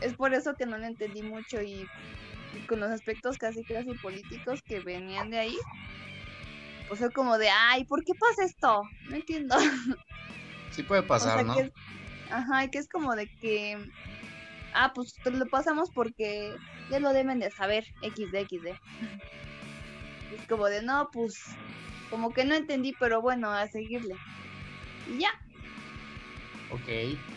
es 0.01 0.15
por 0.15 0.35
eso 0.35 0.55
que 0.57 0.67
no 0.67 0.77
le 0.77 0.89
entendí 0.89 1.23
mucho 1.23 1.63
y, 1.63 1.89
y 2.55 2.67
con 2.67 2.81
los 2.81 2.91
aspectos 2.91 3.39
casi 3.39 3.63
casi 3.65 3.95
políticos 3.95 4.61
que 4.67 4.81
venían 4.81 5.31
de 5.31 5.39
ahí, 5.39 5.59
pues 6.89 7.01
fue 7.01 7.13
como 7.13 7.39
de, 7.39 7.49
ay, 7.49 7.85
¿por 7.85 8.05
qué 8.05 8.13
pasa 8.15 8.45
esto? 8.45 8.83
No 9.09 9.17
entiendo. 9.17 9.57
Sí 10.73 10.83
puede 10.83 11.05
O 11.05 11.07
pasar, 11.09 11.39
sea, 11.39 11.45
¿no? 11.47 11.55
que 11.55 11.61
es- 11.61 11.73
ajá, 12.31 12.65
y 12.65 12.71
que 12.71 12.79
es 12.79 12.89
como 12.89 13.15
de 13.17 13.29
que, 13.41 13.87
ah, 14.73 14.93
pues 14.95 15.21
te 15.23 15.31
lo 15.33 15.49
pasamos 15.49 15.91
porque 15.93 16.59
ya 16.89 17.01
lo 17.01 17.13
deben 17.13 17.41
de 17.41 17.51
saber, 17.51 17.87
XD, 18.01 18.41
XD. 18.43 18.81
Es 20.31 20.45
como 20.47 20.67
de, 20.67 20.83
no, 20.83 21.11
pues, 21.13 21.61
como 22.09 22.33
que 22.33 22.45
no 22.45 22.55
entendí, 22.57 22.95
pero 22.99 23.23
bueno, 23.23 23.51
a 23.53 23.69
seguirle. 23.69 24.21
Y 25.05 25.21
ya. 25.23 25.29
Ok, 26.69 26.89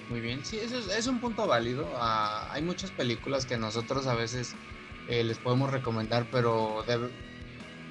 muy 0.07 0.21
bien. 0.21 0.45
Sí, 0.45 0.59
eso 0.59 0.77
es, 0.77 0.87
es 0.87 1.07
un 1.07 1.19
punto 1.19 1.47
válido. 1.47 1.93
Ah, 1.97 2.47
hay 2.51 2.61
muchas 2.63 2.91
películas 2.91 3.45
que 3.45 3.57
nosotros 3.57 4.07
a 4.07 4.15
veces 4.15 4.57
eh, 5.05 5.23
les 5.23 5.39
podemos 5.39 5.71
recomendar, 5.71 6.29
pero 6.29 6.83
de- 6.85 7.13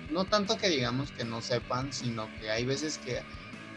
no 0.08 0.28
tanto 0.28 0.58
que 0.58 0.68
digamos 0.68 1.12
que 1.12 1.24
no 1.24 1.42
sepan, 1.42 1.92
sino 1.92 2.32
que 2.34 2.50
hay 2.50 2.64
veces 2.66 2.98
que 2.98 3.26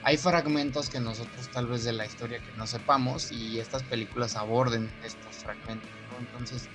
hay 0.08 0.16
fragmentos 0.16 0.90
que 0.90 1.02
nosotros 1.02 1.50
tal 1.52 1.68
vez 1.68 1.84
de 1.84 1.92
la 1.92 2.06
historia 2.06 2.40
que 2.40 2.54
no 2.54 2.66
sepamos 2.66 3.30
y 3.30 3.60
estas 3.60 3.84
películas 3.84 4.38
aborden 4.38 4.90
estos 5.04 5.36
fragmentos, 5.40 5.92
¿no? 6.10 6.18
Entonces, 6.20 6.70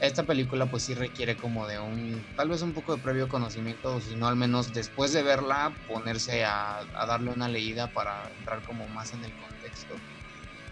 esta 0.00 0.22
película 0.22 0.64
pues 0.64 0.84
sí 0.84 0.94
requiere 0.94 1.36
como 1.36 1.66
de 1.66 1.78
un, 1.78 2.24
tal 2.34 2.48
vez 2.48 2.62
un 2.62 2.72
poco 2.72 2.96
de 2.96 3.02
previo 3.02 3.28
conocimiento, 3.28 3.96
o 3.96 4.00
si 4.00 4.16
no 4.16 4.28
al 4.28 4.36
menos 4.36 4.72
después 4.72 5.12
de 5.12 5.22
verla, 5.22 5.74
ponerse 5.86 6.46
a, 6.46 6.86
darle 7.06 7.32
una 7.32 7.48
leída 7.48 7.92
para 7.92 8.30
entrar 8.38 8.62
como 8.62 8.88
más 8.88 9.12
en 9.12 9.24
el 9.24 9.32
contexto, 9.34 9.96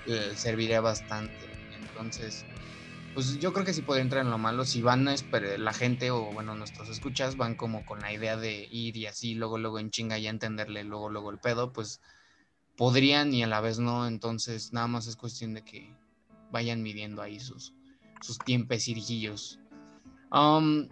eh, 0.06 0.32
serviría 0.34 0.80
bastante. 0.80 1.50
Entonces, 1.72 2.46
pues 3.14 3.38
yo 3.38 3.52
creo 3.52 3.64
que 3.64 3.74
sí 3.74 3.82
podría 3.82 4.02
entrar 4.02 4.24
en 4.24 4.30
lo 4.30 4.38
malo, 4.38 4.64
si 4.64 4.80
van 4.82 5.06
a 5.08 5.14
esper- 5.14 5.58
la 5.58 5.72
gente 5.72 6.10
o 6.10 6.32
bueno, 6.32 6.54
nuestros 6.54 6.88
escuchas 6.88 7.36
van 7.36 7.54
como 7.54 7.84
con 7.84 8.00
la 8.00 8.12
idea 8.12 8.36
de 8.36 8.66
ir 8.70 8.96
y 8.96 9.06
así, 9.06 9.34
luego, 9.34 9.58
luego 9.58 9.78
en 9.78 9.90
chinga 9.90 10.18
ya 10.18 10.30
entenderle, 10.30 10.84
luego, 10.84 11.08
luego 11.10 11.30
el 11.30 11.38
pedo, 11.38 11.72
pues 11.72 12.00
podrían 12.76 13.34
y 13.34 13.42
a 13.42 13.46
la 13.46 13.60
vez 13.60 13.78
no, 13.78 14.06
entonces 14.06 14.72
nada 14.72 14.86
más 14.86 15.06
es 15.06 15.16
cuestión 15.16 15.52
de 15.54 15.62
que 15.62 15.94
vayan 16.50 16.82
midiendo 16.82 17.20
ahí 17.22 17.38
sus, 17.40 17.74
sus 18.22 18.38
tiempecillos. 18.38 19.58
Um, 20.30 20.88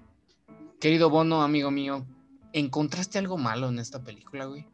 querido 0.80 1.08
Bono, 1.10 1.42
amigo 1.42 1.70
mío, 1.70 2.06
¿encontraste 2.52 3.18
algo 3.18 3.38
malo 3.38 3.68
en 3.68 3.78
esta 3.78 4.02
película, 4.02 4.44
güey? 4.46 4.66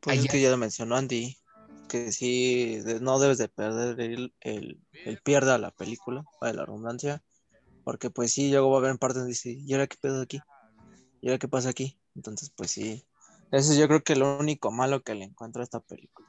Pues 0.00 0.18
Allá- 0.18 0.24
es 0.26 0.30
que 0.32 0.40
ya 0.42 0.50
lo 0.50 0.56
mencionó 0.56 0.96
Andy, 0.96 1.36
que 1.88 2.12
sí, 2.12 2.80
no 3.00 3.18
debes 3.18 3.38
de 3.38 3.48
perder 3.48 4.00
el, 4.00 4.34
el, 4.40 4.80
el 5.04 5.18
pierde 5.22 5.52
a 5.52 5.58
la 5.58 5.70
película, 5.70 6.24
de 6.42 6.54
la 6.54 6.66
redundancia, 6.66 7.22
porque 7.84 8.10
pues 8.10 8.32
sí, 8.32 8.50
luego 8.50 8.70
va 8.70 8.76
a 8.76 8.80
haber 8.80 8.98
partes 8.98 9.18
donde 9.18 9.30
dice, 9.30 9.52
¿y 9.52 9.72
ahora 9.72 9.86
qué 9.86 9.96
pedo 10.00 10.22
aquí? 10.22 10.40
¿Y 11.20 11.28
ahora 11.28 11.38
qué 11.38 11.48
pasa 11.48 11.70
aquí? 11.70 11.98
Entonces, 12.14 12.50
pues 12.56 12.70
sí, 12.70 13.06
eso 13.50 13.74
yo 13.74 13.88
creo 13.88 14.02
que 14.02 14.16
lo 14.16 14.38
único 14.38 14.70
malo 14.72 15.02
que 15.02 15.14
le 15.14 15.24
encuentro 15.24 15.62
a 15.62 15.64
esta 15.64 15.80
película. 15.80 16.28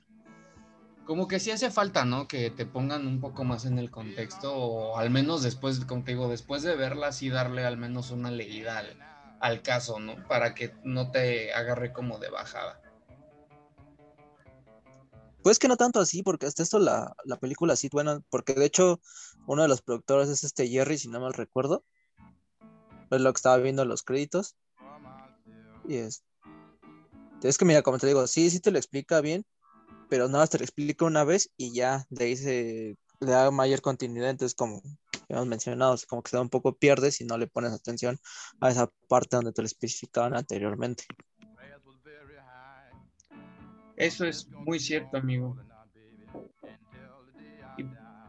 como 1.05 1.27
que 1.27 1.39
sí 1.39 1.51
hace 1.51 1.71
falta, 1.71 2.05
¿no? 2.05 2.27
Que 2.27 2.49
te 2.49 2.65
pongan 2.65 3.07
un 3.07 3.21
poco 3.21 3.43
más 3.43 3.65
en 3.65 3.79
el 3.79 3.91
contexto, 3.91 4.55
o 4.55 4.97
al 4.97 5.09
menos 5.11 5.43
después, 5.43 5.85
como 5.85 6.03
te 6.03 6.11
digo, 6.11 6.27
después 6.29 6.63
de 6.63 6.75
verla, 6.75 7.11
sí 7.11 7.29
darle 7.29 7.65
al 7.65 7.77
menos 7.77 8.11
una 8.11 8.31
leída 8.31 8.79
al, 8.79 9.05
al 9.39 9.61
caso, 9.61 9.99
¿no? 9.99 10.27
Para 10.27 10.55
que 10.55 10.77
no 10.83 11.11
te 11.11 11.53
agarre 11.53 11.93
como 11.93 12.17
de 12.19 12.29
bajada. 12.29 12.84
Pues 15.45 15.59
que 15.59 15.67
no 15.67 15.77
tanto 15.77 15.99
así, 15.99 16.23
porque 16.23 16.47
hasta 16.47 16.63
esto 16.63 16.79
la, 16.79 17.15
la 17.23 17.37
película 17.37 17.75
sí, 17.75 17.87
bueno, 17.91 18.23
porque 18.31 18.55
de 18.55 18.65
hecho 18.65 18.99
uno 19.45 19.61
de 19.61 19.67
los 19.67 19.83
productores 19.83 20.27
es 20.27 20.43
este 20.43 20.67
Jerry, 20.67 20.97
si 20.97 21.07
no 21.07 21.19
mal 21.19 21.35
recuerdo. 21.35 21.85
Es 23.11 23.21
lo 23.21 23.31
que 23.31 23.37
estaba 23.37 23.57
viendo 23.57 23.83
en 23.83 23.89
los 23.89 24.01
créditos. 24.01 24.55
Y 25.87 25.97
es. 25.97 26.23
Es 27.43 27.59
que 27.59 27.65
mira, 27.65 27.83
como 27.83 27.99
te 27.99 28.07
digo, 28.07 28.25
sí, 28.25 28.49
sí 28.49 28.59
te 28.59 28.71
lo 28.71 28.79
explica 28.79 29.21
bien, 29.21 29.45
pero 30.09 30.25
nada 30.25 30.39
más 30.39 30.49
te 30.49 30.57
lo 30.57 30.63
explica 30.63 31.05
una 31.05 31.23
vez 31.23 31.51
y 31.57 31.75
ya 31.75 32.07
de 32.09 32.25
ahí 32.25 32.97
le 33.19 33.31
da 33.31 33.51
mayor 33.51 33.81
continuidad. 33.81 34.31
Entonces, 34.31 34.55
como 34.55 34.81
hemos 35.29 35.45
mencionado, 35.45 35.95
como 36.07 36.23
que 36.23 36.31
se 36.31 36.37
da 36.37 36.41
un 36.41 36.49
poco 36.49 36.75
pierde 36.75 37.11
si 37.11 37.23
no 37.23 37.37
le 37.37 37.45
pones 37.45 37.71
atención 37.71 38.17
a 38.61 38.71
esa 38.71 38.89
parte 39.07 39.35
donde 39.35 39.53
te 39.53 39.61
lo 39.61 39.67
especificaban 39.67 40.35
anteriormente. 40.35 41.05
Eso 43.95 44.25
es 44.25 44.49
muy 44.49 44.79
cierto, 44.79 45.17
amigo. 45.17 45.57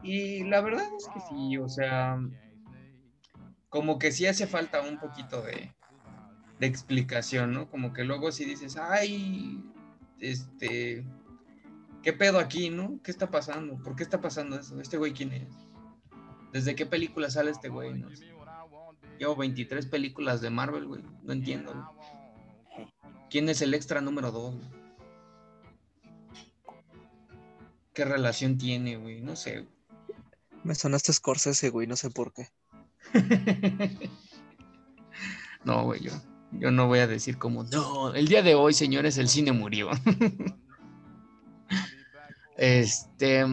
Y, 0.03 0.43
la 0.43 0.61
verdad 0.61 0.85
es 0.97 1.07
que 1.07 1.19
sí, 1.29 1.57
o 1.57 1.67
sea, 1.67 2.17
como 3.69 3.99
que 3.99 4.11
sí 4.11 4.25
hace 4.25 4.47
falta 4.47 4.81
un 4.81 4.99
poquito 4.99 5.41
de, 5.41 5.73
explicación, 6.59 7.51
¿no? 7.51 7.69
Como 7.69 7.93
que 7.93 8.03
luego 8.03 8.31
si 8.31 8.45
dices, 8.45 8.77
ay, 8.77 9.63
este, 10.19 11.05
¿qué 12.01 12.13
pedo 12.13 12.39
aquí, 12.39 12.69
no? 12.69 12.99
¿Qué 13.03 13.11
está 13.11 13.29
pasando? 13.29 13.77
¿Por 13.83 13.95
qué 13.95 14.03
está 14.03 14.21
pasando 14.21 14.57
eso? 14.57 14.79
¿Este 14.79 14.97
güey 14.97 15.13
quién 15.13 15.33
es? 15.33 15.49
¿Desde 16.53 16.75
qué 16.75 16.85
película 16.85 17.29
sale 17.29 17.51
este 17.51 17.69
güey? 17.69 17.93
No 17.93 18.15
sé. 18.15 18.25
Llevo 19.19 19.35
23 19.35 19.85
películas 19.87 20.41
de 20.41 20.49
Marvel, 20.49 20.85
güey. 20.85 21.03
No 21.23 21.33
entiendo. 21.33 21.91
¿Quién 23.29 23.49
es 23.49 23.61
el 23.61 23.73
extra 23.73 23.99
número 23.99 24.31
2? 24.31 24.55
¿Qué 27.97 28.05
relación 28.05 28.59
tiene, 28.59 28.95
güey? 28.95 29.21
No 29.21 29.35
sé. 29.35 29.65
Me 30.63 30.75
sonaste 30.75 31.11
Scorsese, 31.11 31.71
güey, 31.71 31.87
no 31.87 31.95
sé 31.95 32.11
por 32.11 32.31
qué. 32.31 32.47
no, 35.65 35.85
güey, 35.85 36.01
yo, 36.01 36.11
yo 36.51 36.69
no 36.69 36.85
voy 36.85 36.99
a 36.99 37.07
decir 37.07 37.39
como, 37.39 37.63
no, 37.63 38.13
el 38.13 38.27
día 38.27 38.43
de 38.43 38.53
hoy, 38.53 38.75
señores, 38.75 39.17
el 39.17 39.27
cine 39.27 39.51
murió. 39.51 39.89
este, 42.57 43.43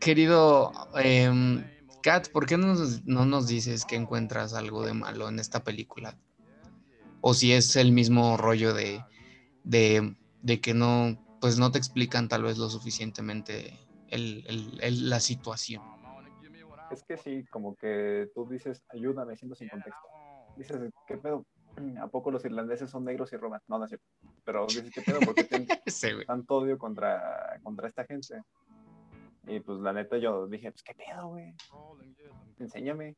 querido 0.00 0.72
em, 0.94 1.66
Kat, 2.02 2.30
¿por 2.30 2.46
qué 2.46 2.56
no 2.56 2.68
nos, 2.68 3.04
no 3.04 3.26
nos 3.26 3.46
dices 3.46 3.84
que 3.84 3.96
encuentras 3.96 4.54
algo 4.54 4.86
de 4.86 4.94
malo 4.94 5.28
en 5.28 5.38
esta 5.38 5.64
película? 5.64 6.16
O 7.20 7.34
si 7.34 7.52
es 7.52 7.76
el 7.76 7.92
mismo 7.92 8.38
rollo 8.38 8.72
de, 8.72 9.04
de, 9.64 10.16
de 10.40 10.60
que 10.62 10.72
no, 10.72 11.22
pues 11.44 11.58
no 11.58 11.70
te 11.70 11.76
explican 11.76 12.26
tal 12.26 12.42
vez 12.42 12.56
lo 12.56 12.70
suficientemente 12.70 13.78
el- 14.08 14.46
el- 14.46 14.78
el- 14.80 15.10
la 15.10 15.20
situación. 15.20 15.82
Es 16.90 17.04
que 17.04 17.18
sí, 17.18 17.44
como 17.50 17.76
que 17.76 18.30
tú 18.34 18.48
dices, 18.48 18.82
ayúdame, 18.88 19.36
siento 19.36 19.54
sin 19.54 19.68
contexto. 19.68 20.08
Dices, 20.56 20.90
¿qué 21.06 21.18
pedo? 21.18 21.44
¿A 22.00 22.06
poco 22.06 22.30
los 22.30 22.42
irlandeses 22.46 22.88
son 22.88 23.04
negros 23.04 23.30
y 23.34 23.36
roban? 23.36 23.60
No, 23.68 23.76
no 23.78 23.84
es 23.84 23.90
cierto. 23.90 24.06
Pero 24.42 24.64
dices, 24.68 24.90
¿qué 24.94 25.02
pedo? 25.02 25.20
¿Por 25.20 25.34
qué 25.34 25.44
tienen 25.44 25.68
Sí, 25.86 26.08
tanto 26.26 26.56
odio 26.56 26.78
contra, 26.78 27.60
contra 27.62 27.88
esta 27.88 28.06
gente? 28.06 28.40
Y 29.46 29.60
pues 29.60 29.80
la 29.80 29.92
neta 29.92 30.16
yo 30.16 30.46
dije, 30.46 30.72
pues 30.72 30.82
qué 30.82 30.94
pedo, 30.94 31.28
güey. 31.28 31.54
Enséñame. 32.58 33.16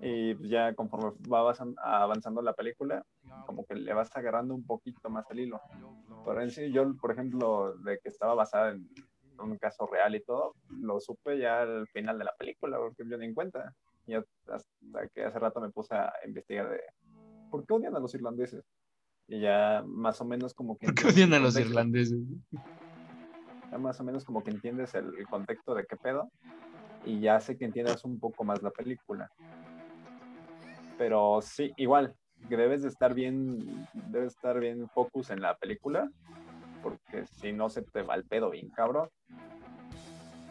Y 0.00 0.32
pues, 0.36 0.48
ya 0.48 0.72
conforme 0.76 1.10
va 1.28 1.40
avanzan- 1.40 1.74
avanzando 1.82 2.40
la 2.40 2.52
película, 2.52 3.04
como 3.46 3.64
que 3.66 3.74
le 3.74 3.92
vas 3.94 4.14
agarrando 4.14 4.54
un 4.54 4.64
poquito 4.64 5.10
más 5.10 5.28
el 5.30 5.40
hilo. 5.40 5.60
Pero 6.26 6.42
en 6.42 6.50
sí, 6.50 6.72
yo, 6.72 6.92
por 6.96 7.12
ejemplo, 7.12 7.76
de 7.78 8.00
que 8.00 8.08
estaba 8.08 8.34
basada 8.34 8.72
en 8.72 8.88
un 9.38 9.56
caso 9.58 9.86
real 9.86 10.16
y 10.16 10.20
todo, 10.24 10.54
lo 10.68 10.98
supe 11.00 11.38
ya 11.38 11.62
al 11.62 11.86
final 11.88 12.18
de 12.18 12.24
la 12.24 12.34
película, 12.36 12.78
porque 12.78 13.04
yo 13.08 13.16
ni 13.16 13.26
en 13.26 13.34
cuenta. 13.34 13.72
Y 14.06 14.14
hasta 14.14 15.08
que 15.14 15.24
hace 15.24 15.38
rato 15.38 15.60
me 15.60 15.70
puse 15.70 15.94
a 15.94 16.12
investigar 16.26 16.68
de 16.68 16.80
por 17.48 17.64
qué 17.64 17.74
odian 17.74 17.94
a 17.94 18.00
los 18.00 18.12
irlandeses. 18.14 18.64
Y 19.28 19.40
ya 19.40 19.84
más 19.86 20.20
o 20.20 20.24
menos 20.24 20.52
como 20.52 20.76
que... 20.76 20.86
¿Por 20.86 20.94
qué 20.96 21.06
odian 21.06 21.32
a 21.32 21.38
los 21.38 21.56
irlandeses? 21.56 22.18
Ya 23.70 23.78
más 23.78 24.00
o 24.00 24.04
menos 24.04 24.24
como 24.24 24.42
que 24.42 24.50
entiendes 24.50 24.94
el, 24.94 25.16
el 25.16 25.26
contexto 25.28 25.74
de 25.74 25.86
qué 25.86 25.96
pedo 25.96 26.28
y 27.04 27.20
ya 27.20 27.36
hace 27.36 27.56
que 27.56 27.64
entiendas 27.64 28.04
un 28.04 28.18
poco 28.18 28.42
más 28.42 28.62
la 28.62 28.70
película. 28.70 29.30
Pero 30.98 31.40
sí, 31.40 31.72
igual, 31.76 32.16
que 32.48 32.56
debes 32.56 32.82
de 32.82 32.88
estar 32.88 33.14
bien, 33.14 33.58
debes 33.92 34.34
estar 34.34 34.58
bien 34.58 34.88
focus 34.90 35.30
en 35.30 35.40
la 35.40 35.56
película, 35.56 36.10
porque 36.82 37.26
si 37.26 37.52
no 37.52 37.68
se 37.68 37.82
te 37.82 38.02
va 38.02 38.14
el 38.14 38.24
pedo 38.24 38.50
bien, 38.50 38.70
cabrón. 38.70 39.08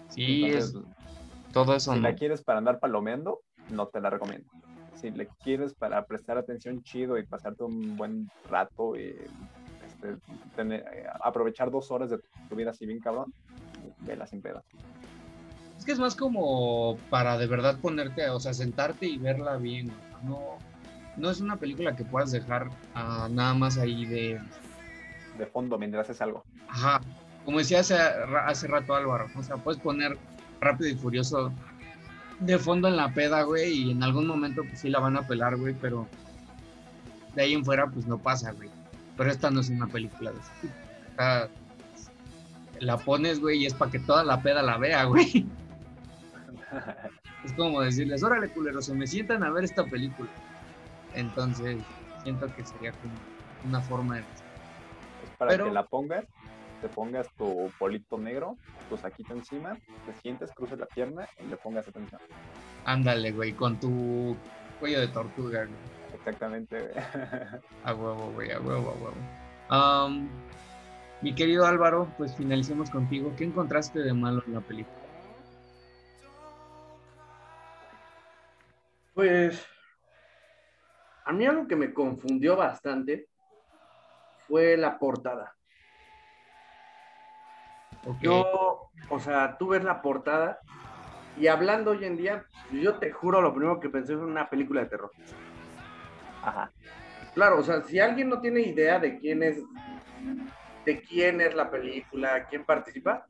Sí, 0.09 0.43
es 0.51 0.73
todo 1.51 1.75
eso. 1.75 1.93
si 1.93 1.99
¿no? 1.99 2.07
la 2.07 2.15
quieres 2.15 2.43
para 2.43 2.59
andar 2.59 2.79
palomeando, 2.79 3.41
no 3.69 3.87
te 3.87 3.99
la 3.99 4.09
recomiendo. 4.09 4.47
Si 4.95 5.11
le 5.11 5.27
quieres 5.43 5.73
para 5.73 6.05
prestar 6.05 6.37
atención 6.37 6.81
chido 6.83 7.17
y 7.17 7.25
pasarte 7.25 7.63
un 7.63 7.95
buen 7.97 8.29
rato 8.49 8.95
y 8.95 9.09
este, 9.85 10.15
tener- 10.55 10.85
eh, 10.93 11.05
aprovechar 11.23 11.69
dos 11.69 11.91
horas 11.91 12.09
de 12.09 12.19
tu 12.49 12.55
vida 12.55 12.71
así 12.71 12.85
bien 12.85 12.99
cabrón, 13.01 13.33
vela 13.99 14.25
sin 14.25 14.41
pedo. 14.41 14.63
Es 15.77 15.83
que 15.85 15.91
es 15.91 15.99
más 15.99 16.15
como 16.15 16.97
para 17.09 17.37
de 17.37 17.47
verdad 17.47 17.77
ponerte, 17.81 18.29
o 18.29 18.39
sea, 18.39 18.53
sentarte 18.53 19.05
y 19.05 19.17
verla 19.17 19.57
bien. 19.57 19.91
No, 20.23 20.57
no 21.17 21.29
es 21.29 21.41
una 21.41 21.57
película 21.57 21.95
que 21.95 22.03
puedas 22.03 22.31
dejar 22.31 22.69
ah, 22.93 23.27
nada 23.31 23.53
más 23.53 23.77
ahí 23.77 24.05
de. 24.05 24.41
De 25.37 25.45
fondo 25.45 25.77
mientras 25.77 26.09
haces 26.09 26.21
algo. 26.21 26.43
Ajá. 26.69 27.01
Como 27.43 27.59
decía 27.59 27.81
hace, 27.81 27.95
hace 27.95 28.67
rato 28.67 28.95
Álvaro, 28.95 29.27
o 29.35 29.43
sea, 29.43 29.57
puedes 29.57 29.79
poner 29.79 30.17
rápido 30.61 30.89
y 30.89 30.95
furioso 30.95 31.51
de 32.39 32.57
fondo 32.57 32.87
en 32.87 32.97
la 32.97 33.13
peda, 33.13 33.43
güey, 33.43 33.71
y 33.71 33.91
en 33.91 34.03
algún 34.03 34.27
momento 34.27 34.63
pues 34.63 34.79
sí 34.79 34.89
la 34.89 34.99
van 34.99 35.15
a 35.17 35.27
pelar, 35.27 35.55
güey, 35.57 35.73
pero 35.79 36.07
de 37.35 37.43
ahí 37.43 37.53
en 37.53 37.63
fuera 37.63 37.87
pues 37.87 38.07
no 38.07 38.17
pasa, 38.17 38.51
güey. 38.51 38.69
Pero 39.17 39.31
esta 39.31 39.49
no 39.49 39.61
es 39.61 39.69
una 39.69 39.87
película 39.87 40.31
de 40.31 40.39
ese 40.39 40.51
tipo. 40.61 40.73
La 42.79 42.97
pones, 42.97 43.39
güey, 43.39 43.59
y 43.59 43.65
es 43.65 43.73
para 43.73 43.91
que 43.91 43.99
toda 43.99 44.23
la 44.23 44.41
peda 44.41 44.61
la 44.61 44.77
vea, 44.77 45.05
güey. 45.05 45.45
Es 47.45 47.53
como 47.53 47.81
decirles, 47.81 48.23
órale, 48.23 48.49
culeros, 48.49 48.87
se 48.87 48.95
me 48.95 49.05
sientan 49.05 49.43
a 49.43 49.51
ver 49.51 49.63
esta 49.65 49.83
película. 49.85 50.27
Entonces, 51.15 51.77
siento 52.23 52.53
que 52.55 52.63
sería 52.65 52.91
como 52.93 53.13
una 53.65 53.81
forma 53.81 54.15
de... 54.15 54.21
Es 54.21 55.29
para 55.37 55.51
Pero- 55.51 55.65
que 55.65 55.71
la 55.71 55.85
pongas, 55.85 56.25
te 56.81 56.89
pongas 56.89 57.27
tu 57.37 57.71
polito 57.79 58.17
negro, 58.17 58.57
tu 58.89 58.97
saquito 58.97 59.33
encima, 59.33 59.75
te 60.05 60.13
sientes, 60.21 60.51
cruces 60.53 60.77
la 60.77 60.85
pierna 60.85 61.27
y 61.43 61.47
le 61.47 61.57
pongas 61.57 61.87
atención. 61.87 62.21
Ándale, 62.85 63.31
güey, 63.31 63.53
con 63.53 63.79
tu 63.79 64.35
cuello 64.79 64.99
de 64.99 65.07
tortuga, 65.07 65.65
güey. 65.65 65.95
Exactamente. 66.13 66.79
güey. 66.79 66.93
A 67.85 67.93
huevo, 67.93 68.31
güey, 68.33 68.51
a 68.51 68.59
huevo, 68.59 68.89
a 68.91 68.93
huevo. 68.93 69.15
Am, 69.69 70.27
mi 71.21 71.33
querido 71.33 71.65
Álvaro, 71.65 72.07
pues 72.17 72.35
finalicemos 72.35 72.89
contigo. 72.89 73.33
¿Qué 73.37 73.45
encontraste 73.45 73.99
de 73.99 74.13
malo 74.13 74.43
en 74.47 74.53
la 74.53 74.61
película? 74.61 74.95
Pues 79.13 79.65
a 81.25 81.33
mí 81.33 81.45
algo 81.45 81.67
que 81.67 81.75
me 81.75 81.93
confundió 81.93 82.55
bastante 82.55 83.27
fue 84.47 84.77
la 84.77 84.97
portada. 84.97 85.55
Yo, 88.21 88.91
o 89.09 89.19
sea, 89.19 89.57
tú 89.57 89.69
ves 89.69 89.83
la 89.83 90.03
portada 90.03 90.59
y 91.37 91.47
hablando 91.47 91.91
hoy 91.91 92.05
en 92.05 92.15
día, 92.15 92.45
yo 92.71 92.95
te 92.95 93.11
juro, 93.11 93.41
lo 93.41 93.53
primero 93.53 93.79
que 93.79 93.89
pensé 93.89 94.15
fue 94.15 94.25
una 94.25 94.47
película 94.47 94.81
de 94.81 94.87
terror. 94.87 95.11
Ajá. 96.43 96.71
Claro, 97.33 97.59
o 97.59 97.63
sea, 97.63 97.81
si 97.81 97.99
alguien 97.99 98.29
no 98.29 98.39
tiene 98.39 98.61
idea 98.61 98.99
de 98.99 99.17
quién 99.17 99.41
es, 99.41 99.63
de 100.85 101.01
quién 101.01 101.41
es 101.41 101.55
la 101.55 101.71
película, 101.71 102.45
quién 102.45 102.63
participa, 102.63 103.25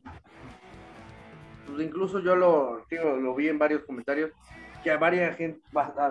pues 1.65 1.81
incluso 1.81 2.19
yo 2.19 2.35
lo, 2.35 2.85
digo, 2.89 3.15
lo 3.15 3.33
vi 3.33 3.47
en 3.47 3.57
varios 3.57 3.85
comentarios, 3.85 4.31
que 4.85 4.91
a 4.91 4.97
varias 4.97 5.35
gente, 5.35 5.59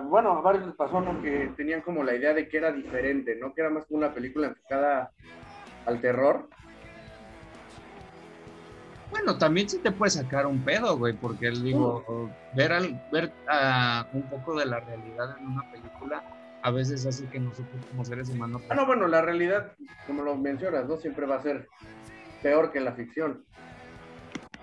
bueno, 0.08 0.32
a 0.32 0.40
varios 0.40 0.66
les 0.66 0.74
pasó, 0.74 1.00
¿no? 1.00 1.22
Que 1.22 1.52
tenían 1.56 1.80
como 1.80 2.02
la 2.02 2.12
idea 2.12 2.34
de 2.34 2.48
que 2.48 2.56
era 2.56 2.72
diferente, 2.72 3.36
¿no? 3.36 3.54
Que 3.54 3.60
era 3.60 3.70
más 3.70 3.86
como 3.86 3.98
una 3.98 4.12
película 4.12 4.48
enfocada 4.48 5.12
al 5.86 6.00
terror. 6.00 6.48
Bueno, 9.12 9.38
también 9.38 9.68
sí 9.68 9.78
te 9.78 9.92
puede 9.92 10.10
sacar 10.10 10.44
un 10.48 10.64
pedo, 10.64 10.98
güey, 10.98 11.12
porque 11.12 11.52
digo, 11.52 12.28
ver, 12.56 12.72
al, 12.72 13.00
ver 13.12 13.32
ah, 13.46 14.08
un 14.12 14.28
poco 14.28 14.58
de 14.58 14.66
la 14.66 14.80
realidad 14.80 15.38
en 15.38 15.46
una 15.46 15.70
película 15.70 16.24
a 16.62 16.70
veces 16.72 17.06
hace 17.06 17.28
que 17.28 17.38
nosotros 17.38 17.80
como 17.92 18.04
seres 18.04 18.28
humanos... 18.28 18.60
Ah, 18.70 18.74
no, 18.74 18.86
bueno, 18.86 19.06
la 19.06 19.22
realidad, 19.22 19.70
como 20.08 20.24
lo 20.24 20.34
mencionas, 20.34 20.88
¿no? 20.88 20.96
Siempre 20.96 21.26
va 21.26 21.36
a 21.36 21.42
ser 21.42 21.68
peor 22.42 22.72
que 22.72 22.80
la 22.80 22.94
ficción. 22.94 23.44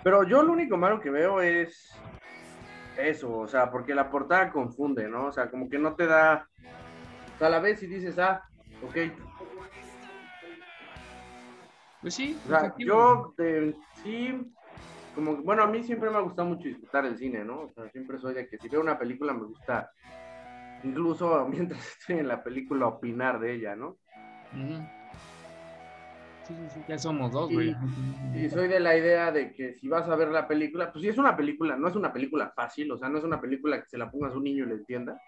Pero 0.04 0.24
yo 0.24 0.44
lo 0.44 0.52
único 0.52 0.76
malo 0.76 1.00
que 1.00 1.12
veo 1.12 1.40
es 1.42 1.96
eso, 2.98 3.32
o 3.40 3.48
sea, 3.48 3.72
porque 3.72 3.96
la 3.96 4.10
portada 4.10 4.52
confunde, 4.52 5.08
¿no? 5.08 5.28
O 5.28 5.32
sea, 5.32 5.50
como 5.50 5.70
que 5.70 5.80
no 5.80 5.96
te 5.96 6.06
da, 6.08 6.48
o 7.36 7.38
sea, 7.38 7.48
a 7.48 7.50
la 7.52 7.60
vez 7.60 7.82
y 7.84 7.88
dices, 7.88 8.18
ah, 8.20 8.44
ok. 8.84 8.98
Pues 12.02 12.16
sí, 12.16 12.42
O 12.44 12.50
sea, 12.50 12.74
yo 12.80 13.34
de- 13.38 13.76
sí, 14.02 14.34
como, 15.14 15.36
que- 15.38 15.44
bueno, 15.44 15.64
a 15.64 15.68
mí 15.68 15.84
siempre 15.84 16.10
me 16.10 16.18
ha 16.18 16.22
gustado 16.22 16.48
mucho 16.50 16.68
disfrutar 16.68 17.06
el 17.06 17.18
cine, 17.18 17.44
¿no? 17.44 17.62
O 17.62 17.74
sea, 17.74 17.90
siempre 17.90 18.18
soy 18.18 18.34
de 18.34 18.48
que 18.48 18.58
si 18.58 18.70
veo 18.70 18.82
una 18.82 18.98
película 18.98 19.34
me 19.34 19.46
gusta, 19.46 19.92
incluso 20.84 21.46
mientras 21.50 21.98
estoy 22.00 22.20
en 22.20 22.28
la 22.28 22.44
película, 22.44 22.88
opinar 22.88 23.40
de 23.40 23.54
ella, 23.54 23.76
¿no? 23.76 23.98
Ujú. 24.52 24.84
Sí, 26.44 26.56
ya 26.88 26.98
somos 26.98 27.32
dos, 27.32 27.52
güey. 27.52 27.76
Y 28.36 28.50
soy 28.50 28.68
de 28.68 28.80
la 28.80 28.98
idea 28.98 29.32
de 29.32 29.54
que 29.54 29.74
si 29.74 29.88
vas 29.88 30.08
a 30.10 30.16
ver 30.16 30.30
la 30.30 30.48
película, 30.48 30.92
pues 30.92 31.04
si 31.04 31.10
es 31.10 31.18
una 31.18 31.38
película, 31.38 31.76
no 31.76 31.88
es 31.88 31.96
una 31.96 32.12
película 32.12 32.52
fácil, 32.56 32.92
o 32.92 32.98
sea, 32.98 33.10
no 33.10 33.20
es 33.20 33.24
una 33.24 33.40
película 33.40 33.82
que 33.82 33.90
se 33.90 33.98
la 33.98 34.10
pongas 34.10 34.34
a 34.34 34.38
un 34.38 34.44
niño 34.44 34.66
y 34.66 34.68
le 34.68 34.76
entienda, 34.76 35.22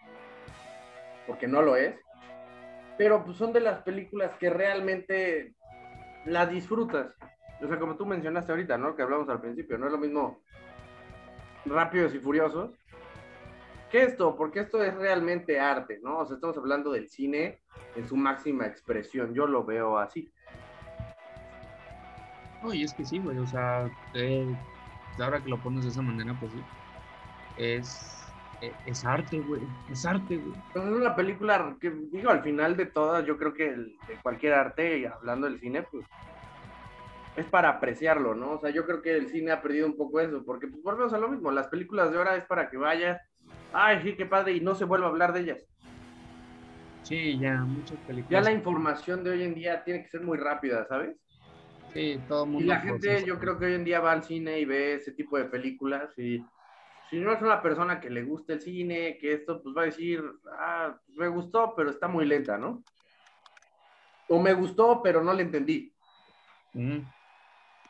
porque 1.28 1.48
no 1.48 1.62
lo 1.62 1.76
es, 1.76 1.96
pero 2.98 3.24
pues 3.24 3.38
son 3.38 3.54
de 3.54 3.62
las 3.62 3.82
películas 3.84 4.32
que 4.40 4.50
realmente 4.50 5.56
las 6.26 6.50
disfrutas. 6.50 7.14
O 7.62 7.68
sea, 7.68 7.80
como 7.80 7.96
tú 7.96 8.06
mencionaste 8.06 8.52
ahorita, 8.52 8.78
¿no? 8.78 8.96
Que 8.96 9.04
hablamos 9.04 9.30
al 9.30 9.40
principio, 9.40 9.78
no 9.78 9.86
es 9.86 9.92
lo 9.92 9.98
mismo 9.98 10.42
Rápidos 11.66 12.14
y 12.14 12.20
Furiosos 12.20 12.72
que 13.94 14.02
esto, 14.02 14.36
porque 14.36 14.62
esto 14.62 14.82
es 14.82 14.92
realmente 14.96 15.60
arte, 15.60 16.00
¿no? 16.02 16.18
O 16.18 16.26
sea, 16.26 16.34
estamos 16.34 16.58
hablando 16.58 16.92
del 16.92 17.08
cine 17.08 17.62
en 17.96 18.08
su 18.08 18.18
máxima 18.18 18.66
expresión, 18.66 19.36
yo 19.36 19.46
lo 19.46 19.64
veo 19.64 20.00
así. 20.00 20.33
No, 22.64 22.74
y 22.74 22.84
es 22.84 22.94
que 22.96 23.06
sí, 23.06 23.20
güey, 23.20 23.38
o 23.40 23.48
sea, 23.48 23.92
eh, 24.14 24.58
ahora 25.20 25.44
que 25.44 25.50
lo 25.50 25.62
pones 25.62 25.86
de 25.86 25.92
esa 25.92 26.04
manera, 26.04 26.36
pues 26.36 26.54
sí. 26.54 26.66
Es, 27.56 28.36
eh, 28.62 28.78
es 28.86 29.06
arte, 29.06 29.42
güey, 29.42 29.68
es 29.90 30.06
arte, 30.06 30.38
güey. 30.38 30.56
Es 30.74 30.84
una 30.84 31.16
película 31.16 31.78
que, 31.82 31.90
digo, 32.12 32.30
al 32.30 32.44
final 32.44 32.78
de 32.78 32.86
todas, 32.88 33.26
yo 33.26 33.38
creo 33.38 33.54
que 33.56 33.70
el- 33.70 34.00
de 34.06 34.22
cualquier 34.22 34.54
arte, 34.54 35.00
y 35.00 35.06
hablando 35.06 35.48
del 35.48 35.60
cine, 35.60 35.84
pues 35.84 36.06
es 37.36 37.48
para 37.48 37.70
apreciarlo, 37.70 38.36
¿no? 38.36 38.54
O 38.54 38.60
sea, 38.60 38.70
yo 38.72 38.86
creo 38.86 39.02
que 39.02 39.16
el 39.16 39.30
cine 39.30 39.52
ha 39.52 39.62
perdido 39.62 39.88
un 39.88 39.98
poco 39.98 40.20
eso, 40.20 40.44
porque 40.46 40.68
pues 40.68 40.84
volvemos 40.84 41.14
a 41.14 41.18
lo 41.18 41.30
mismo, 41.30 41.52
las 41.52 41.68
películas 41.68 42.12
de 42.12 42.18
ahora 42.18 42.36
es 42.36 42.46
para 42.46 42.70
que 42.70 42.78
vayas, 42.78 43.20
ay, 43.72 44.02
sí, 44.04 44.16
qué 44.16 44.26
padre, 44.26 44.54
y 44.54 44.62
no 44.62 44.76
se 44.76 44.86
vuelva 44.86 45.08
a 45.08 45.10
hablar 45.10 45.34
de 45.34 45.42
ellas. 45.42 45.68
Sí, 47.02 47.38
ya, 47.40 47.64
muchas 47.66 48.00
Ya 48.28 48.42
películas. 48.42 48.42
la 48.42 48.52
información 48.52 49.24
de 49.24 49.30
hoy 49.32 49.44
en 49.44 49.56
día 49.56 49.82
tiene 49.86 50.04
que 50.04 50.10
ser 50.10 50.22
muy 50.22 50.38
rápida, 50.38 50.86
¿sabes? 50.88 51.16
Sí, 51.94 52.20
todo 52.28 52.46
el 52.46 52.50
mundo. 52.50 52.66
Y 52.66 52.68
la 52.68 52.80
gente, 52.80 53.08
procesa, 53.08 53.26
yo 53.26 53.40
creo 53.40 53.60
que 53.60 53.66
hoy 53.66 53.74
en 53.76 53.84
día 53.84 54.00
va 54.00 54.12
al 54.12 54.24
cine 54.24 54.60
y 54.60 54.66
ve 54.66 54.96
ese 54.96 55.12
tipo 55.12 55.38
de 55.38 55.46
películas 55.46 56.18
y 56.18 56.44
si 57.10 57.20
no 57.20 57.32
es 57.32 57.42
una 57.44 57.62
persona 57.62 58.00
que 58.00 58.10
le 58.10 58.24
gusta 58.24 58.54
el 58.54 58.62
cine, 58.62 59.20
que 59.20 59.34
esto, 59.34 59.62
pues 59.62 59.76
va 59.78 59.84
a 59.84 59.86
decir, 59.86 60.24
ah, 60.58 60.98
me 61.16 61.28
gustó, 61.28 61.76
pero 61.76 61.92
está 61.92 62.08
muy 62.08 62.26
lenta, 62.26 62.58
¿no? 62.58 62.84
O 64.30 64.42
me 64.42 64.54
gustó, 64.54 65.02
pero 65.04 65.24
no 65.24 65.32
le 65.32 65.44
entendí. 65.44 65.94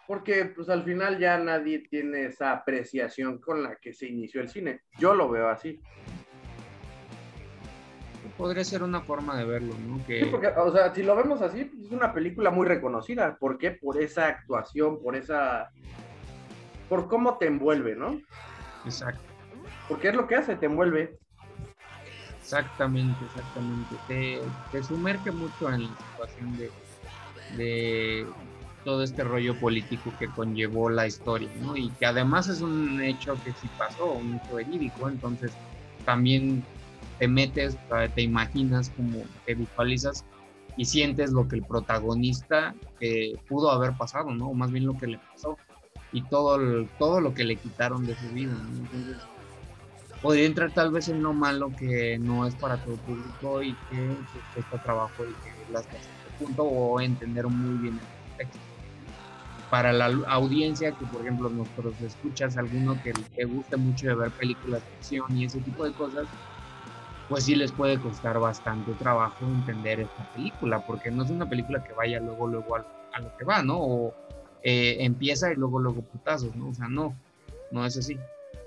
Porque 0.07 0.45
pues 0.45 0.67
al 0.67 0.83
final 0.83 1.17
ya 1.19 1.37
nadie 1.37 1.87
tiene 1.87 2.25
esa 2.25 2.51
apreciación 2.51 3.39
con 3.39 3.63
la 3.63 3.77
que 3.77 3.93
se 3.93 4.07
inició 4.07 4.41
el 4.41 4.49
cine. 4.49 4.81
Yo 4.99 5.13
lo 5.13 5.29
veo 5.29 5.47
así. 5.47 5.79
Podría 8.43 8.65
ser 8.65 8.83
una 8.83 8.99
forma 8.99 9.37
de 9.37 9.45
verlo, 9.45 9.73
¿no? 9.87 10.05
Que 10.05 10.19
Sí, 10.19 10.25
porque, 10.29 10.47
o 10.47 10.69
sea, 10.69 10.93
si 10.93 11.01
lo 11.01 11.15
vemos 11.15 11.41
así, 11.41 11.63
pues, 11.63 11.85
es 11.85 11.91
una 11.93 12.13
película 12.13 12.51
muy 12.51 12.67
reconocida. 12.67 13.37
¿Por 13.37 13.57
qué? 13.57 13.71
Por 13.71 14.01
esa 14.01 14.27
actuación, 14.27 15.01
por 15.01 15.15
esa... 15.15 15.71
Por 16.89 17.07
cómo 17.07 17.37
te 17.37 17.47
envuelve, 17.47 17.95
¿no? 17.95 18.19
Exacto, 18.83 19.21
Porque 19.87 20.09
es 20.09 20.15
lo 20.15 20.27
que 20.27 20.35
hace, 20.35 20.57
te 20.57 20.65
envuelve. 20.65 21.17
exactamente, 22.41 23.23
exactamente. 23.23 23.95
Te, 24.09 24.41
te 24.73 24.83
sumerge 24.83 25.31
mucho 25.31 25.71
en 25.71 25.83
la 25.83 25.97
situación 25.97 26.57
de, 26.57 26.69
de 27.55 28.27
todo 28.83 29.03
este 29.03 29.23
rollo 29.23 29.57
político 29.57 30.11
que 30.19 30.27
conllevó 30.27 30.89
la 30.89 31.07
historia, 31.07 31.47
¿no? 31.61 31.77
Y 31.77 31.91
que 31.91 32.05
además 32.05 32.49
es 32.49 32.59
un 32.59 33.01
hecho 33.01 33.41
que 33.41 33.53
sí 33.53 33.69
pasó, 33.77 34.11
un 34.11 34.35
hecho 34.35 34.55
verídico, 34.55 35.07
entonces 35.07 35.53
también 36.03 36.65
te 37.23 37.27
metes, 37.29 37.77
te 38.15 38.21
imaginas 38.21 38.89
como 38.89 39.23
te 39.45 39.55
visualizas 39.55 40.25
y 40.75 40.83
sientes 40.83 41.31
lo 41.31 41.47
que 41.47 41.55
el 41.55 41.63
protagonista 41.63 42.75
eh, 42.99 43.37
pudo 43.47 43.71
haber 43.71 43.93
pasado, 43.95 44.31
¿no? 44.31 44.49
O 44.49 44.53
más 44.53 44.71
bien 44.71 44.85
lo 44.85 44.97
que 44.97 45.07
le 45.07 45.19
pasó 45.19 45.57
y 46.11 46.21
todo, 46.23 46.57
el- 46.57 46.89
todo 46.99 47.21
lo 47.21 47.33
que 47.33 47.45
le 47.45 47.55
quitaron 47.55 48.05
de 48.05 48.15
su 48.17 48.27
vida, 48.29 48.53
¿no? 48.55 48.77
Entonces, 48.77 49.25
podría 50.21 50.45
entrar 50.45 50.73
tal 50.73 50.91
vez 50.91 51.07
en 51.07 51.21
lo 51.23 51.31
malo 51.33 51.71
que 51.77 52.17
no 52.19 52.45
es 52.45 52.55
para 52.55 52.77
todo 52.77 52.97
público 52.97 53.63
y 53.63 53.75
que 53.89 54.17
cuesta 54.53 54.77
trabajo 54.79 55.25
y 55.25 55.33
que 55.35 55.71
las 55.71 55.87
cosas 55.87 56.09
punto 56.37 56.63
o 56.63 56.99
entender 56.99 57.47
muy 57.47 57.77
bien 57.77 57.99
el 57.99 58.07
contexto. 58.27 58.59
Para 59.69 59.93
la 59.93 60.07
audiencia 60.27 60.91
que, 60.91 61.05
por 61.05 61.21
ejemplo, 61.21 61.49
nosotros 61.49 61.95
escuchas 62.01 62.57
alguno 62.57 63.01
que 63.01 63.13
te 63.35 63.45
guste 63.45 63.77
mucho 63.77 64.07
de 64.07 64.15
ver 64.15 64.31
películas 64.31 64.83
de 64.83 64.91
acción 64.97 65.37
y 65.37 65.45
ese 65.45 65.61
tipo 65.61 65.85
de 65.85 65.93
cosas, 65.93 66.27
pues 67.27 67.45
sí 67.45 67.55
les 67.55 67.71
puede 67.71 67.99
costar 67.99 68.39
bastante 68.39 68.93
trabajo 68.93 69.45
entender 69.45 69.99
esta 70.01 70.23
película, 70.25 70.81
porque 70.81 71.11
no 71.11 71.23
es 71.23 71.29
una 71.31 71.47
película 71.47 71.81
que 71.83 71.93
vaya 71.93 72.19
luego, 72.19 72.47
luego 72.47 72.75
a, 72.75 73.19
lo- 73.19 73.35
que 73.37 73.45
va, 73.45 73.63
¿no? 73.63 73.77
O 73.79 74.13
eh, 74.61 74.97
empieza 74.99 75.51
y 75.51 75.55
luego, 75.55 75.79
luego 75.79 76.01
putazos, 76.01 76.55
¿no? 76.55 76.69
O 76.69 76.73
sea, 76.73 76.87
no, 76.87 77.15
no 77.71 77.85
es 77.85 77.97
así 77.97 78.19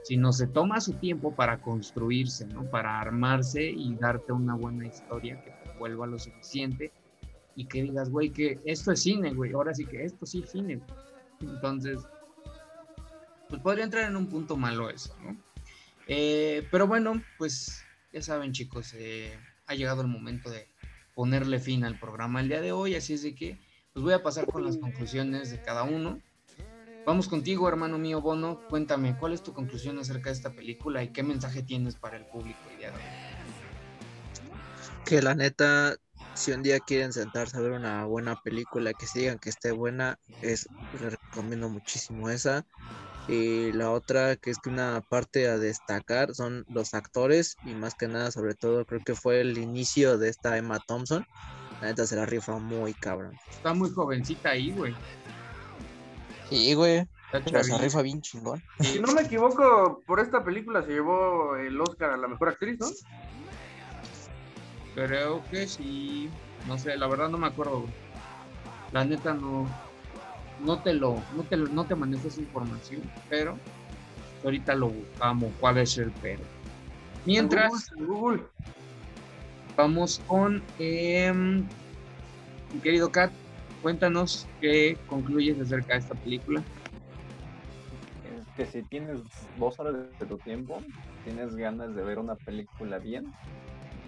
sino 0.07 0.33
se 0.33 0.47
toma 0.47 0.81
su 0.81 0.93
tiempo 0.93 1.35
para 1.35 1.59
construirse, 1.61 2.47
¿no? 2.47 2.65
Para 2.71 3.01
armarse 3.01 3.69
y 3.69 3.97
darte 3.97 4.33
una 4.33 4.55
buena 4.55 4.87
historia 4.87 5.37
que 5.43 5.51
te 5.51 5.79
vuelva 5.79 6.07
lo 6.07 6.17
suficiente 6.17 6.93
y 7.57 7.67
que 7.67 7.83
digas, 7.83 8.09
güey, 8.09 8.31
que 8.31 8.61
esto 8.65 8.93
es 8.93 9.03
cine, 9.03 9.35
güey, 9.35 9.53
ahora 9.53 9.75
sí 9.75 9.85
que 9.85 10.05
esto 10.05 10.25
sí 10.25 10.43
es 10.45 10.51
cine. 10.53 10.81
Entonces, 11.41 11.99
pues 13.49 13.61
podría 13.63 13.83
entrar 13.85 14.09
en 14.09 14.17
un 14.17 14.29
punto 14.29 14.57
malo 14.57 14.91
eso, 14.91 15.13
¿no? 15.25 15.37
Eh, 16.07 16.63
pero 16.71 16.87
bueno, 16.87 17.21
pues 17.37 17.86
ya 18.17 18.23
saben 18.23 18.53
chicos, 18.53 18.95
eh, 18.95 19.39
ha 19.67 19.75
llegado 19.75 20.01
el 20.01 20.09
momento 20.09 20.49
de 20.49 20.67
ponerle 21.15 21.61
fin 21.61 21.85
al 21.85 21.99
programa 21.99 22.41
el 22.41 22.49
día 22.49 22.63
de 22.63 22.73
hoy, 22.73 22.95
así 22.95 23.13
es 23.13 23.23
de 23.23 23.35
que 23.35 23.59
pues 23.93 24.03
voy 24.03 24.15
a 24.15 24.23
pasar 24.23 24.47
con 24.47 24.65
las 24.65 24.79
conclusiones 24.79 25.51
de 25.51 25.61
cada 25.61 25.83
uno. 25.83 26.23
Vamos 27.05 27.29
contigo, 27.29 27.69
hermano 27.69 27.99
mío 27.99 28.23
Bono. 28.23 28.59
Cuéntame, 28.71 29.19
¿cuál 29.19 29.35
es 29.35 29.43
tu 29.43 29.53
conclusión 29.53 29.99
acerca 29.99 30.31
de 30.31 30.37
esta 30.37 30.55
película 30.55 31.05
y 31.05 31.09
qué 31.09 31.23
mensaje 31.23 31.63
tienes 31.63 31.95
para 31.97 32.17
el 32.17 32.25
público 32.25 32.59
el 32.73 32.79
día 32.79 32.91
de 32.91 32.97
hoy? 32.97 33.03
Que 35.05 35.21
la 35.21 35.35
neta, 35.35 35.97
si 36.33 36.53
un 36.53 36.63
día 36.63 36.81
quieren 36.81 37.13
sentarse 37.13 37.59
a 37.59 37.61
ver 37.61 37.73
una 37.73 38.07
buena 38.07 38.41
película, 38.43 38.95
que 38.95 39.07
se 39.07 39.19
digan 39.19 39.39
que 39.39 39.51
esté 39.51 39.73
buena, 39.73 40.19
es, 40.41 40.67
les 41.03 41.13
recomiendo 41.13 41.69
muchísimo 41.69 42.31
esa. 42.31 42.65
Y 43.29 43.73
la 43.73 43.91
otra, 43.91 44.37
que 44.37 44.51
es 44.51 44.59
que 44.59 44.69
una 44.69 45.03
parte 45.09 45.49
a 45.49 45.59
destacar 45.59 46.35
son 46.35 46.65
los 46.69 46.95
actores 46.95 47.57
y 47.65 47.75
más 47.75 47.95
que 47.95 48.07
nada, 48.07 48.31
sobre 48.31 48.55
todo, 48.55 48.85
creo 48.85 49.03
que 49.05 49.15
fue 49.17 49.41
el 49.41 49.59
inicio 49.59 50.17
de 50.17 50.29
esta 50.29 50.57
Emma 50.57 50.79
Thompson. 50.87 51.27
La 51.81 51.89
neta 51.89 52.07
se 52.07 52.17
la 52.17 52.25
rifa 52.25 52.59
muy 52.59 52.95
cabrón. 52.95 53.37
Está 53.51 53.75
muy 53.75 53.91
jovencita 53.91 54.51
ahí, 54.51 54.71
güey. 54.71 54.95
Sí, 56.49 56.75
güey. 56.75 57.07
Pero 57.33 57.65
se 57.65 57.79
rifa 57.79 58.03
bien 58.03 58.23
chingón. 58.23 58.63
Si 58.81 59.01
no 59.01 59.13
me 59.13 59.23
equivoco, 59.23 60.03
por 60.07 60.21
esta 60.21 60.45
película 60.45 60.83
se 60.83 60.93
llevó 60.93 61.57
el 61.57 61.81
Oscar 61.81 62.11
a 62.11 62.17
la 62.17 62.29
mejor 62.29 62.51
actriz, 62.51 62.79
¿no? 62.79 62.87
Creo 64.95 65.43
que 65.51 65.67
sí. 65.67 66.31
No 66.67 66.79
sé, 66.79 66.97
la 66.97 67.09
verdad 67.09 67.29
no 67.29 67.39
me 67.39 67.49
acuerdo. 67.49 67.81
güey. 67.81 67.93
La 68.93 69.05
neta 69.05 69.35
no. 69.35 69.69
No 70.61 70.81
te 70.81 70.95
lo, 70.95 71.23
no 71.35 71.43
te 71.45 71.57
lo- 71.57 71.69
no 71.69 71.85
te 71.85 71.95
manejo 71.95 72.29
esa 72.29 72.41
información, 72.41 73.03
pero 73.29 73.59
ahorita 74.43 74.75
lo 74.75 74.89
buscamos, 74.89 75.53
cuál 75.61 75.79
es 75.79 75.99
el 75.99 76.11
pero. 76.23 76.43
Mientras, 77.25 77.91
En 77.99 78.07
Google. 78.07 78.43
vamos 79.77 80.21
con 80.27 80.63
em, 80.79 81.65
mi 82.73 82.81
querido 82.83 83.11
Kat, 83.11 83.33
cuéntanos 83.83 84.47
qué 84.61 84.97
concluyes 85.07 85.61
acerca 85.61 85.95
de 85.95 85.99
esta 86.01 86.15
película. 86.15 86.63
que 88.57 88.65
si 88.67 88.83
tienes 88.85 89.21
dos 89.59 89.79
horas 89.79 89.95
de 90.19 90.27
tu 90.27 90.39
tiempo, 90.39 90.83
tienes 91.25 91.55
ganas 91.57 91.95
de 91.95 92.03
ver 92.03 92.19
una 92.19 92.37
película 92.37 92.99
bien, 92.99 93.31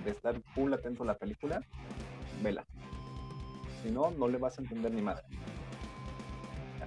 de 0.05 0.11
estar 0.11 0.35
full 0.55 0.73
atento 0.73 1.03
a 1.03 1.07
la 1.07 1.19
película, 1.19 1.63
vela. 2.43 2.65
Si 3.83 3.91
no, 3.91 4.11
no 4.13 4.27
le 4.29 4.39
vas 4.39 4.59
a 4.59 4.63
entender 4.63 4.93
ni 4.93 5.03
madre. 5.03 5.23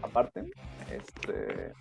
Aparte, 0.01 0.51
este, 0.91 1.73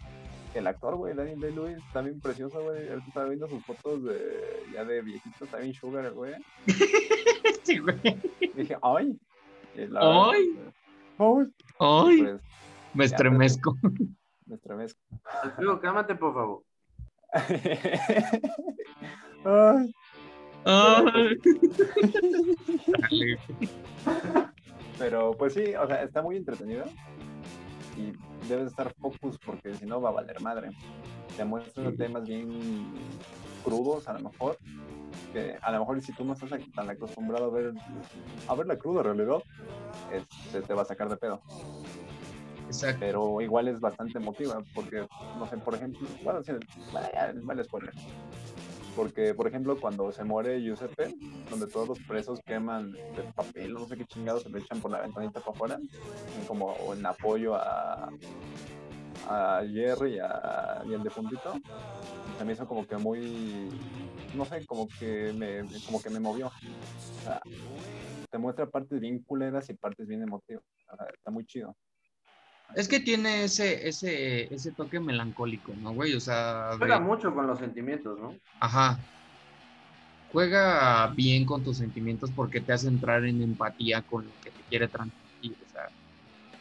el 0.54 0.66
actor, 0.66 0.96
güey, 0.96 1.14
Daniel 1.14 1.40
Day-Lewis, 1.40 1.78
está 1.86 2.02
bien 2.02 2.20
precioso, 2.20 2.62
güey. 2.62 2.88
Ahorita 2.88 3.06
estaba 3.08 3.26
viendo 3.28 3.48
sus 3.48 3.64
fotos 3.64 4.04
de, 4.04 4.62
ya 4.72 4.84
de 4.84 5.02
viejito, 5.02 5.44
está 5.44 5.58
bien 5.58 5.74
sugar, 5.74 6.12
güey. 6.12 6.34
Sí, 7.62 7.78
güey. 7.78 8.00
Dije, 8.56 8.76
¡ay! 8.82 9.18
La 9.76 10.00
verdad, 10.00 10.30
¡Ay! 10.30 10.58
¡ay! 11.18 11.46
¡Ay! 11.78 12.22
Pues, 12.22 12.40
Me 12.94 13.04
estremezco. 13.04 13.76
Me 14.46 14.56
estremezco. 14.56 15.00
Alfredo, 15.42 15.78
cálmate, 15.80 16.14
por 16.14 16.34
favor. 16.34 16.62
Ay, 19.44 19.94
Ay. 20.64 21.38
Dale. 23.04 23.38
pero 24.98 25.32
pues 25.32 25.54
sí, 25.54 25.74
o 25.74 25.86
sea, 25.86 26.02
está 26.02 26.22
muy 26.22 26.36
entretenido. 26.36 26.84
Y 27.96 28.12
debes 28.48 28.68
estar 28.68 28.92
focus 28.94 29.38
porque 29.44 29.74
si 29.74 29.86
no 29.86 30.00
va 30.00 30.10
a 30.10 30.12
valer 30.12 30.40
madre. 30.40 30.70
Te 31.36 31.44
muestra 31.44 31.90
Sí. 31.90 31.96
temas 31.96 32.26
bien 32.26 32.48
crudos, 33.64 34.08
a 34.08 34.14
lo 34.14 34.30
mejor. 34.30 34.58
Que 35.32 35.56
a 35.62 35.70
lo 35.72 35.80
mejor 35.80 36.00
si 36.02 36.12
tú 36.12 36.24
no 36.24 36.32
estás 36.32 36.50
tan 36.74 36.90
acostumbrado 36.90 37.46
a 37.46 37.50
ver 37.50 37.72
a 38.48 38.54
ver 38.54 38.66
la 38.66 38.76
cruda 38.76 39.02
realidad, 39.02 39.38
este, 40.12 40.62
te 40.62 40.74
va 40.74 40.82
a 40.82 40.84
sacar 40.84 41.08
de 41.08 41.16
pedo. 41.16 41.40
Exacto. 42.66 42.98
pero 43.00 43.40
igual 43.40 43.66
es 43.66 43.80
bastante 43.80 44.18
emotiva, 44.18 44.62
porque, 44.74 45.04
no 45.36 45.46
sé, 45.48 45.58
por 45.58 45.74
ejemplo, 45.74 46.06
bueno, 46.22 46.40
sí, 46.44 46.52
vaya, 46.92 47.32
vale 47.42 47.64
spoiler. 47.64 47.92
Porque, 48.96 49.34
por 49.34 49.46
ejemplo, 49.46 49.78
cuando 49.78 50.10
se 50.12 50.24
muere 50.24 50.60
Giuseppe, 50.60 51.14
donde 51.48 51.66
todos 51.66 51.88
los 51.88 51.98
presos 52.00 52.40
queman 52.44 52.92
de 52.92 53.22
papel, 53.34 53.72
no 53.72 53.86
sé 53.86 53.96
qué 53.96 54.04
chingados, 54.04 54.42
se 54.42 54.48
lo 54.48 54.58
echan 54.58 54.80
por 54.80 54.90
la 54.90 55.00
ventanita 55.00 55.40
para 55.40 55.52
afuera, 55.52 55.78
como 56.48 56.74
en 56.92 57.06
apoyo 57.06 57.54
a, 57.54 58.10
a 59.28 59.62
Jerry 59.66 60.16
y, 60.16 60.18
a, 60.18 60.82
y 60.86 60.94
al 60.94 61.02
difuntito, 61.02 61.54
se 62.38 62.44
me 62.44 62.52
hizo 62.52 62.66
como 62.66 62.86
que 62.86 62.96
muy, 62.96 63.68
no 64.34 64.44
sé, 64.44 64.66
como 64.66 64.88
que 64.98 65.32
me, 65.34 65.62
como 65.86 66.02
que 66.02 66.10
me 66.10 66.20
movió. 66.20 66.48
O 66.48 67.22
sea, 67.24 67.40
te 68.30 68.38
muestra 68.38 68.66
partes 68.66 69.00
bien 69.00 69.22
culeras 69.22 69.68
y 69.70 69.74
partes 69.74 70.06
bien 70.06 70.22
emotivas. 70.22 70.64
O 70.92 70.96
sea, 70.96 71.06
está 71.14 71.30
muy 71.30 71.44
chido. 71.44 71.76
Es 72.76 72.88
que 72.88 73.00
tiene 73.00 73.44
ese, 73.44 73.88
ese, 73.88 74.52
ese 74.54 74.72
toque 74.72 75.00
melancólico, 75.00 75.74
¿no, 75.76 75.92
güey? 75.92 76.14
O 76.14 76.20
sea, 76.20 76.70
de- 76.70 76.78
Juega 76.78 77.00
mucho 77.00 77.34
con 77.34 77.46
los 77.46 77.58
sentimientos, 77.58 78.18
¿no? 78.20 78.36
ajá. 78.60 78.98
Juega 80.28 81.08
bien 81.14 81.44
con 81.44 81.64
tus 81.64 81.78
sentimientos 81.78 82.30
porque 82.30 82.60
te 82.60 82.72
hace 82.72 82.86
entrar 82.88 83.24
en 83.24 83.42
empatía 83.42 84.02
con 84.02 84.26
lo 84.26 84.32
que 84.42 84.52
te 84.52 84.62
quiere 84.64 84.86
transmitir. 84.88 85.56
O 85.64 85.68
sea, 85.68 85.90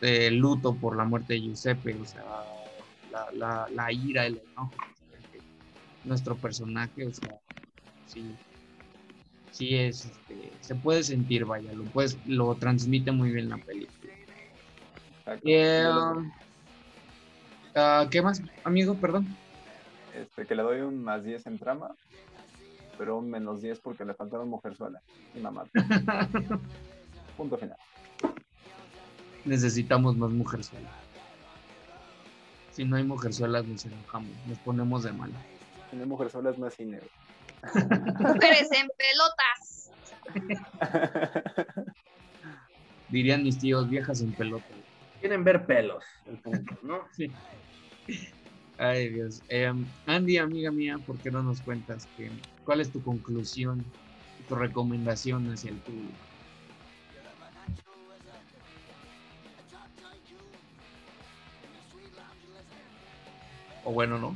el 0.01 0.37
luto 0.37 0.75
por 0.75 0.97
la 0.97 1.05
muerte 1.05 1.33
de 1.33 1.41
Giuseppe, 1.41 1.95
o 1.95 2.05
sea, 2.05 2.23
la, 3.11 3.25
la, 3.33 3.67
la 3.71 3.93
ira, 3.93 4.25
el 4.25 4.39
enojo. 4.39 4.75
nuestro 6.03 6.37
personaje, 6.39 7.05
o 7.05 7.13
sea, 7.13 7.29
sí, 8.05 8.35
sí 9.51 9.75
es, 9.75 10.05
este, 10.05 10.57
se 10.61 10.75
puede 10.75 11.03
sentir, 11.03 11.45
vaya, 11.45 11.71
lo, 11.73 11.85
puedes, 11.85 12.17
lo 12.25 12.55
transmite 12.57 13.11
muy 13.11 13.31
bien 13.31 13.49
la 13.49 13.57
película. 13.57 13.98
Eh, 15.43 15.83
le- 15.83 16.31
ah, 17.75 18.07
¿Qué 18.09 18.21
más, 18.21 18.41
amigo? 18.63 18.95
Perdón. 18.95 19.27
este, 20.15 20.45
que 20.45 20.55
le 20.55 20.63
doy 20.63 20.81
un 20.81 21.03
más 21.03 21.23
10 21.23 21.45
en 21.47 21.57
trama, 21.59 21.91
pero 22.97 23.17
un 23.17 23.29
menos 23.29 23.61
10 23.61 23.79
porque 23.79 24.05
le 24.05 24.13
faltaron 24.13 24.49
mujerzuela 24.49 25.01
y 25.33 25.39
mamá. 25.39 25.65
Punto 27.37 27.57
final. 27.57 27.77
Necesitamos 29.45 30.17
más 30.17 30.31
mujerzuelas. 30.31 30.91
Si 32.71 32.83
no 32.85 32.95
hay 32.97 33.03
mujerzuelas, 33.03 33.65
nos 33.65 33.85
enojamos, 33.85 34.31
nos 34.47 34.57
ponemos 34.59 35.03
de 35.03 35.11
mal. 35.13 35.31
Mujerzuelas 36.05 36.57
no 36.57 36.67
es 36.67 36.73
cine. 36.75 36.99
Mujeres 38.19 38.69
en 38.71 38.87
pelotas. 38.97 39.91
Dirían 43.09 43.43
mis 43.43 43.57
tíos, 43.57 43.89
viejas 43.89 44.21
en 44.21 44.31
pelota. 44.33 44.65
Quieren 45.19 45.43
ver 45.43 45.65
pelos, 45.65 46.03
el 46.25 46.37
punto, 46.37 46.77
¿no? 46.83 47.07
Sí. 47.13 47.31
Ay, 48.77 49.09
Dios. 49.09 49.43
Em, 49.49 49.85
Andy, 50.05 50.37
amiga 50.37 50.71
mía, 50.71 50.97
¿por 51.05 51.17
qué 51.19 51.29
no 51.29 51.43
nos 51.43 51.61
cuentas 51.61 52.07
que, 52.15 52.31
cuál 52.63 52.79
es 52.79 52.91
tu 52.91 53.03
conclusión, 53.03 53.83
tu 54.47 54.55
recomendación 54.55 55.51
hacia 55.51 55.71
el 55.71 55.77
público? 55.77 56.13
O 63.83 63.91
bueno, 63.91 64.17
¿no? 64.17 64.35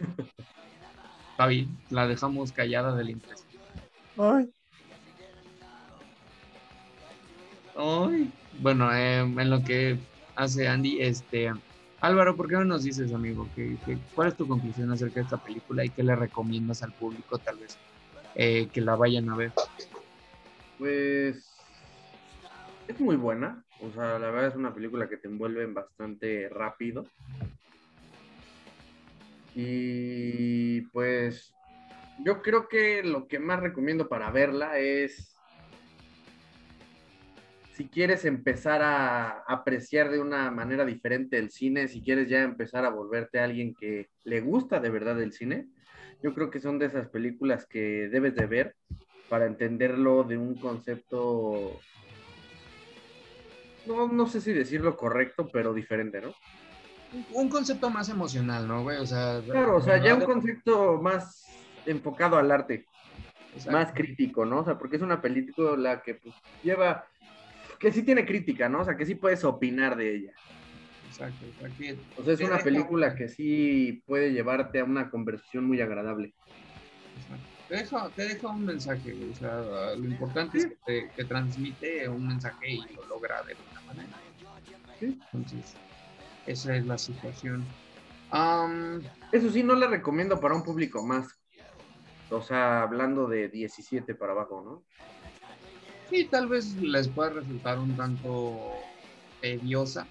Está 1.32 1.46
bien, 1.46 1.68
la 1.90 2.08
dejamos 2.08 2.50
callada 2.50 2.96
del 2.96 3.10
interés. 3.10 3.46
Ay, 4.16 4.50
Ay, 7.80 8.28
bueno, 8.60 8.92
em, 8.92 9.38
en 9.38 9.50
lo 9.50 9.62
que 9.62 9.96
hace 10.34 10.66
Andy, 10.66 11.00
este, 11.00 11.52
Álvaro, 12.00 12.34
¿por 12.36 12.48
qué 12.48 12.54
no 12.54 12.64
nos 12.64 12.82
dices, 12.82 13.14
amigo, 13.14 13.48
que, 13.54 13.76
cuál 14.16 14.28
es 14.28 14.36
tu 14.36 14.48
conclusión 14.48 14.90
acerca 14.90 15.20
de 15.20 15.24
esta 15.24 15.36
película 15.36 15.84
y 15.84 15.90
qué 15.90 16.02
le 16.02 16.16
recomiendas 16.16 16.82
al 16.82 16.92
público, 16.92 17.38
tal 17.38 17.58
vez, 17.58 17.78
eh, 18.34 18.68
que 18.72 18.80
la 18.80 18.96
vayan 18.96 19.30
a 19.30 19.36
ver? 19.36 19.52
Pues 20.76 21.56
es 22.88 23.00
muy 23.00 23.14
buena. 23.14 23.64
O 23.80 23.92
sea, 23.92 24.18
la 24.18 24.30
verdad 24.32 24.48
es 24.48 24.56
una 24.56 24.74
película 24.74 25.08
que 25.08 25.16
te 25.16 25.28
envuelve 25.28 25.64
bastante 25.66 26.48
rápido. 26.48 27.06
Y 29.54 30.80
pues 30.92 31.54
yo 32.24 32.42
creo 32.42 32.66
que 32.66 33.04
lo 33.04 33.28
que 33.28 33.38
más 33.38 33.60
recomiendo 33.60 34.08
para 34.08 34.32
verla 34.32 34.78
es 34.78 35.37
si 37.78 37.86
quieres 37.86 38.24
empezar 38.24 38.82
a 38.82 39.44
apreciar 39.46 40.10
de 40.10 40.18
una 40.18 40.50
manera 40.50 40.84
diferente 40.84 41.38
el 41.38 41.52
cine, 41.52 41.86
si 41.86 42.02
quieres 42.02 42.28
ya 42.28 42.42
empezar 42.42 42.84
a 42.84 42.90
volverte 42.90 43.38
alguien 43.38 43.72
que 43.72 44.08
le 44.24 44.40
gusta 44.40 44.80
de 44.80 44.90
verdad 44.90 45.22
el 45.22 45.32
cine, 45.32 45.68
yo 46.20 46.34
creo 46.34 46.50
que 46.50 46.58
son 46.58 46.80
de 46.80 46.86
esas 46.86 47.08
películas 47.08 47.66
que 47.66 48.08
debes 48.08 48.34
de 48.34 48.46
ver 48.46 48.74
para 49.28 49.46
entenderlo 49.46 50.24
de 50.24 50.36
un 50.36 50.56
concepto, 50.56 51.78
no, 53.86 54.08
no 54.08 54.26
sé 54.26 54.40
si 54.40 54.52
decirlo 54.52 54.96
correcto, 54.96 55.48
pero 55.52 55.72
diferente, 55.72 56.20
¿no? 56.20 56.34
Un 57.32 57.48
concepto 57.48 57.90
más 57.90 58.08
emocional, 58.08 58.66
¿no, 58.66 58.82
güey? 58.82 58.96
O 58.96 59.06
sea, 59.06 59.40
Claro, 59.48 59.76
o 59.76 59.80
sea, 59.80 60.02
ya 60.02 60.16
un 60.16 60.24
concepto 60.24 61.00
más 61.00 61.46
enfocado 61.86 62.38
al 62.38 62.50
arte, 62.50 62.86
Exacto. 63.54 63.70
más 63.70 63.92
crítico, 63.92 64.44
¿no? 64.44 64.62
O 64.62 64.64
sea, 64.64 64.76
porque 64.76 64.96
es 64.96 65.02
una 65.02 65.22
película 65.22 66.02
que 66.02 66.14
pues, 66.16 66.34
lleva, 66.64 67.06
que 67.78 67.92
sí 67.92 68.02
tiene 68.02 68.24
crítica, 68.26 68.68
¿no? 68.68 68.80
O 68.80 68.84
sea, 68.84 68.96
que 68.96 69.06
sí 69.06 69.14
puedes 69.14 69.44
opinar 69.44 69.96
de 69.96 70.16
ella. 70.16 70.32
Exacto, 71.08 71.44
exacto. 71.46 72.02
O 72.18 72.24
sea, 72.24 72.34
es 72.34 72.40
una 72.40 72.50
deja- 72.52 72.64
película 72.64 73.14
que 73.14 73.28
sí 73.28 74.02
puede 74.06 74.32
llevarte 74.32 74.80
a 74.80 74.84
una 74.84 75.10
conversación 75.10 75.64
muy 75.64 75.80
agradable. 75.80 76.34
Exacto. 77.20 77.44
Te 77.68 77.74
deja, 77.76 78.10
te 78.10 78.22
deja 78.22 78.48
un 78.48 78.64
mensaje, 78.64 79.12
güey, 79.12 79.30
o 79.30 79.34
sea, 79.34 79.94
lo 79.96 80.04
importante 80.04 80.56
es 80.58 80.66
que, 80.68 80.76
te, 80.86 81.10
que 81.14 81.24
transmite 81.24 82.08
un 82.08 82.26
mensaje 82.26 82.70
y 82.70 82.94
lo 82.94 83.06
logra 83.08 83.42
de 83.42 83.52
alguna 83.54 83.80
manera. 83.82 84.16
Sí. 84.98 85.18
Entonces, 85.32 85.74
esa 86.46 86.76
es 86.76 86.86
la 86.86 86.96
situación. 86.96 87.64
Am, 88.30 89.02
Eso 89.32 89.50
sí, 89.50 89.62
no 89.62 89.74
le 89.74 89.86
recomiendo 89.86 90.40
para 90.40 90.54
un 90.54 90.62
público 90.64 91.04
más. 91.06 91.28
O 92.30 92.40
sea, 92.42 92.82
hablando 92.82 93.26
de 93.26 93.48
17 93.48 94.14
para 94.14 94.32
abajo, 94.32 94.62
¿no? 94.64 94.82
Sí, 96.08 96.28
tal 96.30 96.48
vez 96.48 96.74
les 96.76 97.08
pueda 97.08 97.30
resultar 97.30 97.78
un 97.78 97.96
tanto 97.96 98.90
tediosa, 99.40 100.10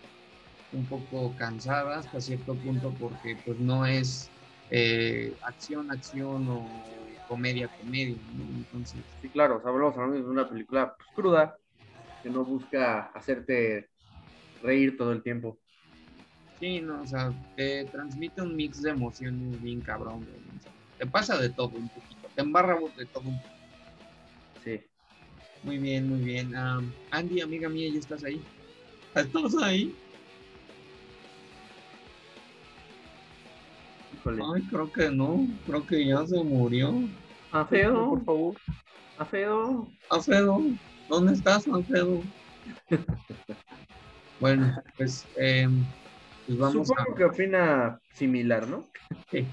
un 0.72 0.88
poco 0.88 1.36
cansada 1.36 1.98
hasta 2.00 2.20
cierto 2.22 2.58
punto 2.60 2.96
porque 2.98 3.42
pues 3.44 3.60
no 3.60 3.86
es 3.86 4.34
eh, 4.70 5.38
acción, 5.42 5.92
acción 5.92 6.48
o 6.50 7.06
comedia, 7.28 7.70
comedia, 7.70 8.22
¿no? 8.34 8.44
Entonces, 8.44 9.06
Sí, 9.22 9.30
claro, 9.32 9.58
o 9.58 9.62
sea, 9.62 9.72
hablamos 9.72 9.96
de 10.26 10.30
una 10.32 10.50
película 10.50 10.96
pues, 10.98 11.10
cruda, 11.14 11.58
que 12.22 12.30
no 12.30 12.46
busca 12.46 13.08
hacerte 13.08 13.90
reír 14.62 14.98
todo 14.98 15.12
el 15.12 15.24
tiempo. 15.24 15.60
Sí, 16.60 16.82
no, 16.82 17.04
o 17.04 17.08
sea, 17.08 17.34
te 17.56 17.86
transmite 17.86 18.42
un 18.42 18.56
mix 18.56 18.82
de 18.82 18.90
emociones 18.92 19.62
bien 19.62 19.82
cabrón, 19.82 20.26
güey, 20.26 20.42
o 20.58 20.60
sea, 20.60 20.74
te 20.98 21.06
pasa 21.08 21.38
de 21.38 21.52
todo 21.54 21.78
un 21.78 21.90
poquito, 21.90 22.32
te 22.36 22.42
embarra 22.42 22.78
de 22.96 23.06
todo 23.08 23.30
un 23.30 23.40
poquito. 23.42 23.57
Muy 25.64 25.78
bien, 25.78 26.10
muy 26.10 26.20
bien. 26.20 26.56
Am, 26.56 26.92
Andy, 27.12 27.42
amiga 27.42 27.70
mía, 27.70 27.90
¿ya 27.92 28.00
estás 28.00 28.24
ahí? 28.24 28.42
¿Estás 29.16 29.56
ahí? 29.62 29.94
Híjole. 34.16 34.44
Ay, 34.56 34.62
creo 34.64 34.92
que 34.92 35.10
no, 35.10 35.48
creo 35.66 35.86
que 35.86 36.06
ya 36.06 36.26
se 36.26 36.44
murió. 36.44 36.94
Alfredo, 37.52 38.10
por 38.10 38.26
favor. 38.26 38.56
Alfredo. 39.18 39.88
Alfredo, 40.10 40.60
¿dónde 41.10 41.34
estás, 41.34 41.68
Alfredo? 41.68 42.22
bueno, 44.40 44.76
pues, 44.98 45.26
em, 45.38 45.84
pues 46.46 46.58
vamos 46.58 46.88
Supongo 46.88 47.14
a... 47.14 47.16
que 47.16 47.26
opina 47.26 48.00
similar, 48.14 48.68
¿no? 48.68 48.84
Sí. 49.32 49.46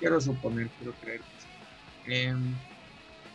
Quiero 0.00 0.20
suponer, 0.20 0.68
quiero 0.78 0.92
creer. 1.00 1.20
Em, 2.06 2.54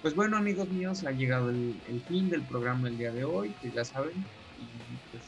pues 0.02 0.16
bueno, 0.16 0.38
amigos 0.38 0.70
míos, 0.70 1.04
ha 1.06 1.12
llegado 1.12 1.50
el, 1.50 1.76
fin 2.08 2.30
del 2.30 2.41
programa 2.43 2.88
el 2.88 2.98
día 2.98 3.12
de 3.12 3.26
hoy, 3.26 3.54
que 3.62 3.72
ya 3.72 3.84
saben. 3.84 4.16
Y 4.60 5.12
pues 5.12 5.24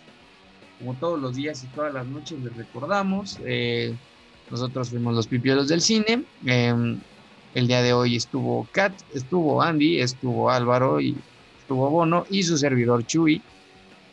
como 0.78 0.94
todos 0.96 1.20
los 1.20 1.36
días 1.36 1.64
y 1.64 1.68
todas 1.68 1.94
las 1.94 2.06
noches 2.06 2.40
les 2.40 2.56
recordamos, 2.56 3.40
eh, 3.46 3.96
nosotros 4.50 4.90
fuimos 4.90 5.16
los 5.16 5.28
pipiolos 5.28 5.68
del 5.68 5.82
cine. 5.82 6.24
em, 6.46 7.00
el 7.56 7.68
día 7.68 7.82
de 7.82 7.94
hoy 7.94 8.16
estuvo 8.16 8.68
Kat, 8.72 8.94
estuvo 9.14 9.62
Andy, 9.62 10.00
estuvo 10.02 10.52
Álvaro 10.52 11.02
y 11.02 11.18
estuvo 11.60 11.90
Bono 11.90 12.26
y 12.30 12.44
su 12.44 12.58
servidor 12.58 13.06
Chuy, 13.06 13.42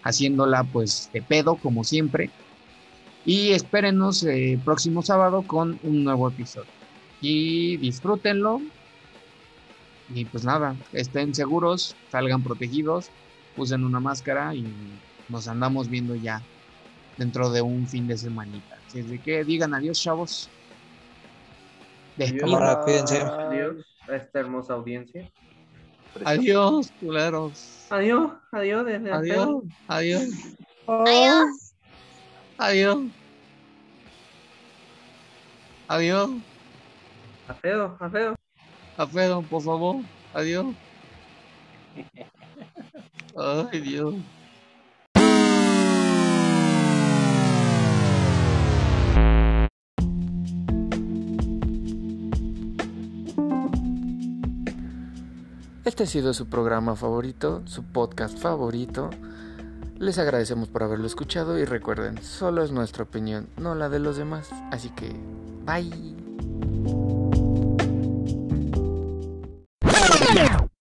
haciéndola 0.03 0.65
pues 0.65 1.11
de 1.13 1.23
pedo 1.23 1.57
como 1.57 1.85
siempre. 1.85 2.31
Y 3.25 3.51
espérenos 3.51 4.23
el 4.23 4.59
próximo 4.59 5.03
sábado 5.03 5.43
con 5.47 5.79
un 5.83 6.05
nuevo 6.05 6.29
episodio. 6.29 6.71
Y 7.21 7.77
disfrútenlo. 7.79 8.61
Y 10.09 10.25
pues 10.25 10.45
nada, 10.45 10.75
estén 10.93 11.35
seguros, 11.35 11.97
salgan 12.11 12.43
protegidos, 12.43 13.11
usen 13.57 13.85
una 13.85 14.01
máscara 14.01 14.55
y 14.55 14.65
nos 15.29 15.49
andamos 15.49 15.89
viendo 15.89 16.15
ya 16.15 16.41
dentro 17.17 17.51
de 17.51 17.63
un 17.63 17.87
fin 17.87 18.07
de 18.07 18.17
semanita. 18.17 18.79
Así 18.87 19.01
es 19.01 19.11
de 19.11 19.19
que 19.21 19.45
digan 19.45 19.75
adiós, 19.75 20.01
chavos. 20.01 20.49
Adiós. 22.17 22.35
Cámara, 22.41 22.81
cuídense. 22.83 23.21
Adiós 23.21 23.85
a 24.09 24.17
esta 24.17 24.41
hermosa 24.41 24.75
audiencia. 24.75 25.29
Adiós, 26.25 26.91
culeros. 27.01 27.87
Adiós, 27.91 28.33
adiós. 28.53 28.87
desde. 28.87 29.13
Adiós, 29.13 29.65
adiós, 29.89 30.29
Adiós. 30.87 31.75
adiós. 32.59 32.99
Adiós. 35.89 36.31
A 37.49 37.55
feo, 37.55 37.97
a 38.01 38.11
feo. 38.11 38.46
Alfredo, 38.97 39.43
por 39.43 39.63
favor. 39.63 39.97
Adiós. 40.35 40.75
Ay, 43.37 43.81
Dios. 43.81 44.15
Este 55.85 56.03
ha 56.03 56.07
sido 56.07 56.35
su 56.35 56.49
programa 56.49 56.97
favorito, 56.97 57.63
su 57.67 57.85
podcast 57.85 58.37
favorito. 58.37 59.11
Les 59.99 60.19
agradecemos 60.19 60.69
por 60.69 60.83
haberlo 60.83 61.07
escuchado 61.07 61.59
y 61.59 61.65
recuerden, 61.65 62.23
solo 62.23 62.63
es 62.63 62.73
nuestra 62.73 63.05
opinión, 63.05 63.49
no 63.57 63.75
la 63.75 63.89
de 63.89 64.01
los 64.01 64.17
demás. 64.17 64.51
Así 64.71 64.91
que, 64.91 65.15
bye. 65.65 66.26